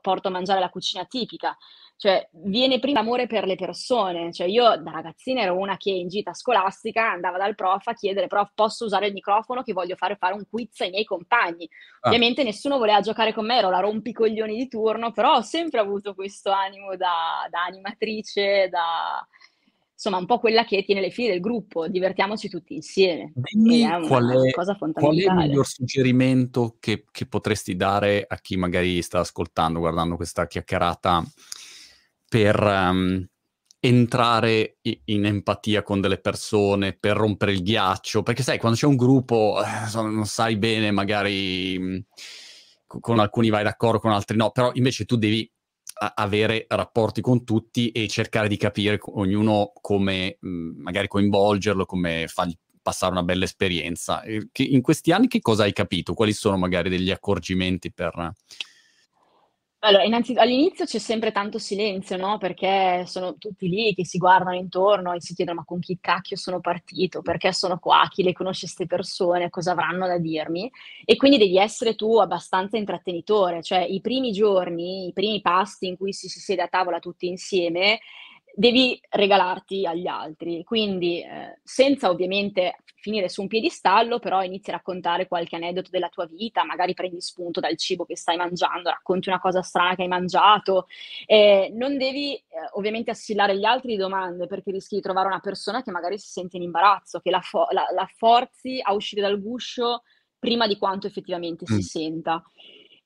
porto 0.00 0.28
a 0.28 0.30
mangiare 0.30 0.60
la 0.60 0.70
cucina 0.70 1.04
tipica. 1.04 1.56
Cioè 1.98 2.28
viene 2.30 2.78
prima 2.78 3.00
amore 3.00 3.26
per 3.26 3.46
le 3.46 3.56
persone. 3.56 4.32
Cioè 4.32 4.46
io 4.46 4.76
da 4.76 4.90
ragazzina 4.90 5.40
ero 5.40 5.56
una 5.56 5.76
che 5.76 5.90
in 5.90 6.08
gita 6.08 6.34
scolastica 6.34 7.10
andava 7.10 7.38
dal 7.38 7.54
prof 7.54 7.86
a 7.86 7.94
chiedere 7.94 8.26
prof 8.26 8.50
posso 8.54 8.84
usare 8.84 9.06
il 9.06 9.14
microfono 9.14 9.62
che 9.62 9.72
voglio 9.72 9.96
fare, 9.96 10.16
fare 10.16 10.34
un 10.34 10.44
quiz 10.48 10.80
ai 10.80 10.90
miei 10.90 11.04
compagni. 11.04 11.68
Ah. 12.00 12.08
Ovviamente 12.08 12.42
nessuno 12.42 12.78
voleva 12.78 13.00
giocare 13.00 13.32
con 13.32 13.46
me, 13.46 13.56
ero 13.56 13.70
la 13.70 13.80
rompicoglioni 13.80 14.54
di 14.56 14.68
turno, 14.68 15.10
però 15.12 15.36
ho 15.36 15.42
sempre 15.42 15.80
avuto 15.80 16.14
questo 16.14 16.50
animo 16.50 16.96
da, 16.96 17.46
da 17.50 17.64
animatrice, 17.64 18.68
da 18.68 19.26
insomma 19.96 20.18
un 20.18 20.26
po' 20.26 20.38
quella 20.38 20.64
che 20.66 20.84
tiene 20.84 21.00
le 21.00 21.10
file 21.10 21.32
del 21.32 21.40
gruppo, 21.40 21.88
divertiamoci 21.88 22.50
tutti 22.50 22.74
insieme. 22.74 23.32
Dimmi 23.34 23.80
è 23.80 24.06
qual, 24.06 24.28
è, 24.28 24.50
qual, 24.50 25.16
è, 25.16 25.22
il 25.22 25.34
miglior 25.34 25.66
suggerimento 25.66 26.76
che, 26.78 27.04
che, 27.10 27.26
potresti 27.26 27.76
dare 27.76 28.24
a 28.28 28.36
chi 28.36 28.56
magari 28.56 29.00
sta 29.00 29.20
ascoltando, 29.20 29.78
guardando 29.78 30.16
questa 30.16 30.46
chiacchierata, 30.46 31.24
per 32.28 32.62
um, 32.62 33.26
entrare 33.80 34.76
in 34.82 35.24
empatia 35.24 35.82
con 35.82 36.02
delle 36.02 36.18
persone, 36.18 36.92
per 36.92 37.16
rompere 37.16 37.52
il 37.52 37.62
ghiaccio? 37.62 38.22
Perché 38.22 38.42
sai, 38.42 38.58
quando 38.58 38.76
c'è 38.76 38.86
un 38.86 38.96
gruppo, 38.96 39.62
eh, 39.64 39.94
non 39.94 40.26
sai 40.26 40.56
bene, 40.56 40.90
magari 40.90 41.78
mh, 41.78 42.04
con 42.86 43.18
alcuni 43.18 43.48
vai 43.48 43.64
d'accordo, 43.64 43.98
con 43.98 44.12
altri 44.12 44.36
no, 44.36 44.50
però 44.50 44.72
invece 44.74 45.06
tu 45.06 45.16
devi 45.16 45.50
avere 45.98 46.66
rapporti 46.68 47.20
con 47.20 47.44
tutti 47.44 47.90
e 47.90 48.06
cercare 48.08 48.48
di 48.48 48.56
capire 48.56 48.98
ognuno 49.00 49.72
come 49.80 50.36
mh, 50.40 50.48
magari 50.82 51.08
coinvolgerlo, 51.08 51.86
come 51.86 52.26
fargli 52.28 52.56
passare 52.82 53.12
una 53.12 53.24
bella 53.24 53.44
esperienza. 53.44 54.22
in 54.24 54.80
questi 54.80 55.10
anni 55.10 55.26
che 55.26 55.40
cosa 55.40 55.64
hai 55.64 55.72
capito? 55.72 56.14
Quali 56.14 56.32
sono 56.32 56.56
magari 56.56 56.88
degli 56.88 57.10
accorgimenti 57.10 57.92
per 57.92 58.32
allora, 59.80 60.04
innanzitutto 60.04 60.40
all'inizio 60.42 60.84
c'è 60.84 60.98
sempre 60.98 61.30
tanto 61.32 61.58
silenzio, 61.58 62.16
no? 62.16 62.38
Perché 62.38 63.04
sono 63.06 63.36
tutti 63.36 63.68
lì 63.68 63.94
che 63.94 64.04
si 64.04 64.18
guardano 64.18 64.56
intorno 64.56 65.12
e 65.12 65.20
si 65.20 65.34
chiedono: 65.34 65.58
"Ma 65.60 65.64
con 65.64 65.78
chi 65.80 65.98
cacchio 66.00 66.36
sono 66.36 66.60
partito? 66.60 67.22
Perché 67.22 67.52
sono 67.52 67.78
qua? 67.78 68.08
Chi 68.10 68.22
le 68.24 68.32
conosce 68.32 68.66
'ste 68.66 68.86
persone? 68.86 69.50
Cosa 69.50 69.72
avranno 69.72 70.06
da 70.08 70.18
dirmi?" 70.18 70.68
E 71.04 71.16
quindi 71.16 71.38
devi 71.38 71.58
essere 71.58 71.94
tu 71.94 72.16
abbastanza 72.18 72.76
intrattenitore, 72.76 73.62
cioè 73.62 73.80
i 73.84 74.00
primi 74.00 74.32
giorni, 74.32 75.06
i 75.08 75.12
primi 75.12 75.40
pasti 75.40 75.86
in 75.86 75.96
cui 75.96 76.12
si 76.12 76.28
si 76.28 76.40
siede 76.40 76.62
a 76.62 76.68
tavola 76.68 76.98
tutti 76.98 77.26
insieme, 77.28 78.00
devi 78.56 78.98
regalarti 79.10 79.86
agli 79.86 80.06
altri. 80.06 80.64
Quindi, 80.64 81.20
eh, 81.22 81.58
senza 81.62 82.08
ovviamente 82.08 82.78
finire 82.98 83.28
su 83.28 83.42
un 83.42 83.48
piedistallo, 83.48 84.18
però 84.18 84.42
inizi 84.42 84.70
a 84.70 84.74
raccontare 84.74 85.28
qualche 85.28 85.56
aneddoto 85.56 85.90
della 85.90 86.08
tua 86.08 86.24
vita, 86.26 86.64
magari 86.64 86.94
prendi 86.94 87.20
spunto 87.20 87.60
dal 87.60 87.76
cibo 87.76 88.04
che 88.04 88.16
stai 88.16 88.36
mangiando, 88.36 88.88
racconti 88.88 89.28
una 89.28 89.38
cosa 89.38 89.62
strana 89.62 89.94
che 89.94 90.02
hai 90.02 90.08
mangiato. 90.08 90.86
Eh, 91.26 91.70
non 91.74 91.98
devi 91.98 92.34
eh, 92.34 92.44
ovviamente 92.72 93.10
assillare 93.10 93.56
gli 93.56 93.64
altri 93.64 93.90
di 93.90 93.96
domande 93.96 94.46
perché 94.46 94.72
rischi 94.72 94.96
di 94.96 95.02
trovare 95.02 95.28
una 95.28 95.40
persona 95.40 95.82
che 95.82 95.90
magari 95.90 96.18
si 96.18 96.28
sente 96.28 96.56
in 96.56 96.62
imbarazzo, 96.62 97.20
che 97.20 97.30
la, 97.30 97.40
fo- 97.40 97.68
la, 97.70 97.86
la 97.94 98.08
forzi 98.16 98.80
a 98.82 98.94
uscire 98.94 99.20
dal 99.20 99.40
guscio 99.40 100.02
prima 100.38 100.66
di 100.66 100.78
quanto 100.78 101.06
effettivamente 101.06 101.64
mm. 101.70 101.76
si 101.76 101.82
senta. 101.82 102.42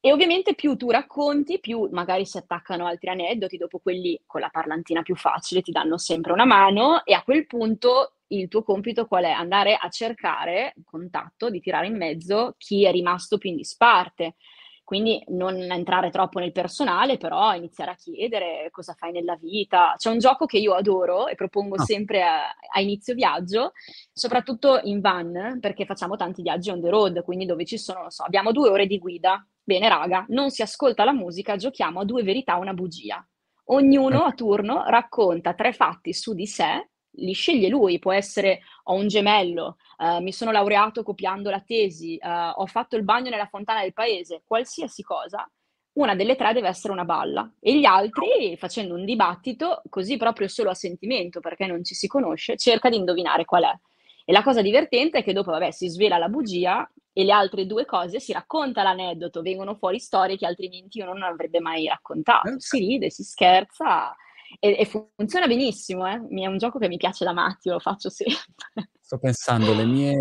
E 0.02 0.12
ovviamente 0.12 0.54
più 0.54 0.76
tu 0.76 0.90
racconti, 0.90 1.60
più 1.60 1.88
magari 1.92 2.24
si 2.24 2.38
attaccano 2.38 2.86
altri 2.86 3.10
aneddoti, 3.10 3.58
dopo 3.58 3.80
quelli 3.80 4.18
con 4.26 4.40
la 4.40 4.48
parlantina 4.48 5.02
più 5.02 5.14
facile 5.14 5.60
ti 5.60 5.72
danno 5.72 5.98
sempre 5.98 6.32
una 6.32 6.46
mano 6.46 7.04
e 7.04 7.12
a 7.12 7.22
quel 7.22 7.46
punto 7.46 8.14
il 8.28 8.48
tuo 8.48 8.62
compito 8.62 9.06
qual 9.06 9.24
è? 9.24 9.30
Andare 9.30 9.76
a 9.76 9.88
cercare 9.90 10.74
contatto, 10.84 11.50
di 11.50 11.60
tirare 11.60 11.86
in 11.86 11.96
mezzo 11.96 12.54
chi 12.56 12.84
è 12.86 12.90
rimasto 12.90 13.36
più 13.36 13.50
in 13.50 13.56
disparte. 13.56 14.36
Quindi 14.82 15.22
non 15.28 15.54
entrare 15.70 16.10
troppo 16.10 16.40
nel 16.40 16.50
personale, 16.50 17.16
però 17.16 17.54
iniziare 17.54 17.92
a 17.92 17.94
chiedere 17.94 18.70
cosa 18.72 18.94
fai 18.94 19.12
nella 19.12 19.36
vita. 19.36 19.94
C'è 19.96 20.10
un 20.10 20.18
gioco 20.18 20.46
che 20.46 20.58
io 20.58 20.74
adoro 20.74 21.28
e 21.28 21.36
propongo 21.36 21.76
oh. 21.76 21.84
sempre 21.84 22.24
a, 22.24 22.48
a, 22.72 22.80
inizio 22.80 23.14
viaggio, 23.14 23.72
soprattutto 24.12 24.80
in 24.82 25.00
van, 25.00 25.58
perché 25.60 25.84
facciamo 25.84 26.16
tanti 26.16 26.42
viaggi 26.42 26.70
on 26.70 26.80
the 26.80 26.88
road, 26.88 27.22
quindi 27.22 27.46
dove 27.46 27.64
ci 27.64 27.78
sono, 27.78 28.00
non 28.00 28.10
so, 28.10 28.24
abbiamo 28.24 28.50
due 28.50 28.68
ore 28.68 28.86
di 28.86 28.98
guida, 28.98 29.46
Bene, 29.62 29.88
raga, 29.88 30.24
non 30.28 30.50
si 30.50 30.62
ascolta 30.62 31.04
la 31.04 31.12
musica, 31.12 31.56
giochiamo 31.56 32.00
a 32.00 32.04
due 32.04 32.22
verità, 32.22 32.56
una 32.56 32.74
bugia. 32.74 33.24
Ognuno 33.66 34.24
a 34.24 34.32
turno 34.32 34.82
racconta 34.86 35.54
tre 35.54 35.72
fatti 35.72 36.12
su 36.12 36.34
di 36.34 36.46
sé, 36.46 36.88
li 37.14 37.32
sceglie 37.32 37.68
lui, 37.68 37.98
può 37.98 38.12
essere 38.12 38.62
ho 38.84 38.94
un 38.94 39.06
gemello, 39.06 39.76
uh, 39.98 40.20
mi 40.20 40.32
sono 40.32 40.50
laureato 40.50 41.02
copiando 41.02 41.50
la 41.50 41.60
tesi, 41.60 42.18
uh, 42.20 42.60
ho 42.60 42.66
fatto 42.66 42.96
il 42.96 43.04
bagno 43.04 43.30
nella 43.30 43.46
fontana 43.46 43.82
del 43.82 43.92
paese, 43.92 44.42
qualsiasi 44.44 45.02
cosa, 45.02 45.48
una 45.92 46.14
delle 46.14 46.36
tre 46.36 46.52
deve 46.52 46.68
essere 46.68 46.92
una 46.92 47.04
balla 47.04 47.52
e 47.60 47.78
gli 47.78 47.84
altri, 47.84 48.56
facendo 48.56 48.94
un 48.94 49.04
dibattito, 49.04 49.82
così 49.88 50.16
proprio 50.16 50.48
solo 50.48 50.70
a 50.70 50.74
sentimento, 50.74 51.40
perché 51.40 51.66
non 51.66 51.84
ci 51.84 51.94
si 51.94 52.06
conosce, 52.06 52.56
cerca 52.56 52.88
di 52.88 52.96
indovinare 52.96 53.44
qual 53.44 53.64
è. 53.64 53.78
E 54.24 54.32
la 54.32 54.42
cosa 54.42 54.62
divertente 54.62 55.18
è 55.18 55.22
che 55.24 55.32
dopo, 55.32 55.50
vabbè, 55.50 55.70
si 55.72 55.88
svela 55.88 56.16
la 56.16 56.28
bugia 56.28 56.88
e 57.12 57.24
le 57.24 57.32
altre 57.32 57.66
due 57.66 57.84
cose 57.84 58.20
si 58.20 58.32
racconta 58.32 58.82
l'aneddoto, 58.82 59.42
vengono 59.42 59.74
fuori 59.74 59.98
storie 59.98 60.36
che 60.36 60.46
altrimenti 60.46 61.00
uno 61.00 61.12
non 61.12 61.22
avrebbe 61.22 61.60
mai 61.60 61.86
raccontato. 61.86 62.48
Eh, 62.48 62.54
si 62.58 62.78
ride, 62.78 63.10
si 63.10 63.24
scherza 63.24 64.14
e, 64.58 64.76
e 64.78 64.84
funziona 64.84 65.46
benissimo. 65.46 66.06
Eh? 66.06 66.14
È 66.14 66.46
un 66.46 66.58
gioco 66.58 66.78
che 66.78 66.88
mi 66.88 66.96
piace 66.96 67.24
da 67.24 67.32
matti, 67.32 67.68
lo 67.68 67.78
faccio 67.78 68.10
sempre. 68.10 68.44
Sto 69.00 69.18
pensando, 69.18 69.74
le 69.74 69.84
mie 69.84 70.16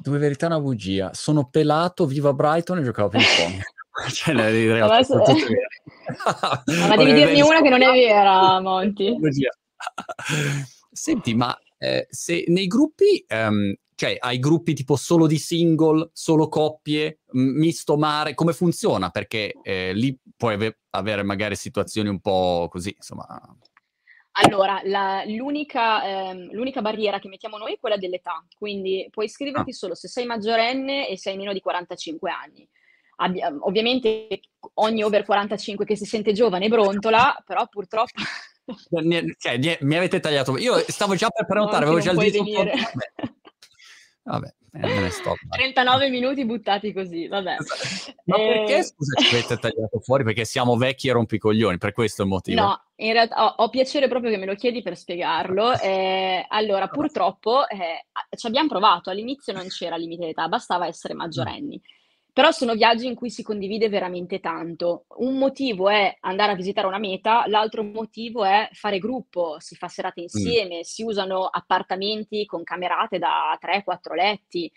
due 0.00 0.18
verità 0.18 0.46
e 0.46 0.48
una 0.48 0.60
bugia. 0.60 1.10
Sono 1.12 1.48
pelato, 1.48 2.06
viva 2.06 2.32
Brighton 2.32 2.78
e 2.78 2.82
giocavo 2.82 3.08
ping 3.08 3.24
pong. 3.36 3.60
cioè, 4.14 4.34
realtà 4.34 5.02
sono 5.02 5.24
tutte 5.24 5.46
vere. 6.66 6.88
ma 6.88 6.96
devi 6.96 7.12
dirmi 7.12 7.40
una 7.42 7.60
che 7.60 7.68
non 7.68 7.82
è 7.82 7.90
vera, 7.90 8.60
Monti. 8.60 9.16
Senti, 10.92 11.34
ma 11.34 11.56
eh, 11.78 12.06
se 12.10 12.44
nei 12.48 12.66
gruppi, 12.66 13.24
um, 13.30 13.74
cioè 14.00 14.16
hai 14.18 14.38
gruppi 14.38 14.72
tipo 14.72 14.96
solo 14.96 15.26
di 15.26 15.36
single, 15.36 16.08
solo 16.14 16.48
coppie, 16.48 17.18
misto 17.32 17.98
mare, 17.98 18.32
come 18.32 18.54
funziona? 18.54 19.10
Perché 19.10 19.52
eh, 19.62 19.92
lì 19.92 20.18
puoi 20.38 20.54
ave- 20.54 20.78
avere 20.92 21.22
magari 21.22 21.54
situazioni 21.54 22.08
un 22.08 22.18
po' 22.18 22.66
così, 22.70 22.94
insomma. 22.96 23.26
Allora, 24.42 24.80
la, 24.84 25.22
l'unica, 25.26 26.02
ehm, 26.02 26.50
l'unica, 26.52 26.80
barriera 26.80 27.18
che 27.18 27.28
mettiamo 27.28 27.58
noi 27.58 27.74
è 27.74 27.78
quella 27.78 27.98
dell'età, 27.98 28.42
quindi 28.56 29.06
puoi 29.10 29.26
iscriverti 29.26 29.68
ah. 29.68 29.74
solo 29.74 29.94
se 29.94 30.08
sei 30.08 30.24
maggiorenne 30.24 31.06
e 31.06 31.18
sei 31.18 31.36
meno 31.36 31.52
di 31.52 31.60
45 31.60 32.30
anni. 32.30 32.66
Abbi- 33.16 33.42
ovviamente 33.42 34.28
ogni 34.76 35.02
over 35.02 35.26
45 35.26 35.84
che 35.84 35.94
si 35.94 36.06
sente 36.06 36.32
giovane 36.32 36.68
brontola, 36.68 37.36
però 37.44 37.68
purtroppo 37.68 38.22
cioè, 39.36 39.78
mi 39.82 39.96
avete 39.96 40.20
tagliato. 40.20 40.56
Io 40.56 40.78
stavo 40.88 41.14
già 41.16 41.28
per 41.28 41.44
prenotare, 41.44 41.84
avevo 41.84 42.00
già 42.00 42.12
il 42.12 42.30
dito. 42.30 42.64
Vabbè, 44.22 44.54
eh, 44.72 44.78
me 44.78 45.00
ne 45.00 45.10
sto. 45.10 45.34
39 45.48 46.10
minuti 46.10 46.44
buttati 46.44 46.92
così, 46.92 47.26
vabbè. 47.26 47.56
Esatto. 47.58 48.20
Ma 48.24 48.36
eh... 48.36 48.46
perché, 48.48 48.82
scusa, 48.84 49.20
ci 49.20 49.34
avete 49.34 49.56
tagliato 49.56 49.98
fuori? 50.00 50.22
Perché 50.24 50.44
siamo 50.44 50.76
vecchi 50.76 51.08
e 51.08 51.12
rompicoglioni, 51.12 51.78
per 51.78 51.92
questo 51.92 52.22
è 52.22 52.24
il 52.24 52.30
motivo. 52.30 52.60
No, 52.60 52.82
in 52.96 53.12
realtà 53.12 53.44
ho, 53.44 53.64
ho 53.64 53.68
piacere 53.68 54.08
proprio 54.08 54.30
che 54.30 54.36
me 54.36 54.46
lo 54.46 54.54
chiedi 54.54 54.82
per 54.82 54.96
spiegarlo. 54.96 55.72
Eh, 55.90 56.44
allora, 56.48 56.88
purtroppo 56.88 57.66
eh, 57.66 58.06
ci 58.36 58.46
abbiamo 58.46 58.68
provato, 58.68 59.10
all'inizio 59.10 59.52
non 59.52 59.66
c'era 59.68 59.96
limite 59.96 60.26
d'età, 60.26 60.46
bastava 60.46 60.86
essere 60.86 61.14
maggiorenni. 61.14 61.80
Però 62.32 62.52
sono 62.52 62.74
viaggi 62.74 63.06
in 63.06 63.14
cui 63.16 63.28
si 63.30 63.42
condivide 63.42 63.88
veramente 63.88 64.38
tanto. 64.38 65.04
Un 65.18 65.36
motivo 65.36 65.88
è 65.88 66.16
andare 66.20 66.52
a 66.52 66.54
visitare 66.54 66.86
una 66.86 66.98
meta, 66.98 67.44
l'altro 67.46 67.82
motivo 67.82 68.44
è 68.44 68.68
fare 68.72 68.98
gruppo, 68.98 69.56
si 69.58 69.74
fa 69.74 69.88
serate 69.88 70.20
Mh. 70.20 70.22
insieme, 70.24 70.84
si 70.84 71.02
usano 71.02 71.46
appartamenti 71.46 72.44
con 72.46 72.62
camerate 72.62 73.18
da 73.18 73.56
3-4 73.60 74.14
letti. 74.14 74.70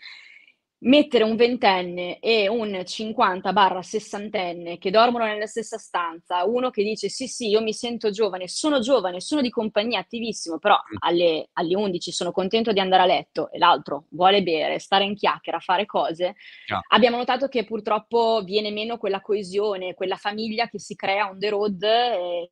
Mettere 0.82 1.24
un 1.24 1.34
ventenne 1.36 2.18
e 2.18 2.46
un 2.48 2.82
50/60enne 2.84 4.76
che 4.76 4.90
dormono 4.90 5.24
nella 5.24 5.46
stessa 5.46 5.78
stanza, 5.78 6.44
uno 6.44 6.68
che 6.70 6.82
dice: 6.82 7.08
"Sì, 7.08 7.26
sì, 7.26 7.48
io 7.48 7.62
mi 7.62 7.72
sento 7.72 8.10
giovane, 8.10 8.48
sono 8.48 8.80
giovane, 8.80 9.20
sono 9.20 9.40
di 9.40 9.48
compagnia, 9.48 10.00
attivissimo, 10.00 10.58
però 10.58 10.74
Mh. 10.74 10.96
alle 10.98 11.48
alle 11.54 11.74
11 11.76 12.12
sono 12.12 12.32
contento 12.32 12.72
di 12.72 12.80
andare 12.80 13.02
a 13.04 13.06
letto", 13.06 13.50
e 13.50 13.56
l'altro 13.58 14.06
vuole 14.10 14.42
bere, 14.42 14.78
stare 14.78 15.04
in 15.04 15.14
chiacchiera, 15.14 15.58
fare 15.58 15.86
cose, 15.86 16.34
Chia 16.66 16.80
abbiamo 16.88 17.16
notato 17.16 17.48
che 17.48 17.64
purtroppo 17.64 18.42
viene 18.44 18.70
meno 18.70 18.98
quella 18.98 19.20
coesione, 19.22 19.94
quella 19.94 20.16
famiglia 20.16 20.68
che 20.68 20.78
si 20.80 20.94
crea 20.96 21.28
on 21.30 21.38
the 21.38 21.48
road 21.48 21.82
e 21.82 22.50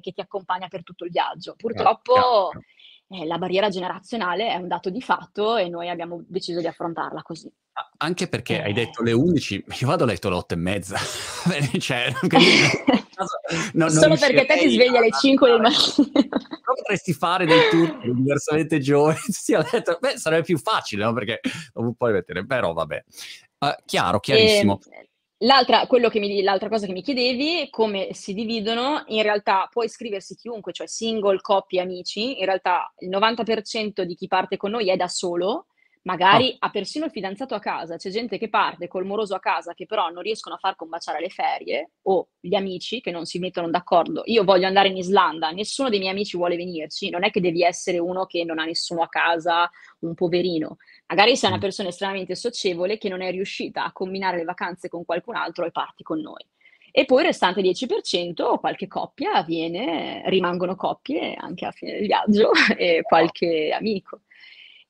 che 0.00 0.12
ti 0.12 0.20
accompagna 0.20 0.68
per 0.68 0.82
tutto 0.82 1.04
il 1.04 1.10
viaggio. 1.10 1.54
Purtroppo, 1.56 2.12
chiaro. 2.12 2.64
Eh, 3.08 3.26
la 3.26 3.38
barriera 3.38 3.68
generazionale 3.68 4.48
è 4.48 4.56
un 4.56 4.68
dato 4.68 4.90
di 4.90 5.00
fatto 5.00 5.56
e 5.56 5.68
noi 5.68 5.88
abbiamo 5.88 6.22
deciso 6.26 6.60
di 6.60 6.66
affrontarla 6.66 7.22
così. 7.22 7.50
Anche 7.98 8.28
perché 8.28 8.62
hai 8.62 8.70
Eh 8.70 8.74
detto 8.74 9.02
le 9.02 9.12
11, 9.12 9.64
io 9.80 9.86
vado 9.86 10.04
a 10.04 10.06
letto 10.06 10.28
alle 10.28 10.36
8 10.36 10.54
e 10.54 10.56
mezza. 10.56 10.96
cioè, 11.78 12.12
non 13.74 13.90
Solo 13.90 14.16
perché 14.16 14.46
te 14.46 14.58
ti 14.58 14.70
svegli 14.70 14.96
alle 14.96 15.10
5 15.10 15.50
del 15.50 15.60
andare 15.60 15.74
mattino. 15.74 16.08
però 16.12 16.74
potresti 16.76 17.12
fare 17.12 17.46
dei 17.46 17.68
tour 17.70 17.98
diversamente 18.14 18.78
giovani, 18.78 19.18
sì 19.18 19.54
a 19.54 19.66
letto 19.70 19.98
beh, 20.00 20.18
sarebbe 20.18 20.44
più 20.44 20.58
facile, 20.58 21.04
no, 21.04 21.12
perché 21.12 21.40
dopo 21.72 21.94
po' 21.96 22.06
mettere 22.06 22.46
però 22.46 22.72
vabbè. 22.72 23.04
Uhm, 23.60 23.74
chiaro, 23.84 24.14
Ehm, 24.14 24.20
chiarissimo. 24.20 24.80
L'altra 25.38 25.86
che 26.08 26.18
mi 26.18 26.42
l'altra 26.42 26.68
cosa 26.68 26.86
che 26.86 26.92
mi 26.92 27.02
chiedevi, 27.02 27.68
come 27.70 28.12
si 28.12 28.34
dividono, 28.34 29.02
in 29.08 29.22
realtà 29.22 29.68
può 29.70 29.82
iscriversi 29.82 30.36
chiunque, 30.36 30.72
cioè 30.72 30.86
single, 30.86 31.40
coppie, 31.40 31.80
amici. 31.80 32.38
In 32.38 32.46
realtà 32.46 32.92
il 32.98 33.10
90% 33.10 34.02
di 34.02 34.14
chi 34.14 34.26
parte 34.26 34.56
con 34.56 34.70
noi 34.70 34.90
è 34.90 34.96
da 34.96 35.08
solo, 35.08 35.66
Magari 36.04 36.54
ha 36.58 36.68
persino 36.70 37.06
il 37.06 37.10
fidanzato 37.10 37.54
a 37.54 37.58
casa. 37.58 37.96
C'è 37.96 38.10
gente 38.10 38.36
che 38.36 38.50
parte 38.50 38.88
col 38.88 39.06
moroso 39.06 39.34
a 39.34 39.40
casa 39.40 39.72
che 39.72 39.86
però 39.86 40.10
non 40.10 40.22
riescono 40.22 40.54
a 40.54 40.58
far 40.58 40.76
combaciare 40.76 41.18
le 41.18 41.30
ferie, 41.30 41.92
o 42.02 42.28
gli 42.40 42.54
amici 42.54 43.00
che 43.00 43.10
non 43.10 43.24
si 43.24 43.38
mettono 43.38 43.70
d'accordo. 43.70 44.22
Io 44.26 44.44
voglio 44.44 44.66
andare 44.66 44.88
in 44.88 44.98
Islanda, 44.98 45.50
nessuno 45.50 45.88
dei 45.88 45.98
miei 45.98 46.10
amici 46.10 46.36
vuole 46.36 46.56
venirci, 46.56 47.08
non 47.08 47.24
è 47.24 47.30
che 47.30 47.40
devi 47.40 47.62
essere 47.62 47.98
uno 47.98 48.26
che 48.26 48.44
non 48.44 48.58
ha 48.58 48.64
nessuno 48.64 49.02
a 49.02 49.08
casa, 49.08 49.70
un 50.00 50.12
poverino. 50.14 50.76
Magari 51.06 51.36
sei 51.36 51.48
una 51.48 51.58
Mh. 51.58 51.62
persona 51.62 51.88
estremamente 51.88 52.34
socievole 52.34 52.98
che 52.98 53.08
non 53.08 53.22
è 53.22 53.30
riuscita 53.30 53.84
a 53.84 53.92
combinare 53.92 54.36
le 54.36 54.44
vacanze 54.44 54.88
con 54.88 55.06
qualcun 55.06 55.36
altro 55.36 55.64
e 55.64 55.70
parti 55.70 56.02
con 56.02 56.20
noi. 56.20 56.44
E 56.96 57.06
poi 57.06 57.20
il 57.20 57.26
restante 57.26 57.62
10% 57.62 58.58
qualche 58.60 58.86
coppia 58.86 59.42
viene 59.42 60.22
rimangono 60.26 60.76
coppie 60.76 61.34
anche 61.34 61.64
a 61.64 61.72
fine 61.72 61.92
del 61.92 62.06
viaggio 62.06 62.50
e 62.76 63.00
qualche 63.02 63.72
amico. 63.72 64.20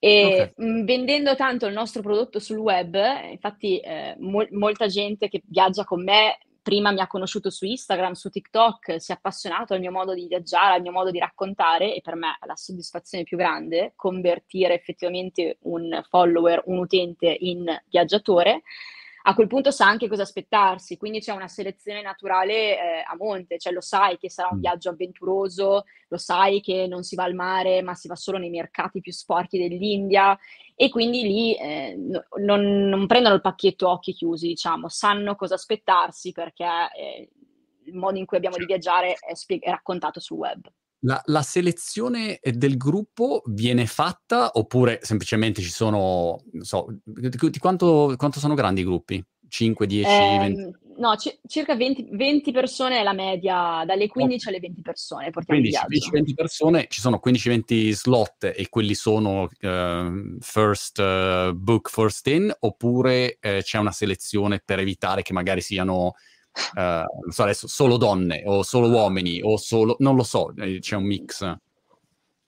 Okay. 0.05 0.39
E, 0.39 0.53
mhmm, 0.57 0.85
vendendo 0.85 1.35
tanto 1.35 1.67
il 1.67 1.73
nostro 1.73 2.03
prodotto 2.03 2.39
sul 2.39 2.59
web, 2.59 2.95
infatti, 3.31 3.81
ehm, 3.83 4.17
mol 4.19 4.49
molta 4.51 4.87
gente 4.87 5.29
che 5.29 5.43
viaggia 5.47 5.85
con 5.85 6.05
me 6.05 6.39
prima 6.61 6.93
mi 6.93 7.01
ha 7.01 7.07
conosciuto 7.07 7.51
su 7.51 7.67
Instagram, 7.67 8.13
su 8.13 8.31
TikTok, 8.31 9.01
si 9.01 9.13
è 9.13 9.15
appassionato 9.15 9.75
al 9.75 9.81
mio 9.81 9.91
modo 9.91 10.15
di 10.15 10.27
viaggiare, 10.27 10.75
al 10.75 10.83
mio 10.83 10.93
modo 10.93 11.11
di 11.11 11.19
raccontare 11.19 11.95
e 11.95 12.01
per 12.03 12.17
me 12.17 12.39
la 12.47 12.57
soddisfazione 12.57 13.25
più 13.25 13.37
grande 13.37 13.93
convertire 13.97 14.75
effettivamente 14.75 15.59
un 15.63 16.03
follower, 16.09 16.63
un 16.67 16.79
utente 16.79 17.37
in 17.39 17.65
viaggiatore. 17.89 18.63
A 19.27 19.33
quel 19.35 19.47
punto 19.47 19.71
sa 19.71 19.87
anche 19.89 20.07
cosa 20.07 20.21
aspettarsi, 20.21 20.99
quindi 20.99 21.19
c'è 21.21 21.33
una 21.33 21.49
selezione 21.49 22.03
naturale, 22.03 22.79
ehm, 22.79 23.03
a 23.11 23.17
monte, 23.17 23.59
cioè 23.59 23.73
lo 23.73 23.81
sai 23.81 24.19
che 24.19 24.29
sarà 24.29 24.49
un 24.51 24.59
Mh. 24.59 24.61
viaggio 24.61 24.91
avventuroso, 24.91 25.85
lo 26.09 26.17
sai 26.19 26.61
che 26.61 26.87
non 26.87 27.03
si 27.05 27.15
va 27.15 27.25
al 27.25 27.33
mare, 27.35 27.81
ma 27.81 27.95
si 27.95 28.07
va 28.07 28.17
solo 28.17 28.37
nei 28.37 28.51
mercati 28.51 29.01
più 29.01 29.13
sporchi 29.13 29.57
dell'India 29.59 30.39
e 30.75 30.91
quindi 30.91 31.23
lì, 31.23 31.57
no 31.97 32.23
non 32.39 32.89
non 32.89 33.07
prendono 33.07 33.35
il 33.37 33.41
pacchetto 33.41 33.89
occhi 33.89 34.13
chiusi, 34.13 34.49
diciamo, 34.49 34.89
sanno 34.91 35.37
cosa 35.37 35.55
aspettarsi 35.55 36.33
perché, 36.33 36.65
ehm, 36.65 37.27
il 37.87 37.95
modo 37.95 38.19
in 38.19 38.27
cui 38.27 38.37
abbiamo 38.37 38.57
di 38.59 38.67
viaggiare 38.67 39.15
è 39.15 39.35
spie 39.35 39.59
è 39.59 39.71
raccontato 39.71 40.21
sul 40.21 40.37
web. 40.37 40.67
La 41.07 41.21
la 41.27 41.43
selezione, 41.43 42.39
ehm, 42.39 42.55
del 42.55 42.77
gruppo 42.79 43.43
viene 43.47 43.85
fatta 43.87 44.51
oppure 44.55 45.01
semplicemente 45.03 45.61
ci 45.61 45.69
sono, 45.71 46.43
non 46.53 46.65
so, 46.65 46.87
di 47.05 47.59
quanto 47.59 48.15
quanto 48.17 48.41
sono 48.41 48.55
grandi 48.55 48.81
i 48.81 48.85
gruppi? 48.85 49.23
5, 49.49 49.87
10, 49.87 50.39
20? 50.39 50.63
Ehm, 50.63 50.71
no, 50.99 51.17
ci 51.17 51.39
circa 51.47 51.75
20 51.77 52.07
20 52.11 52.53
persone 52.53 53.01
è 53.01 53.03
la 53.03 53.13
media, 53.13 53.85
dalle 53.87 54.09
Okay. 54.17 54.29
15 54.29 54.49
alle 54.49 54.59
20 54.61 54.81
persone 54.83 55.31
portiamo 55.31 55.61
in 55.63 55.67
15, 55.67 55.85
15, 55.87 56.11
viaggio. 56.11 56.11
20 56.11 56.35
persone, 56.35 56.87
ci 56.89 57.01
sono 57.01 57.19
15, 57.19 57.49
20 57.49 57.93
slot 57.93 58.45
e 58.57 58.69
quelli 58.69 58.95
sono, 58.95 59.49
uhm, 59.61 60.39
first 60.41 61.53
book, 61.53 61.91
first 61.91 62.27
in 62.29 62.55
oppure, 62.61 63.37
ehm, 63.41 63.61
c'è 63.61 63.79
una 63.79 63.93
selezione 63.93 64.61
per 64.65 64.79
evitare 64.79 65.23
che 65.23 65.33
magari 65.33 65.61
siano, 65.61 66.15
uhm, 66.77 67.05
non 67.23 67.31
so 67.31 67.43
adesso, 67.43 67.67
solo 67.69 67.97
donne 67.97 68.43
o 68.47 68.63
solo 68.63 68.89
uomini 68.89 69.41
o 69.43 69.57
solo 69.57 69.97
non 70.01 70.17
lo 70.17 70.23
so, 70.23 70.53
ehm, 70.57 70.79
c'è 70.81 70.97
un 70.97 71.05
mix? 71.05 71.43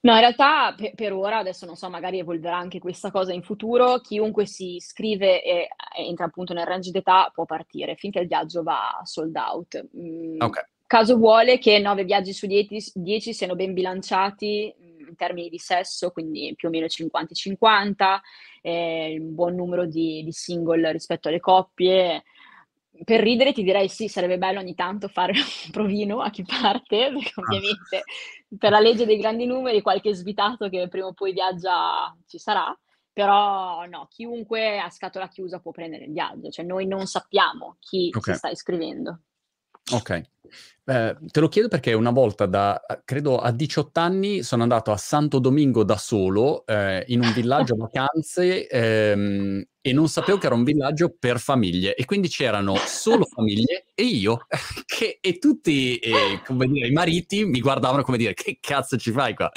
No, 0.00 0.12
in 0.12 0.20
realtà 0.20 0.72
pe 0.76 0.92
per 0.94 1.12
ora, 1.12 1.38
adesso 1.38 1.66
non 1.66 1.74
so, 1.74 1.90
magari 1.90 2.18
evolverà 2.20 2.56
anche 2.56 2.78
questa 2.78 3.10
cosa 3.10 3.32
in 3.32 3.42
futuro, 3.42 3.98
chiunque 4.00 4.46
si 4.46 4.76
iscrive 4.76 5.42
e 5.42 5.68
entra 5.96 6.26
appunto 6.26 6.52
nel 6.54 6.66
range 6.66 6.90
d'età 6.92 7.30
può 7.34 7.44
partire 7.44 7.96
finché 7.96 8.20
il 8.20 8.28
viaggio 8.28 8.62
va 8.62 9.00
sold 9.04 9.34
out. 9.36 9.88
Mhmm, 9.92 10.42
Okay. 10.42 10.62
caso 10.86 11.16
vuole 11.16 11.58
che 11.58 11.78
9 11.80 12.04
viaggi 12.04 12.32
su 12.32 12.46
dieti 12.46 12.78
10 12.94 13.32
siano 13.32 13.56
ben 13.56 13.72
bilanciati, 13.72 14.72
mhmm, 14.78 15.08
in 15.08 15.16
termini 15.16 15.48
di 15.48 15.58
sesso, 15.58 16.10
quindi 16.10 16.52
più 16.54 16.68
o 16.68 16.70
meno 16.70 16.86
50 16.88 17.32
e 17.32 17.36
50, 17.36 18.20
ehm, 18.62 19.22
un 19.22 19.34
buon 19.34 19.54
numero 19.56 19.86
di 19.86 20.22
di 20.22 20.30
single 20.32 20.92
rispetto 20.92 21.28
alle 21.28 21.40
coppie. 21.40 22.22
Per 23.04 23.20
ridere 23.20 23.52
ti 23.52 23.62
direi 23.62 23.88
sì, 23.88 24.08
sarebbe 24.08 24.38
bello 24.38 24.60
ogni 24.60 24.74
tanto 24.74 25.08
fare 25.08 25.32
un 25.66 25.70
provino 25.70 26.20
a 26.20 26.30
chi 26.30 26.44
parte, 26.44 27.10
perché 27.12 27.32
Ah. 27.36 27.42
ovviamente 27.42 28.04
per 28.58 28.70
la 28.70 28.80
legge 28.80 29.04
dei 29.06 29.18
grandi 29.18 29.44
numeri 29.46 29.82
qualche 29.82 30.14
svitato 30.14 30.68
che 30.68 30.88
prima 30.88 31.06
o 31.06 31.12
poi 31.12 31.32
viaggia 31.32 32.16
ci 32.26 32.38
sarà, 32.38 32.76
però 33.12 33.84
no, 33.86 34.06
chiunque 34.08 34.78
a 34.78 34.88
scatola 34.90 35.28
chiusa 35.28 35.60
può 35.60 35.72
prendere 35.72 36.04
il 36.04 36.12
viaggio, 36.12 36.50
cioè 36.50 36.64
noi 36.64 36.86
non 36.86 37.06
sappiamo 37.06 37.76
chi 37.80 38.14
si 38.18 38.18
Okay. 38.18 38.34
sta 38.34 38.48
iscrivendo. 38.50 39.20
Okay. 39.92 40.22
Ehm, 40.88 41.26
te 41.30 41.40
lo 41.40 41.48
chiedo 41.48 41.68
perché 41.68 41.92
una 41.92 42.10
volta 42.10 42.46
da 42.46 42.74
a 42.74 43.00
credo 43.04 43.38
a 43.38 43.50
18 43.52 43.96
anni 44.00 44.42
sono 44.42 44.62
andato 44.62 44.90
a 44.92 44.96
Santo 44.96 45.38
Domingo 45.38 45.84
da 45.84 45.96
solo, 45.96 46.64
ehm, 46.66 47.02
in 47.06 47.20
un 47.20 47.32
villaggio 47.32 47.76
vacanze, 47.76 48.66
ehm, 48.68 49.64
e 49.80 49.92
non 49.92 50.08
sapevo 50.08 50.38
che 50.38 50.46
era 50.46 50.54
un 50.56 50.64
villaggio 50.64 51.14
per 51.18 51.38
famiglie 51.38 51.94
e 51.94 52.04
quindi 52.04 52.28
c'erano 52.28 52.82
solo 52.84 53.24
famiglie 53.26 53.86
e 53.94 54.02
io 54.04 54.46
che 54.86 55.18
e 55.20 55.38
tutti, 55.38 56.00
come 56.42 56.66
dire, 56.66 56.88
i 56.88 56.92
mariti 56.92 57.44
mi 57.44 57.60
guardavano 57.60 58.02
come 58.02 58.16
dire: 58.16 58.34
"Che 58.34 58.58
cazzo 58.60 58.96
ci 58.96 59.12
fai 59.12 59.34
qua?" 59.34 59.50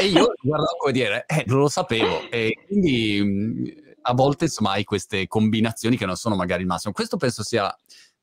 E 0.00 0.06
io 0.06 0.32
guardavo 0.40 0.76
come 0.78 0.92
dire: 0.92 1.24
"Eh, 1.26 1.44
non 1.48 1.58
lo 1.58 1.68
sapevo." 1.68 2.28
E 2.30 2.60
quindi, 2.66 3.20
mhmm, 3.22 3.64
a 4.08 4.14
volte 4.14 4.44
insomma 4.44 4.70
hai 4.72 4.84
queste 4.84 5.26
combinazioni 5.26 5.96
che 5.96 6.06
non 6.06 6.16
sono 6.16 6.36
magari 6.36 6.62
il 6.62 6.68
massimo. 6.68 6.92
Questo 6.94 7.16
penso 7.16 7.42
sia 7.42 7.74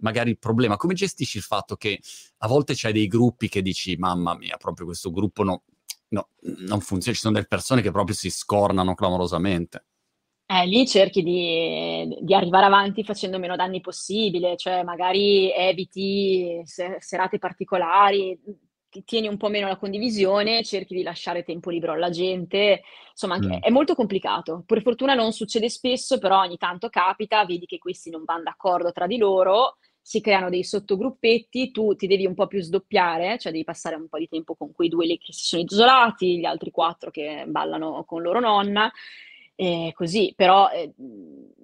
magari 0.03 0.29
il 0.29 0.37
problema. 0.37 0.77
Come 0.77 0.93
gestisci 0.93 1.37
il 1.37 1.43
fatto 1.43 1.75
che 1.75 1.99
a 2.37 2.47
volte 2.47 2.73
c'hai 2.75 2.93
dei 2.93 3.07
gruppi 3.07 3.49
che 3.49 3.61
dici: 3.61 3.95
"Mamma 3.97 4.35
mia, 4.35 4.57
proprio 4.57 4.85
questo 4.85 5.11
gruppo 5.11 5.43
no 5.43 5.63
no 6.09 6.29
non 6.67 6.79
funziona." 6.81 7.15
Ci 7.15 7.21
sono 7.23 7.33
delle 7.33 7.47
persone 7.47 7.81
che 7.81 7.91
proprio 7.91 8.15
si 8.15 8.29
scornano 8.29 8.93
clamorosamente. 8.93 9.85
Eh, 10.45 10.65
lì 10.67 10.85
cerchi 10.85 11.23
di 11.23 12.17
di 12.21 12.33
arrivare 12.35 12.65
avanti 12.65 13.03
facendo 13.03 13.39
meno 13.39 13.55
danni 13.55 13.79
possibile, 13.81 14.57
cioè 14.57 14.83
magari 14.83 15.51
eviti 15.51 16.61
se 16.65 16.97
serate 16.99 17.39
particolari, 17.39 18.37
ti 18.89 19.03
tieni 19.05 19.27
un 19.27 19.37
po' 19.37 19.47
meno 19.49 19.67
la 19.67 19.77
condivisione, 19.77 20.63
cerchi 20.63 20.93
di 20.95 21.01
lasciare 21.01 21.43
tempo 21.43 21.69
libero 21.71 21.93
alla 21.93 22.09
gente, 22.09 22.81
insomma 23.09 23.35
anche 23.35 23.47
Mh. 23.47 23.59
è 23.61 23.69
molto 23.71 23.95
complicato. 23.95 24.63
Per 24.67 24.81
fortuna 24.83 25.15
non 25.15 25.31
succede 25.31 25.69
spesso, 25.69 26.19
però 26.19 26.41
ogni 26.41 26.57
tanto 26.57 26.89
capita, 26.89 27.45
vedi 27.45 27.65
che 27.65 27.79
questi 27.79 28.09
non 28.11 28.23
van 28.25 28.43
d'accordo 28.43 28.91
tra 28.91 29.07
di 29.07 29.17
loro, 29.17 29.77
si 30.03 30.19
creano 30.21 30.49
dei 30.49 30.63
sottogruppetti, 30.65 31.71
tu 31.71 31.95
ti 31.95 32.07
devi 32.07 32.25
un 32.25 32.35
po' 32.35 32.47
più 32.47 32.61
sdoppiare, 32.61 33.39
cioè 33.39 33.51
devi 33.53 33.63
passare 33.63 33.95
un 33.95 34.09
po' 34.09 34.17
di 34.19 34.27
tempo 34.27 34.53
con 34.53 34.71
quei 34.73 34.89
2 34.89 35.05
lì 35.05 35.17
che 35.17 35.31
si 35.33 35.45
sono 35.45 35.63
isolati, 35.63 36.37
gli 36.39 36.45
altri 36.45 36.71
4 36.71 37.09
che 37.09 37.45
ballano 37.47 38.03
con 38.05 38.21
loro 38.21 38.39
nonna 38.41 38.91
E 39.55 39.91
così, 39.95 40.33
però, 40.35 40.69
ehm, 40.69 40.93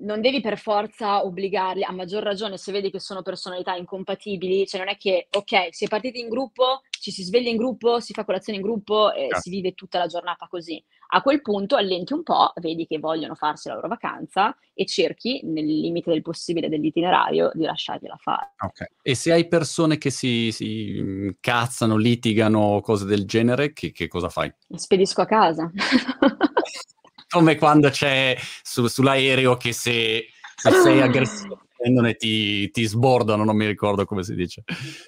non 0.01 0.21
devi 0.21 0.41
per 0.41 0.57
forza 0.57 1.25
obbligarli, 1.25 1.83
a 1.83 1.91
maggior 1.91 2.23
ragione 2.23 2.57
se 2.57 2.71
vedi 2.71 2.91
che 2.91 2.99
sono 2.99 3.21
personalità 3.21 3.75
incompatibili, 3.75 4.67
cioè 4.67 4.79
non 4.79 4.89
è 4.89 4.97
che, 4.97 5.27
okay, 5.31 5.69
si 5.71 5.85
è 5.85 5.87
partiti 5.87 6.19
in 6.19 6.29
gruppo, 6.29 6.81
ci 6.99 7.11
si 7.11 7.23
sveglia 7.23 7.49
in 7.49 7.57
gruppo, 7.57 7.99
si 7.99 8.13
fa 8.13 8.25
colazione 8.25 8.59
in 8.59 8.65
gruppo 8.65 9.11
e 9.11 9.27
Cer 9.29 9.39
si 9.39 9.49
vive 9.49 9.73
tutta 9.73 9.97
la 9.97 10.07
giornata 10.07 10.47
così. 10.47 10.81
A 11.11 11.21
quel 11.23 11.41
punto 11.41 11.75
allenti 11.75 12.13
un 12.13 12.21
po', 12.21 12.51
vedi 12.57 12.85
che 12.85 12.99
vogliono 12.99 13.33
farsi 13.33 13.67
la 13.67 13.73
loro 13.73 13.87
vacanza 13.87 14.55
e 14.73 14.85
cerchi, 14.85 15.41
nel 15.43 15.65
limite 15.65 16.11
del 16.11 16.21
possibile 16.21 16.69
dell'itinerario, 16.69 17.49
di 17.53 17.63
lasciargliela 17.63 18.17
fare. 18.17 18.53
Okay. 18.63 18.87
E 19.01 19.15
se 19.15 19.31
hai 19.31 19.47
persone 19.47 19.97
che 19.97 20.11
si 20.11 20.51
si 20.51 20.97
incazzano, 20.97 21.95
litigano, 21.95 22.79
cose 22.81 23.05
del 23.05 23.25
genere, 23.25 23.73
che 23.73 23.91
che 23.91 24.07
cosa 24.07 24.29
fai? 24.29 24.53
Spedisco 24.75 25.21
a 25.21 25.25
casa. 25.25 25.71
Come 27.29 27.57
quando 27.57 27.89
c'è 27.89 28.35
su 28.63 28.87
sull'aereo 28.87 29.55
che 29.55 29.71
se 29.71 30.25
se 30.55 30.71
sei 30.71 31.01
aggressivo 31.01 31.59
prendono 31.79 32.09
e 32.09 32.15
ti 32.15 32.69
ti 32.71 32.83
sbordano, 32.83 33.45
non 33.45 33.55
mi 33.55 33.65
ricordo 33.65 34.03
come 34.03 34.23
si 34.23 34.35
dice, 34.35 34.63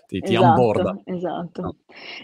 ti 0.08 0.22
ti. 0.22 0.36
Esatto, 0.36 1.02
esatto. 1.04 1.62
No. 1.62 1.76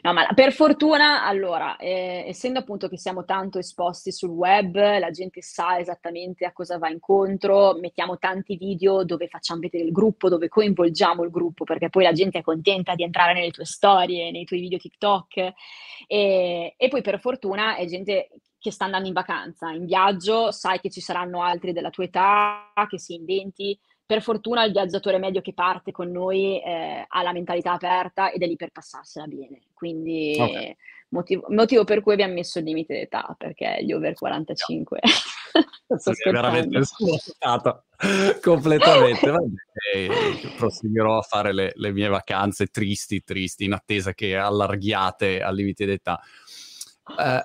No, 0.03 0.13
ma 0.13 0.25
per 0.33 0.53
fortuna 0.53 1.25
allora, 1.25 1.75
ehm, 1.75 2.27
essendo 2.27 2.59
appunto 2.59 2.87
che 2.87 2.97
siamo 2.97 3.25
tanto 3.25 3.59
esposti 3.59 4.13
sul 4.13 4.29
web, 4.29 4.75
la 4.75 5.11
gente 5.11 5.41
sa 5.41 5.77
esattamente 5.77 6.45
a 6.45 6.53
cosa 6.53 6.77
va 6.77 6.89
incontro, 6.89 7.77
mettiamo 7.77 8.17
tanti 8.17 8.55
video 8.55 9.03
dove 9.03 9.27
facciam 9.27 9.59
vedere 9.59 9.83
il 9.83 9.91
gruppo, 9.91 10.29
dove 10.29 10.47
coinvolgiamo 10.47 11.23
il 11.23 11.29
gruppo, 11.29 11.65
perché 11.65 11.89
poi 11.89 12.03
la 12.03 12.13
gente 12.13 12.39
è 12.39 12.41
contenta 12.41 12.95
di 12.95 13.03
entrare 13.03 13.33
nelle 13.33 13.51
tue 13.51 13.65
storie, 13.65 14.31
nei 14.31 14.45
tuoi 14.45 14.61
video 14.61 14.77
TikTok. 14.77 15.53
Ehm, 16.07 16.71
e 16.77 16.87
poi 16.87 17.01
per 17.01 17.19
fortuna 17.19 17.75
è 17.75 17.85
gente 17.85 18.29
che 18.67 18.73
sta 18.73 18.83
andando 18.83 19.07
in 19.07 19.13
vacanza, 19.13 19.69
in 19.71 19.85
viaggio, 19.85 20.51
sai 20.51 20.81
che 20.81 20.89
ci 20.89 20.99
saranno 20.99 21.41
altri 21.41 21.71
della 21.71 21.89
tua 21.89 22.03
età, 22.03 22.73
che 22.89 22.99
si 22.99 23.13
inventi. 23.13 23.79
Per 24.05 24.21
fortuna 24.21 24.63
il 24.63 24.73
viaggiatore 24.73 25.19
medio 25.19 25.41
che 25.41 25.53
parte 25.53 25.91
con 25.91 26.11
noi, 26.11 26.61
ehm, 26.61 27.05
ha 27.07 27.21
la 27.21 27.31
mentalità 27.31 27.73
aperta 27.73 28.29
ed 28.29 28.41
è 28.41 28.45
lì 28.45 28.57
per 28.57 28.71
passarsela 28.71 29.25
bene. 29.25 29.45
Okay. 29.45 29.61
Quindi 29.73 30.75
motivo 31.09 31.45
motivo 31.49 31.85
per 31.85 32.01
cui 32.01 32.13
abbiam 32.13 32.31
messo 32.33 32.59
il 32.59 32.65
limite 32.65 32.93
d'età, 32.93 33.33
perché 33.37 33.77
gli 33.81 33.93
over 33.93 34.13
45 34.13 34.99
sto 35.97 36.11
Così 36.11 36.27
è 36.27 36.31
veramente 36.31 36.83
svuotata 36.83 37.85
completamente. 38.41 39.29
Va 39.29 39.39
bene, 39.39 40.55
proseguirò 40.57 41.17
a 41.19 41.21
fare 41.21 41.53
le 41.53 41.71
le 41.75 41.91
mie 41.91 42.09
vacanze 42.09 42.67
tristi, 42.67 43.23
tristi, 43.23 43.63
in 43.63 43.73
attesa 43.73 44.13
che 44.13 44.35
allarghiate 44.35 45.41
al 45.41 45.55
limite 45.55 45.85
d'età. 45.85 46.19
Ehm, 47.17 47.41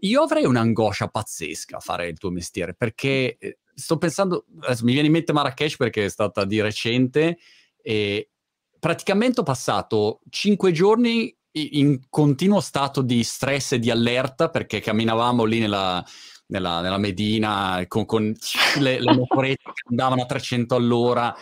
io 0.00 0.22
avrei 0.22 0.44
un'angoscia 0.44 1.08
pazzesca 1.08 1.76
a 1.78 1.80
fare 1.80 2.08
il 2.08 2.18
tuo 2.18 2.30
mestiere, 2.30 2.74
perché, 2.74 3.36
ehm, 3.38 3.52
sto 3.74 3.98
pensando 3.98 4.44
adesso 4.60 4.84
mi 4.84 4.92
viene 4.92 5.06
in 5.06 5.12
mente 5.14 5.32
Marrakech 5.32 5.76
perché 5.76 6.04
è 6.06 6.08
stata 6.08 6.44
di 6.44 6.60
recente, 6.60 7.38
e 7.82 8.30
praticamente 8.78 9.40
ho 9.40 9.44
passato 9.44 10.20
5 10.30 10.72
giorni 10.72 11.34
in 11.54 12.00
continuo 12.08 12.60
stato 12.60 13.02
di 13.02 13.22
stress 13.24 13.72
e 13.72 13.78
di 13.78 13.90
allerta, 13.90 14.48
perché 14.50 14.80
camminavamo 14.80 15.44
lì 15.44 15.58
nella 15.58 16.04
nella 16.46 16.80
nella 16.82 16.98
Medina 16.98 17.82
con 17.88 18.04
con 18.04 18.34
le 18.78 19.00
le 19.00 19.14
motorette 19.14 19.70
che 19.72 19.82
andavano 19.88 20.22
a 20.22 20.26
300 20.26 20.74
all'ora 20.74 21.34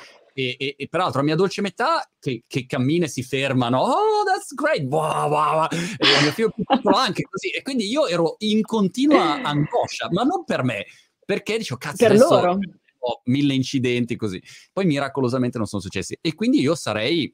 e 0.49 0.57
e 0.59 0.75
e 0.79 0.89
peraltro 0.89 1.21
a 1.21 1.25
mia 1.25 1.35
dolce 1.35 1.61
metà 1.61 2.09
che 2.19 2.43
che 2.47 2.67
cammina 2.67 3.05
e 3.05 3.09
si 3.09 3.23
fermano: 3.23 3.79
"Oh, 3.81 4.25
that's 4.25 4.55
great!" 4.55 4.83
"Wow, 4.83 5.29
wow, 5.31 5.55
wow!" 5.59 5.67
E 5.71 6.23
mio 6.23 6.33
figlio 6.33 6.51
più 6.51 6.65
piccolo 6.67 6.97
anche 6.97 7.23
così. 7.23 7.51
E 7.51 7.63
quindi 7.63 7.89
io 7.89 8.07
ero 8.07 8.37
in 8.39 8.63
continua 8.63 9.41
angoscia, 9.43 10.09
ma 10.11 10.23
non 10.23 10.45
per 10.45 10.63
me, 10.65 10.87
perché 11.25 11.59
dicevo: 11.59 11.79
"Cazzo 11.79 11.97
Per 11.97 12.11
adesso 12.13 12.29
loro. 12.35 12.59
ho 12.99 13.21
1000 13.25 13.55
incidenti 13.55 14.17
così." 14.17 14.43
Poi 14.73 14.85
miracolosamente 14.87 15.59
non 15.59 15.67
son 15.67 15.81
successi. 15.81 16.17
E 16.21 16.35
quindi 16.35 16.61
io 16.61 16.75
sarei, 16.75 17.33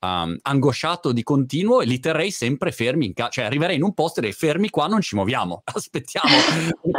uhm, 0.00 0.38
angosciato 0.42 1.12
di 1.12 1.22
continuo 1.22 1.80
e 1.80 1.86
li 1.86 2.00
terrei 2.00 2.30
sempre 2.30 2.72
fermi 2.72 3.06
in 3.06 3.12
ca 3.14 3.28
cioè 3.28 3.44
arriverei 3.44 3.76
in 3.76 3.82
un 3.82 3.94
posto 3.94 4.20
e 4.20 4.22
direi: 4.22 4.36
"Fermi 4.36 4.70
qua, 4.70 4.86
non 4.86 5.00
ci 5.00 5.14
muoviamo, 5.14 5.62
aspettiamo 5.74 6.42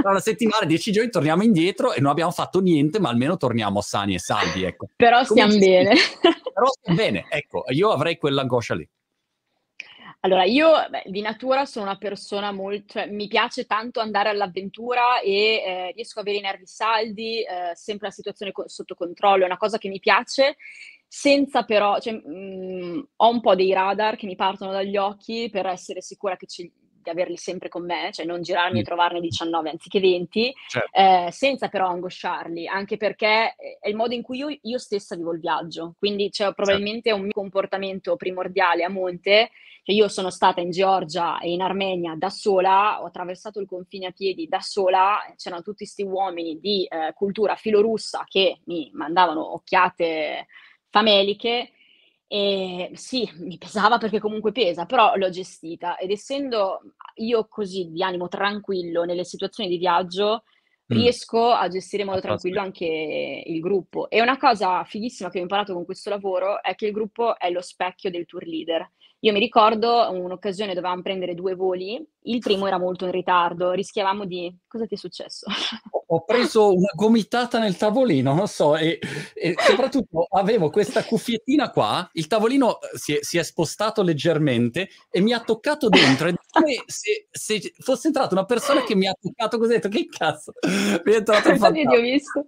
tra 0.02 0.12
1 0.12 0.20
settimana, 0.20 0.66
10 0.66 0.92
giorni 0.92 1.10
torniamo 1.10 1.44
indietro 1.44 1.94
e 1.94 2.02
non 2.02 2.12
abbiamo 2.12 2.32
fatto 2.32 2.60
niente, 2.62 3.00
ma 3.00 3.10
almeno 3.10 3.38
torniamo 3.38 3.82
sani 3.82 4.16
e 4.16 4.20
salvi", 4.20 4.64
ecco. 4.64 4.88
Però 4.96 5.24
Come 5.26 5.50
stiam 5.50 5.50
gesti 5.50 5.60
bene. 5.60 5.96
però 6.54 6.68
stiam 6.68 6.96
bene, 6.96 7.26
ecco, 7.30 7.64
io 7.70 7.90
avrei 7.92 8.18
quell'angoscia 8.18 8.76
lì. 8.76 8.88
Allora 10.24 10.44
io, 10.44 10.70
beh, 10.88 11.04
di 11.08 11.20
natura 11.22 11.66
sono 11.66 11.86
una 11.86 11.98
persona 11.98 12.52
mol 12.52 12.84
cioè 12.86 13.08
mi 13.08 13.28
piace 13.28 13.66
tanto 13.66 14.00
andare 14.00 14.30
all'avventura 14.30 15.20
e, 15.20 15.64
ehm, 15.66 15.92
riesco 15.96 16.20
a 16.20 16.22
avere 16.22 16.38
i 16.38 16.42
nervi 16.42 16.68
saldi, 16.68 17.44
ehm, 17.44 17.72
sempre 17.74 18.08
la 18.10 18.14
situazione 18.14 18.52
co 18.52 18.68
sotto 18.68 18.94
controllo, 18.94 19.42
è 19.44 19.46
una 19.48 19.58
cosa 19.58 19.80
che 19.80 19.90
mi 19.90 20.00
piace, 20.00 20.58
senza 21.14 21.64
però 21.64 22.00
cioè, 22.00 22.14
mhmm, 22.14 23.06
ho 23.18 23.30
un 23.30 23.42
po' 23.42 23.54
dei 23.54 23.74
radar 23.74 24.16
che 24.16 24.26
mi 24.26 24.38
partono 24.38 24.72
dagli 24.72 24.96
occhi 24.96 25.50
per 25.52 25.66
essere 25.66 26.00
sicura 26.02 26.38
che 26.38 26.46
ci 26.48 26.72
di 27.02 27.10
averli 27.10 27.36
sempre 27.36 27.68
con 27.68 27.84
me, 27.84 28.12
cioè 28.14 28.26
non 28.28 28.44
girarmi 28.44 28.78
Mh. 28.78 28.82
e 28.82 28.84
trovarne 28.84 29.20
19 29.20 29.72
anziché 29.72 30.00
20, 30.00 30.54
Cer 30.70 30.86
ehm, 30.92 31.30
senza 31.30 31.68
però 31.68 31.88
angosciarli, 31.88 32.66
anche 32.68 32.96
perché 32.96 33.56
è 33.56 33.78
è 33.82 33.90
il 33.90 33.96
modo 33.96 34.14
in 34.14 34.22
cui 34.22 34.38
io 34.38 34.56
io 34.62 34.78
stessa 34.78 35.16
vivo 35.18 35.34
il 35.34 35.40
viaggio. 35.42 35.96
Quindi 35.98 36.30
c'è 36.30 36.46
Cer 36.46 36.54
probabilmente 36.54 37.12
un 37.12 37.24
mio 37.24 37.32
comportamento 37.34 38.16
primordiale 38.16 38.84
a 38.86 38.90
monte, 38.90 39.50
che 39.84 39.92
io 39.94 40.08
sono 40.10 40.30
stata 40.30 40.62
in 40.62 40.70
Georgia 40.70 41.40
e 41.40 41.52
in 41.52 41.62
Armenia 41.62 42.14
da 42.16 42.30
sola, 42.30 43.02
ho 43.02 43.06
attraversato 43.08 43.60
il 43.60 43.66
confine 43.68 44.06
a 44.08 44.12
piedi 44.12 44.48
da 44.48 44.60
sola, 44.62 45.18
c'erano 45.36 45.64
tutti 45.64 45.86
'sti 45.86 46.04
uomini 46.04 46.60
di, 46.60 46.86
ehm, 46.88 47.14
cultura 47.14 47.56
filorussa 47.56 48.24
che 48.28 48.60
mi 48.66 48.92
mandavano 48.94 49.54
occhiate 49.56 50.46
fameliche. 50.92 51.72
Ehm, 52.28 52.94
sì, 52.94 53.30
mi 53.40 53.58
pesava 53.58 53.98
perché 53.98 54.20
comunque 54.20 54.52
pesa, 54.54 54.86
però 54.86 55.16
l'ho 55.16 55.30
gestita 55.30 55.98
ed 55.98 56.12
essendo 56.12 56.82
io 57.16 57.48
così 57.50 57.90
di 57.92 58.04
animo 58.04 58.28
tranquillo 58.30 59.04
nelle 59.04 59.26
situazioni 59.26 59.70
di 59.70 59.78
viaggio, 59.78 60.44
Mh. 60.90 60.96
riesco 60.96 61.52
a 61.52 61.68
gestire 61.70 62.04
in 62.04 62.10
modo 62.10 62.22
Fantastico. 62.22 62.22
tranquillo 62.22 62.62
anche 62.62 63.44
il 63.46 63.60
gruppo. 63.60 64.10
E 64.10 64.22
una 64.22 64.38
cosa 64.38 64.84
fighissima 64.86 65.30
che 65.30 65.40
ho 65.40 65.42
imparato 65.42 65.74
con 65.74 65.86
questo 65.86 66.10
lavoro 66.10 66.62
è 66.64 66.76
che 66.76 66.88
il 66.88 66.94
gruppo 66.94 67.38
è 67.38 67.50
lo 67.50 67.62
specchio 67.62 68.10
del 68.12 68.26
tour 68.26 68.46
leader. 68.46 68.90
Io 69.24 69.34
mi 69.34 69.40
ricordo 69.40 70.10
un'occasione 70.12 70.74
dovevam 70.74 71.04
prendere 71.04 71.36
2 71.36 71.54
voli, 71.54 72.04
il 72.24 72.40
primo 72.40 72.66
era 72.66 72.80
molto 72.80 73.06
in 73.06 73.12
ritardo, 73.12 73.70
rischiavamo 73.72 74.26
di 74.26 74.52
cosa 74.68 74.88
ti 74.88 74.96
è 74.96 74.98
successo? 74.98 75.46
Ho 76.14 76.24
preso 76.26 76.74
una 76.74 76.90
gomitata 76.96 77.60
nel 77.60 77.78
tavolino, 77.78 78.34
non 78.34 78.48
so, 78.48 78.76
e 78.76 78.98
e 79.34 79.54
soprattutto 79.60 80.26
avevo 80.32 80.70
questa 80.72 81.04
cuffiettina 81.06 81.70
qua, 81.70 82.10
il 82.14 82.26
tavolino, 82.28 82.66
uhm, 82.82 82.98
si 82.98 83.14
è 83.16 83.20
si 83.22 83.38
è 83.38 83.44
spostato 83.44 84.02
leggermente 84.02 84.90
e 85.12 85.22
mi 85.22 85.34
ha 85.34 85.40
toccato 85.42 85.88
dentro. 85.88 86.28
È 86.28 86.34
come 86.50 86.84
se 86.88 87.28
se 87.30 87.74
fosse 87.80 88.08
entrata 88.08 88.34
una 88.34 88.46
persona 88.46 88.84
che 88.84 88.96
mi 88.96 89.08
ha 89.08 89.14
toccato 89.20 89.58
così, 89.60 89.72
ho 89.74 89.76
detto: 89.76 89.88
"Che 89.90 90.08
cazzo?" 90.10 90.54
Mi 91.06 91.14
è 91.14 91.16
entrato 91.18 91.50
Infatti 91.50 91.86
ti 91.86 91.96
ho 91.96 92.02
visto. 92.02 92.48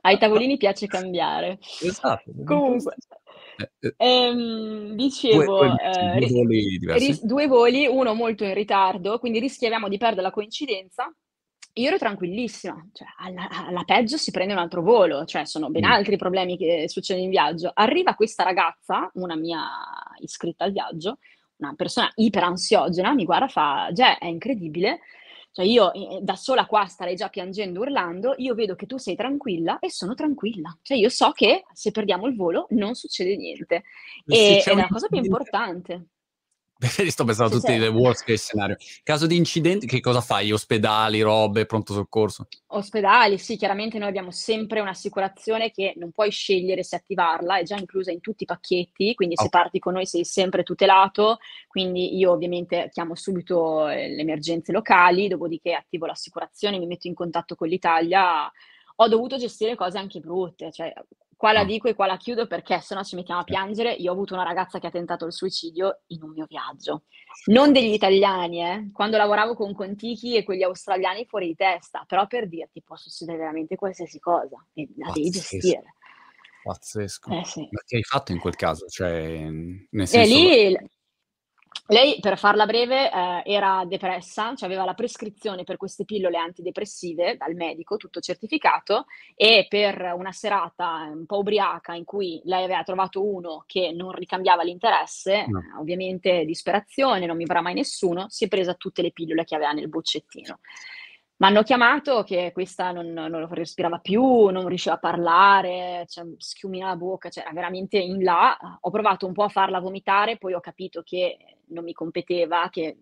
Ai 0.00 0.18
tavolini 0.18 0.56
piace 0.56 0.86
cambiare. 0.86 1.58
Esatto, 1.80 2.32
Comunque, 2.44 2.94
Eh, 2.96 3.14
eh. 3.14 3.25
Ehm, 3.96 4.94
2- 5.28 5.50
2 5.56 5.68
dicevo, 5.76 5.76
ehm, 5.78 6.18
2 6.18 6.26
ri 6.26 6.32
voli 6.32 6.78
ris 6.92 7.24
2 7.24 7.46
voli, 7.46 7.86
1 7.86 8.14
molto 8.14 8.44
in 8.44 8.54
ritardo, 8.54 9.18
quindi 9.18 9.38
rischiavamo 9.40 9.88
di 9.88 9.98
perdere 9.98 10.22
la 10.22 10.30
coincidenza. 10.30 11.12
Io 11.74 11.88
ero 11.88 11.98
tranquillissima, 11.98 12.74
cioè 12.92 13.06
alla 13.18 13.48
alla 13.50 13.82
peggio 13.84 14.16
si 14.16 14.30
prende 14.30 14.54
un 14.54 14.58
altro 14.60 14.80
volo, 14.82 15.24
cioè 15.26 15.44
sono 15.44 15.68
ben 15.70 15.84
Mh. 15.84 15.90
altri 15.90 16.14
i 16.14 16.16
problemi 16.18 16.56
che 16.56 16.88
succedono 16.88 17.24
in 17.24 17.30
viaggio. 17.30 17.70
Arriva 17.74 18.14
questa 18.14 18.44
ragazza, 18.44 19.10
una 19.14 19.36
mia 19.36 19.62
iscritta 20.20 20.64
al 20.64 20.72
viaggio, 20.72 21.18
una 21.58 21.74
persona 21.76 22.10
iperansiogena, 22.14 23.12
mi 23.12 23.24
guarda 23.26 23.48
fa: 23.48 23.90
"Geh, 23.92 24.16
è 24.18 24.26
incredibile, 24.26 25.00
cioè 25.56 25.64
io, 25.64 25.90
i 25.94 26.18
da 26.20 26.36
sola 26.36 26.66
qua 26.66 26.84
starei 26.84 27.14
già 27.16 27.30
piangendo, 27.30 27.80
urlando, 27.80 28.34
io 28.36 28.52
vedo 28.54 28.74
che 28.74 28.84
tu 28.84 28.98
sei 28.98 29.16
tranquilla 29.16 29.78
e 29.78 29.90
sono 29.90 30.12
tranquilla. 30.14 30.76
Cioè 30.82 30.98
io 30.98 31.08
so 31.08 31.30
che 31.32 31.64
se 31.72 31.92
perdiamo 31.92 32.26
il 32.26 32.36
volo 32.36 32.66
non 32.72 32.94
succede 32.94 33.36
niente." 33.36 33.76
E 34.26 34.60
se 34.60 34.70
E 34.70 34.72
ed 34.72 34.78
è 34.78 34.82
la 34.82 34.88
cosa 34.88 35.08
più 35.08 35.16
importante. 35.16 36.08
Sto 36.78 37.24
pensando 37.24 37.54
a 37.54 37.54
Se 37.54 37.60
tutti 37.60 37.72
c'è 37.72 37.78
le 37.78 37.88
worst 37.88 38.24
case 38.24 38.36
scenario. 38.44 38.76
Caso 39.02 39.26
di 39.26 39.36
incidenti 39.36 39.86
che 39.86 40.00
cosa 40.00 40.20
fai? 40.20 40.52
Ospedali, 40.52 41.22
robe, 41.22 41.64
pronto 41.64 41.94
soccorso? 41.94 42.48
Ospedali, 42.68 43.38
sì, 43.38 43.56
chiaramente 43.56 43.98
noi 43.98 44.08
abbiamo 44.08 44.30
sempre 44.30 44.80
un'assicurazione 44.80 45.70
che 45.70 45.94
non 45.96 46.10
puoi 46.10 46.30
scegliere 46.30 46.82
se 46.82 46.96
attivarla, 46.96 47.58
è 47.58 47.62
già 47.62 47.76
inclusa 47.76 48.10
in 48.10 48.20
tutti 48.20 48.42
i 48.42 48.46
pacchetti, 48.46 49.14
quindi 49.14 49.36
se 49.36 49.46
Okay. 49.46 49.60
parti 49.62 49.78
con 49.78 49.94
noi 49.94 50.04
sei 50.04 50.24
sempre 50.24 50.64
tutelato. 50.64 51.38
Quindi 51.66 52.16
io 52.18 52.32
ovviamente 52.32 52.90
chiamo 52.92 53.14
subito, 53.14 53.88
ehm, 53.88 54.14
le 54.14 54.20
emergenze 54.20 54.72
locali, 54.72 55.28
dopodiché 55.28 55.72
attivo 55.72 56.04
l'assicurazione, 56.04 56.78
mi 56.78 56.86
metto 56.86 57.06
in 57.06 57.14
contatto 57.14 57.54
con 57.54 57.68
l'Italia. 57.68 58.50
Ho 58.96 59.08
dovuto 59.08 59.36
gestire 59.38 59.74
cose 59.76 59.96
anche 59.98 60.20
brutte, 60.20 60.70
cioè 60.72 60.92
qua 61.36 61.52
la 61.52 61.64
dico 61.64 61.88
e 61.88 61.94
qua 61.94 62.06
la 62.06 62.16
chiudo 62.16 62.46
perché 62.46 62.80
sennò 62.80 63.02
ci 63.02 63.14
mettiamo 63.14 63.40
a 63.40 63.44
piangere. 63.44 63.92
Io 63.92 64.10
ho 64.10 64.14
avuto 64.14 64.34
una 64.34 64.42
ragazza 64.42 64.78
che 64.78 64.86
ha 64.86 64.90
tentato 64.90 65.26
il 65.26 65.32
suicidio 65.32 66.00
in 66.08 66.22
un 66.22 66.30
mio 66.30 66.46
viaggio. 66.48 67.02
Non 67.46 67.72
degli 67.72 67.92
italiani, 67.92 68.64
eh? 68.64 68.90
quando 68.92 69.16
lavoravo 69.16 69.54
con 69.54 69.74
Contichi 69.74 70.36
e 70.36 70.42
quegli 70.42 70.62
australiani 70.62 71.26
fuori 71.26 71.48
di 71.48 71.54
testa, 71.54 72.04
però 72.06 72.26
per 72.26 72.48
dirti 72.48 72.82
può 72.82 72.96
succedere 72.96 73.38
veramente 73.38 73.76
qualsiasi 73.76 74.18
cosa 74.18 74.64
e 74.72 74.88
la 74.96 75.12
devi 75.12 75.30
gestire. 75.30 75.94
Pazzesco. 76.62 77.30
Eh, 77.30 77.44
sì. 77.44 77.60
Ma 77.70 77.80
che 77.84 77.96
hai 77.96 78.02
fatto 78.02 78.32
in 78.32 78.40
quel 78.40 78.56
caso? 78.56 78.86
Cioè, 78.86 79.48
nel 79.48 80.08
senso... 80.08 80.18
E 80.18 80.26
lì 80.26 80.76
lei, 81.88 82.18
per 82.20 82.38
farla 82.38 82.66
breve, 82.66 83.10
eh, 83.10 83.42
era 83.44 83.84
depressa, 83.86 84.54
cioè 84.54 84.68
aveva 84.68 84.84
la 84.84 84.94
prescrizione 84.94 85.64
per 85.64 85.76
queste 85.76 86.04
pillole 86.04 86.36
antidepressive 86.36 87.36
dal 87.36 87.54
medico, 87.54 87.96
tutto 87.96 88.20
certificato, 88.20 89.06
e 89.34 89.66
per 89.68 90.12
una 90.16 90.32
serata 90.32 91.08
un 91.12 91.26
po' 91.26 91.38
ubriaca 91.38 91.94
in 91.94 92.04
cui 92.04 92.40
lei 92.44 92.64
aveva 92.64 92.82
trovato 92.82 93.24
uno 93.24 93.64
che 93.66 93.92
non 93.92 94.12
ricambiava 94.12 94.62
l'interesse, 94.62 95.46
no. 95.46 95.60
eh, 95.60 95.78
ovviamente 95.78 96.44
disperazione, 96.44 97.26
non 97.26 97.36
mi 97.36 97.44
vorrà 97.46 97.60
mai 97.60 97.74
nessuno, 97.74 98.26
si 98.28 98.44
è 98.44 98.48
presa 98.48 98.74
tutte 98.74 99.02
le 99.02 99.12
pillole 99.12 99.44
che 99.44 99.54
aveva 99.54 99.72
nel 99.72 99.88
boccettino. 99.88 100.58
Mi 101.38 101.48
hanno 101.48 101.62
chiamato 101.62 102.22
che 102.22 102.50
questa 102.52 102.92
non, 102.92 103.12
non, 103.12 103.46
respirava 103.50 103.98
più, 103.98 104.46
non 104.46 104.66
riusciva 104.68 104.94
a 104.94 104.98
parlare, 104.98 106.06
cioè, 106.08 106.24
schiumina 106.38 106.88
la 106.88 106.96
bocca, 106.96 107.28
cioè 107.28 107.44
era 107.44 107.52
veramente 107.52 107.98
in 107.98 108.22
là. 108.22 108.56
Ho 108.80 108.90
provato 108.90 109.26
un 109.26 109.34
po' 109.34 109.42
a 109.42 109.50
farla 109.50 109.78
vomitare, 109.78 110.38
poi 110.38 110.54
ho 110.54 110.60
capito 110.60 111.02
che 111.02 111.36
non 111.68 111.84
mi 111.84 111.92
competeva, 111.92 112.70
che 112.70 112.96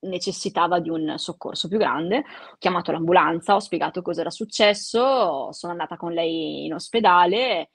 necessitava 0.00 0.78
di 0.78 0.90
un 0.90 1.14
soccorso 1.18 1.66
più 1.66 1.78
grande. 1.78 2.18
Ho 2.18 2.56
chiamato 2.58 2.92
l'ambulanza, 2.92 3.56
ho 3.56 3.60
spiegato 3.60 4.00
cosa 4.00 4.20
era 4.20 4.30
successo, 4.30 5.50
sono 5.50 5.72
andata 5.72 5.96
con 5.96 6.12
lei 6.12 6.66
in 6.66 6.74
ospedale 6.74 7.70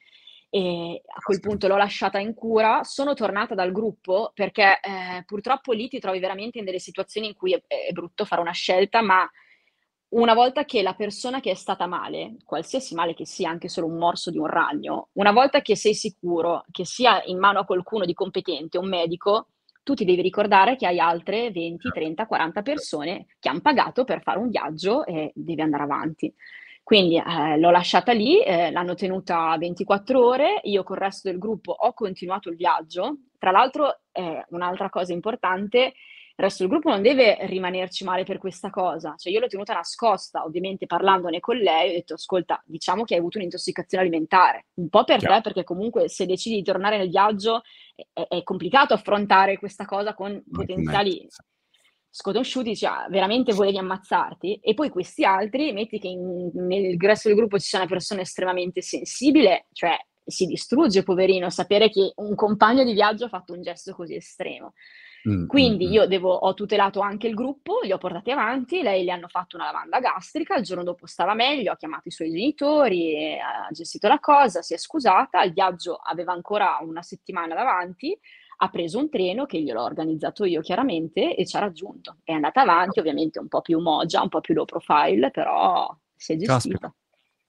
e 0.49 1.01
a 1.05 1.19
quel 1.21 1.41
punto 1.41 1.67
l'ho 1.67 1.76
lasciata 1.76 2.17
in 2.17 2.34
cura. 2.34 2.84
Sono 2.84 3.13
tornata 3.13 3.55
dal 3.55 3.73
gruppo 3.73 4.32
perché 4.34 4.80
eh, 4.82 5.23
purtroppo 5.26 5.73
lì 5.73 5.89
ti 5.89 5.99
trovi 5.99 6.19
veramente 6.19 6.59
in 6.59 6.65
delle 6.65 6.80
situazioni 6.80 7.28
in 7.28 7.36
cui 7.36 7.53
è, 7.53 7.61
è 7.67 7.91
brutto 7.91 8.23
fare 8.23 8.39
una 8.39 8.51
scelta, 8.51 9.01
ma 9.01 9.30
una 10.16 10.34
volta 10.34 10.63
che 10.63 10.82
la 10.82 10.93
persona 10.93 11.41
che 11.41 11.51
è 11.51 11.55
stata 11.55 11.88
male, 11.88 12.38
qualsiasi 12.45 12.95
male 12.95 13.13
che 13.13 13.26
sia, 13.26 13.49
anche 13.49 13.68
solo 13.68 13.88
un 13.88 13.97
morso 13.97 14.32
di 14.32 14.38
un 14.38 14.47
ragno, 14.47 15.09
una 15.13 15.32
volta 15.32 15.61
che 15.61 15.76
sei 15.76 15.93
sicuro 15.93 16.63
che 16.72 16.86
sia 16.86 17.22
in 17.26 17.38
mano 17.38 17.59
a 17.59 17.66
qualcuno 17.66 18.05
di 18.05 18.13
competente, 18.13 18.78
un 18.78 18.88
medico, 18.88 19.47
tu 19.84 19.93
ti 19.93 20.05
devi 20.05 20.22
ricordare 20.22 20.78
che 20.78 20.88
hai 20.88 20.99
altre 20.99 21.51
20, 21.51 21.89
30, 21.89 22.26
40 22.28 22.61
persone 22.61 23.26
che 23.39 23.49
hanno 23.49 23.59
pagato 23.61 24.03
per 24.05 24.22
fare 24.22 24.39
un 24.39 24.49
viaggio 24.49 25.05
e 25.05 25.32
devi 25.36 25.61
andare 25.61 25.84
avanti. 25.84 26.34
Quindi 26.82 27.18
eh, 27.18 27.57
l'ho 27.57 27.72
lasciata 27.72 28.13
lì, 28.13 28.41
eh, 28.41 28.72
l'hanno 28.72 28.93
tenuta 28.93 29.55
24 29.57 30.26
ore, 30.26 30.59
io 30.63 30.84
col 30.84 30.97
resto 30.97 31.30
del 31.30 31.39
gruppo 31.39 31.72
ho 31.72 31.93
continuato 31.93 32.49
il 32.49 32.55
viaggio. 32.55 33.18
Tra 33.38 33.51
l'altro, 33.51 33.99
eh, 34.11 34.45
un'altra 34.49 34.89
cosa 34.89 35.11
importante 35.11 35.93
il 36.38 36.43
resto 36.43 36.63
del 36.63 36.71
gruppo 36.71 36.89
non 36.89 37.01
deve 37.01 37.38
rimanerci 37.45 38.03
male 38.03 38.25
per 38.25 38.39
questa 38.39 38.69
cosa. 38.69 39.15
Cioè, 39.17 39.31
io 39.31 39.39
l'ho 39.39 39.47
tenuta 39.47 39.73
nascosta, 39.73 40.43
ovviamente 40.43 40.86
parlandone 40.86 41.39
con 41.39 41.55
lei, 41.55 41.91
ho 41.91 41.93
detto, 41.93 42.15
ascolta, 42.15 42.61
diciamo 42.65 43.05
che 43.05 43.13
hai 43.13 43.21
avuto 43.21 43.38
un'intossicazione 43.38 44.03
alimentare. 44.03 44.65
Un 44.73 44.89
po' 44.89 45.05
per 45.05 45.19
Chiaro. 45.19 45.36
te, 45.36 45.41
perché 45.41 45.63
comunque 45.63 46.09
se 46.09 46.25
decidi 46.25 46.55
di 46.55 46.63
tornare 46.63 46.97
nel 46.97 47.09
viaggio 47.09 47.61
è, 48.11 48.27
è 48.27 48.43
complicato 48.43 48.93
affrontare 48.93 49.57
questa 49.57 49.86
cosa 49.86 50.13
con 50.13 50.43
potenziali 50.51 51.25
sconosciuti, 52.09 52.75
cioè 52.75 53.07
veramente 53.09 53.53
volevi 53.53 53.77
ammazzarti. 53.77 54.59
E 54.61 54.73
poi 54.73 54.89
questi 54.89 55.23
altri, 55.23 55.71
metti 55.71 55.99
che 55.99 56.09
in, 56.09 56.51
nel 56.53 56.97
resto 56.99 57.29
del 57.29 57.38
gruppo 57.38 57.57
ci 57.59 57.67
sia 57.67 57.79
una 57.79 57.88
persona 57.88 58.19
estremamente 58.19 58.81
sensibile, 58.81 59.67
cioè 59.71 59.97
si 60.25 60.45
distrugge, 60.47 61.03
poverino, 61.03 61.49
sapere 61.49 61.89
che 61.89 62.11
un 62.15 62.36
compagno 62.36 62.83
di 62.83 62.91
viaggio 62.91 63.25
ha 63.25 63.29
fatto 63.29 63.53
un 63.53 63.61
gesto 63.61 63.93
così 63.93 64.15
estremo. 64.15 64.73
Mm, 65.28 65.47
Quindi 65.47 65.86
mm, 65.86 65.89
mm. 65.89 65.91
io 65.91 66.05
devo, 66.07 66.34
ho 66.34 66.53
tutelato 66.53 66.99
anche 66.99 67.28
il 67.28 67.34
gruppo, 67.34 67.80
li 67.82 67.91
ho 67.91 67.97
portati 67.97 68.32
avanti, 68.32 68.82
lei 68.82 69.03
gli 69.03 69.09
hanno 69.09 69.28
fatto 69.28 69.55
una 69.55 69.65
lavanda 69.65 69.99
gastrica, 69.99 70.55
il 70.55 70.63
giorno 70.63 70.84
dopo 70.84 71.07
stava 71.07 71.34
meglio, 71.34 71.71
ha 71.71 71.78
chiamato 71.78 72.07
i 72.07 72.11
suoi 72.11 72.30
genitori, 72.32 73.38
ha 73.39 73.67
gestito 73.71 74.07
la 74.07 74.19
cosa, 74.19 74.61
si 74.61 74.73
è 74.73 74.78
scusata, 74.78 75.41
il 75.43 75.53
viaggio 75.53 75.95
aveva 75.95 76.34
ancora 76.34 76.78
una 76.82 77.01
settimana 77.01 77.55
davanti, 77.55 78.17
ha 78.57 78.69
preso 78.69 78.99
un 78.99 79.09
treno 79.09 79.45
che 79.45 79.61
gliel'ho 79.61 79.84
organizzato 79.84 80.45
io 80.45 80.61
chiaramente 80.61 81.36
e 81.36 81.45
ci 81.45 81.55
ha 81.57 81.59
raggiunto. 81.59 82.17
È 82.23 82.32
andata 82.32 82.61
avanti, 82.61 82.99
ovviamente 82.99 83.39
un 83.39 83.47
po' 83.47 83.61
più 83.61 83.80
mogia, 83.80 84.21
un 84.21 84.30
po' 84.30 84.41
più 84.41 84.53
low 84.53 84.65
profile, 84.65 85.32
però 85.32 85.95
si 86.15 86.34
è 86.34 86.38
gestita. 86.38 86.80
Caspita. 86.80 86.93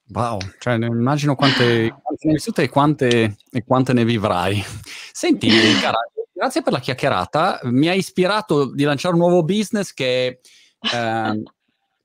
Wow, 0.09 0.39
cioè 0.59 0.75
immagino 0.75 1.35
quante, 1.35 1.89
quante 1.89 2.21
ne 2.23 2.29
hai 2.29 2.33
vissute 2.33 2.63
e 2.63 2.69
quante, 2.69 3.37
e 3.51 3.63
quante 3.65 3.93
ne 3.93 4.05
vivrai. 4.05 4.63
Senti, 5.11 5.49
cara, 5.81 5.97
grazie 6.31 6.61
per 6.61 6.73
la 6.73 6.79
chiacchierata. 6.79 7.59
Mi 7.63 7.89
ha 7.89 7.93
ispirato 7.93 8.73
di 8.73 8.83
lanciare 8.83 9.15
un 9.15 9.19
nuovo 9.19 9.43
business 9.43 9.93
che 9.93 10.39
eh, 10.79 11.43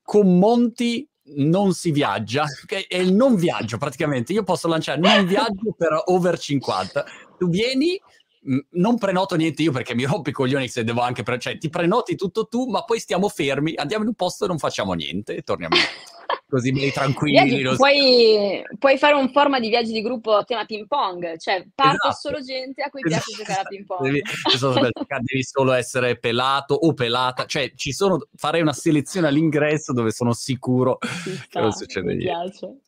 con 0.03 0.39
Monti 0.39 1.09
non 1.35 1.73
si 1.73 1.93
viaggia, 1.93 2.45
che 2.67 2.87
è 2.89 2.97
il 2.97 3.15
non 3.15 3.37
viaggio 3.37 3.79
praticamente. 3.79 4.33
Io 4.33 4.43
posso 4.43 4.67
lanciare 4.67 5.01
non 5.01 5.25
viaggio 5.25 5.73
per 5.77 6.03
over 6.07 6.39
50. 6.39 7.05
Tu 7.39 7.49
vieni, 7.49 8.01
non 8.71 8.99
prenoto 8.99 9.37
niente 9.37 9.63
io 9.63 9.73
perché 9.73 9.95
mi 9.95 10.05
rompo 10.05 10.31
i 10.31 10.33
coglioni 10.33 10.69
se 10.69 10.85
devo 10.85 11.01
anche... 11.01 11.23
Pre- 11.23 11.39
cioè, 11.39 11.59
ti 11.59 11.69
prenoti 11.69 12.17
tutto 12.17 12.47
tu, 12.49 12.67
ma 12.67 12.85
poi 12.85 12.99
stiamo 12.99 13.29
fermi, 13.29 13.75
andiamo 13.77 14.03
in 14.03 14.09
un 14.09 14.15
posto 14.15 14.45
e 14.45 14.49
non 14.49 14.59
facciamo 14.59 14.93
niente 14.95 15.37
e 15.37 15.43
torniamo 15.43 15.77
così 16.49 16.73
belli 16.73 16.91
tranquilli. 16.91 17.63
Viaggi, 17.63 17.77
puoi, 17.77 18.63
puoi, 18.79 18.99
fare 18.99 19.15
un 19.15 19.31
forma 19.31 19.59
di 19.59 19.69
viaggi 19.69 19.93
di 19.93 20.03
gruppo 20.03 20.35
a 20.35 20.45
tema 20.45 20.65
ping 20.65 20.87
pong, 20.87 21.39
cioè 21.39 21.67
parte 21.75 22.09
esatto. 22.09 22.29
solo 22.29 22.43
gente 22.43 22.83
a 22.83 22.91
cui 22.91 23.01
esatto. 23.05 23.23
piace 23.25 23.39
giocare 23.39 23.61
a 23.61 23.65
ping 23.65 23.87
pong. 23.87 24.03
Devi, 24.03 24.23
devi, 25.23 25.43
solo 25.45 25.73
essere 25.73 26.19
pelato 26.19 26.75
o 26.75 26.93
pelata, 26.93 27.47
cioè 27.47 27.73
ci 27.75 27.93
sono, 27.93 28.27
farei 28.35 28.61
una 28.61 28.75
selezione 28.75 29.29
all'ingresso 29.29 29.93
dove 29.93 30.11
sono 30.11 30.33
sicuro 30.33 30.99
che 31.49 31.61
non 31.61 31.73
succede 31.73 32.15
niente. 32.15 32.81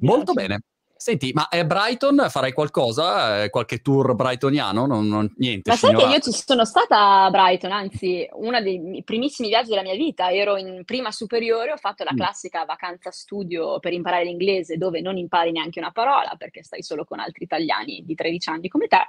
Molto 0.00 0.32
bene. 0.32 0.62
Senti, 1.02 1.32
ma 1.32 1.48
è 1.48 1.64
Brighton 1.64 2.26
farai 2.28 2.52
qualcosa? 2.52 3.44
Eh, 3.44 3.48
qualche 3.48 3.78
tour 3.78 4.14
brightoniano? 4.14 4.84
Non, 4.84 5.08
non, 5.08 5.32
niente. 5.38 5.70
Ma 5.70 5.76
sai 5.76 5.96
che 5.96 6.04
io 6.04 6.18
ci 6.18 6.30
sono 6.30 6.66
stata 6.66 7.24
a 7.24 7.30
Brighton, 7.30 7.72
anzi, 7.72 8.28
uno 8.32 8.60
dei 8.60 9.02
primissimi 9.02 9.48
viaggi 9.48 9.70
della 9.70 9.80
mia 9.80 9.94
vita. 9.94 10.30
Ero 10.30 10.58
in 10.58 10.82
prima 10.84 11.10
superiore, 11.10 11.72
ho 11.72 11.78
fatto 11.78 12.04
la 12.04 12.12
mm. 12.12 12.16
classica 12.18 12.66
vacanza 12.66 13.10
studio 13.10 13.78
per 13.78 13.94
imparare 13.94 14.24
l'inglese, 14.24 14.76
dove 14.76 15.00
non 15.00 15.16
impari 15.16 15.52
neanche 15.52 15.78
una 15.78 15.90
parola 15.90 16.34
perché 16.36 16.62
stai 16.62 16.82
solo 16.82 17.06
con 17.06 17.18
altri 17.18 17.44
italiani 17.44 18.02
di 18.04 18.14
13 18.14 18.50
anni 18.50 18.68
come 18.68 18.86
te. 18.86 19.00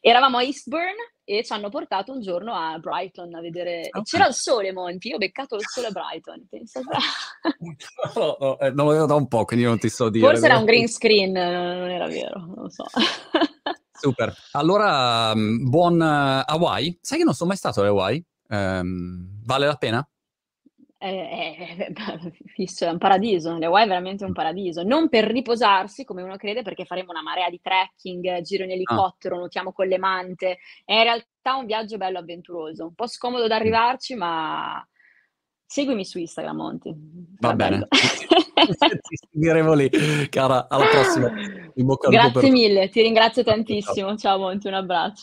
Eravamo 0.00 0.36
a 0.38 0.44
Eastbourne 0.44 1.14
e 1.38 1.44
ci 1.44 1.52
hanno 1.52 1.68
portato 1.68 2.12
un 2.12 2.20
giorno 2.20 2.52
a 2.54 2.78
Brighton 2.78 3.34
a 3.34 3.40
vedere. 3.40 3.88
Okay. 3.88 4.02
C'era 4.02 4.28
il 4.28 4.34
sole, 4.34 4.72
Monti. 4.72 5.08
Io 5.08 5.16
ho 5.16 5.18
beccato 5.18 5.56
il 5.56 5.64
sole 5.66 5.88
a 5.88 5.90
Brighton. 5.90 6.46
Pensa 6.48 6.80
no, 8.14 8.36
no, 8.38 8.58
eh, 8.58 8.70
non 8.70 8.86
lo 8.86 8.92
vedo 8.92 9.06
da 9.06 9.14
un 9.14 9.28
po', 9.28 9.44
quindi 9.44 9.64
non 9.64 9.78
ti 9.78 9.88
so 9.88 10.08
dire. 10.08 10.26
Forse 10.26 10.44
era 10.44 10.58
un 10.58 10.64
green 10.64 10.88
screen, 10.88 11.32
non 11.32 11.90
era 11.90 12.06
vero, 12.06 12.40
non 12.40 12.62
lo 12.62 12.68
so. 12.68 12.84
Super. 13.92 14.34
Allora, 14.52 15.34
mm, 15.34 15.68
buon 15.68 16.00
uh, 16.00 16.42
Hawaii. 16.44 16.98
Sai 17.00 17.18
che 17.18 17.24
non 17.24 17.34
sono 17.34 17.50
mai 17.50 17.58
stato 17.58 17.82
a 17.82 17.86
Hawaii? 17.86 18.24
Um, 18.48 19.40
vale 19.44 19.66
la 19.66 19.76
pena? 19.76 20.06
è, 21.10 21.92
è, 22.56 22.88
un 22.88 22.98
paradiso, 22.98 23.58
le 23.58 23.66
Hawaii 23.66 23.84
è 23.84 23.88
veramente 23.88 24.24
un 24.24 24.32
paradiso, 24.32 24.84
non 24.84 25.08
per 25.08 25.24
riposarsi 25.24 26.04
come 26.04 26.22
uno 26.22 26.36
crede 26.36 26.62
perché 26.62 26.84
faremo 26.84 27.10
una 27.10 27.22
marea 27.22 27.50
di 27.50 27.60
trekking, 27.60 28.40
giro 28.42 28.62
in 28.62 28.70
ah. 28.70 28.74
elicottero, 28.74 29.34
ah. 29.34 29.38
nuotiamo 29.38 29.72
con 29.72 29.88
le 29.88 29.98
mante, 29.98 30.58
è 30.84 30.94
in 30.94 31.02
realtà 31.02 31.56
un 31.56 31.66
viaggio 31.66 31.96
bello 31.96 32.18
avventuroso, 32.18 32.84
un 32.84 32.94
po' 32.94 33.08
scomodo 33.08 33.48
da 33.48 33.56
arrivarci 33.56 34.14
ma 34.14 34.86
seguimi 35.66 36.04
su 36.04 36.18
Instagram 36.18 36.56
Monti. 36.56 36.94
Va 37.40 37.54
bene, 37.54 37.88
ti 37.88 39.16
seguiremo 39.32 39.72
lì, 39.72 39.90
cara, 40.28 40.68
alla 40.68 40.86
prossima. 40.86 41.32
Grazie 42.30 42.50
mille, 42.50 42.88
ti 42.90 43.02
ringrazio 43.02 43.42
tantissimo, 43.42 44.16
ciao 44.16 44.38
Monti, 44.38 44.68
un 44.68 44.74
abbraccio. 44.74 45.20